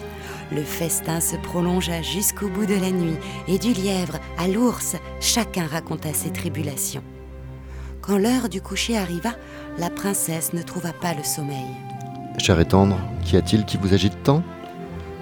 Le 0.51 0.63
festin 0.63 1.19
se 1.19 1.35
prolongea 1.35 2.01
jusqu'au 2.01 2.47
bout 2.49 2.65
de 2.65 2.73
la 2.73 2.89
nuit, 2.89 3.19
et 3.47 3.59
du 3.59 3.73
lièvre 3.73 4.17
à 4.39 4.47
l'ours, 4.47 4.95
chacun 5.19 5.67
raconta 5.67 6.15
ses 6.15 6.31
tribulations. 6.31 7.03
Quand 8.01 8.17
l'heure 8.17 8.49
du 8.49 8.59
coucher 8.59 8.97
arriva, 8.97 9.35
la 9.77 9.91
princesse 9.91 10.51
ne 10.53 10.63
trouva 10.63 10.93
pas 10.93 11.13
le 11.13 11.23
sommeil. 11.23 11.75
Cher 12.39 12.59
et 12.59 12.65
tendre, 12.65 12.97
qu'y 13.23 13.37
a-t-il 13.37 13.65
qui 13.65 13.77
vous 13.77 13.93
agite 13.93 14.23
tant? 14.23 14.41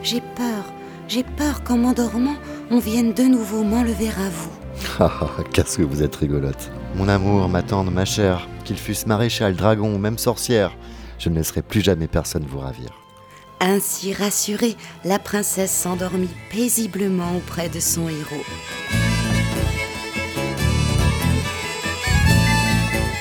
J'ai 0.03 0.21
peur, 0.21 0.63
j'ai 1.09 1.23
peur 1.23 1.65
qu'en 1.65 1.79
m'endormant, 1.79 2.37
on 2.71 2.79
vienne 2.79 3.11
de 3.11 3.23
nouveau 3.23 3.65
m'enlever 3.65 4.07
à 4.07 4.29
vous. 4.29 4.51
Ah, 5.01 5.11
ah, 5.19 5.27
ah, 5.37 5.43
qu'est-ce 5.51 5.79
que 5.79 5.83
vous 5.83 6.01
êtes 6.01 6.15
rigolote. 6.15 6.71
Mon 6.95 7.07
amour, 7.07 7.49
ma 7.49 7.63
tendre, 7.63 7.91
ma 7.91 8.05
chère, 8.05 8.47
qu'il 8.65 8.77
fût 8.77 8.95
maréchal, 9.07 9.55
dragon 9.55 9.93
ou 9.93 9.97
même 9.97 10.17
sorcière, 10.17 10.75
je 11.17 11.29
ne 11.29 11.35
laisserai 11.35 11.61
plus 11.61 11.81
jamais 11.81 12.07
personne 12.07 12.45
vous 12.47 12.59
ravir. 12.59 12.89
Ainsi 13.59 14.13
rassurée, 14.13 14.75
la 15.03 15.19
princesse 15.19 15.71
s'endormit 15.71 16.29
paisiblement 16.51 17.35
auprès 17.37 17.69
de 17.69 17.79
son 17.79 18.09
héros. 18.09 18.43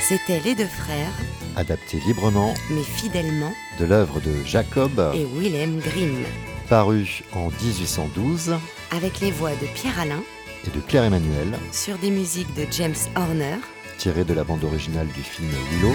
C'étaient 0.02 0.40
les 0.44 0.54
deux 0.54 0.66
frères, 0.66 1.12
Adapté 1.54 1.98
librement. 2.06 2.54
Mais 2.70 2.82
fidèlement, 2.82 3.52
de 3.78 3.84
l'œuvre 3.84 4.20
de 4.20 4.32
Jacob, 4.46 4.90
et 5.14 5.26
Willem 5.36 5.80
Grimm, 5.80 6.24
paru 6.68 7.22
en 7.34 7.50
1812, 7.62 8.54
avec 8.90 9.20
les 9.20 9.30
voix 9.30 9.50
de 9.50 9.66
Pierre 9.74 10.00
Alain, 10.00 10.22
et 10.66 10.70
de 10.70 10.80
Claire 10.80 11.04
Emmanuel, 11.04 11.58
sur 11.72 11.98
des 11.98 12.10
musiques 12.10 12.52
de 12.54 12.66
James 12.70 12.94
Horner, 13.16 13.56
tiré 13.98 14.24
de 14.24 14.32
la 14.34 14.44
bande 14.44 14.64
originale 14.64 15.08
du 15.08 15.22
film 15.22 15.50
Willow. 15.70 15.92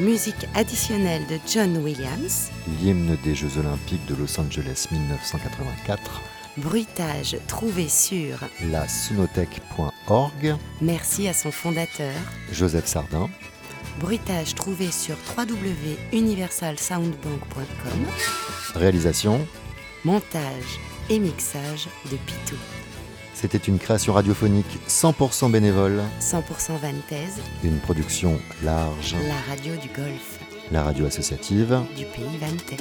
Musique 0.00 0.46
additionnelle 0.54 1.26
de 1.28 1.38
John 1.46 1.76
Williams. 1.78 2.50
L'hymne 2.80 3.16
des 3.22 3.34
Jeux 3.34 3.58
Olympiques 3.58 4.04
de 4.06 4.14
Los 4.16 4.40
Angeles 4.40 4.86
1984. 4.90 6.22
Bruitage 6.56 7.36
trouvé 7.46 7.88
sur 7.88 8.38
la. 8.70 8.86
Merci 10.80 11.28
à 11.28 11.34
son 11.34 11.50
fondateur, 11.50 12.14
Joseph 12.52 12.86
Sardin. 12.86 13.28
Bruitage 14.00 14.54
trouvé 14.54 14.90
sur 14.90 15.16
www.universalsoundbank.com. 15.36 18.06
Réalisation, 18.74 19.46
Montage 20.04 20.80
et 21.08 21.18
mixage 21.18 21.88
de 22.10 22.16
Pitou. 22.16 22.56
C'était 23.34 23.58
une 23.58 23.78
création 23.78 24.12
radiophonique 24.12 24.78
100% 24.88 25.50
bénévole, 25.50 26.00
100% 26.20 26.40
vantaise, 26.80 27.40
une 27.62 27.78
production 27.78 28.38
large, 28.62 29.16
la 29.28 29.54
radio 29.54 29.74
du 29.76 29.88
Golfe 29.88 30.38
la 30.70 30.82
radio 30.82 31.06
associative. 31.06 31.80
du 31.96 32.04
pays 32.06 32.38
vantais. 32.40 32.76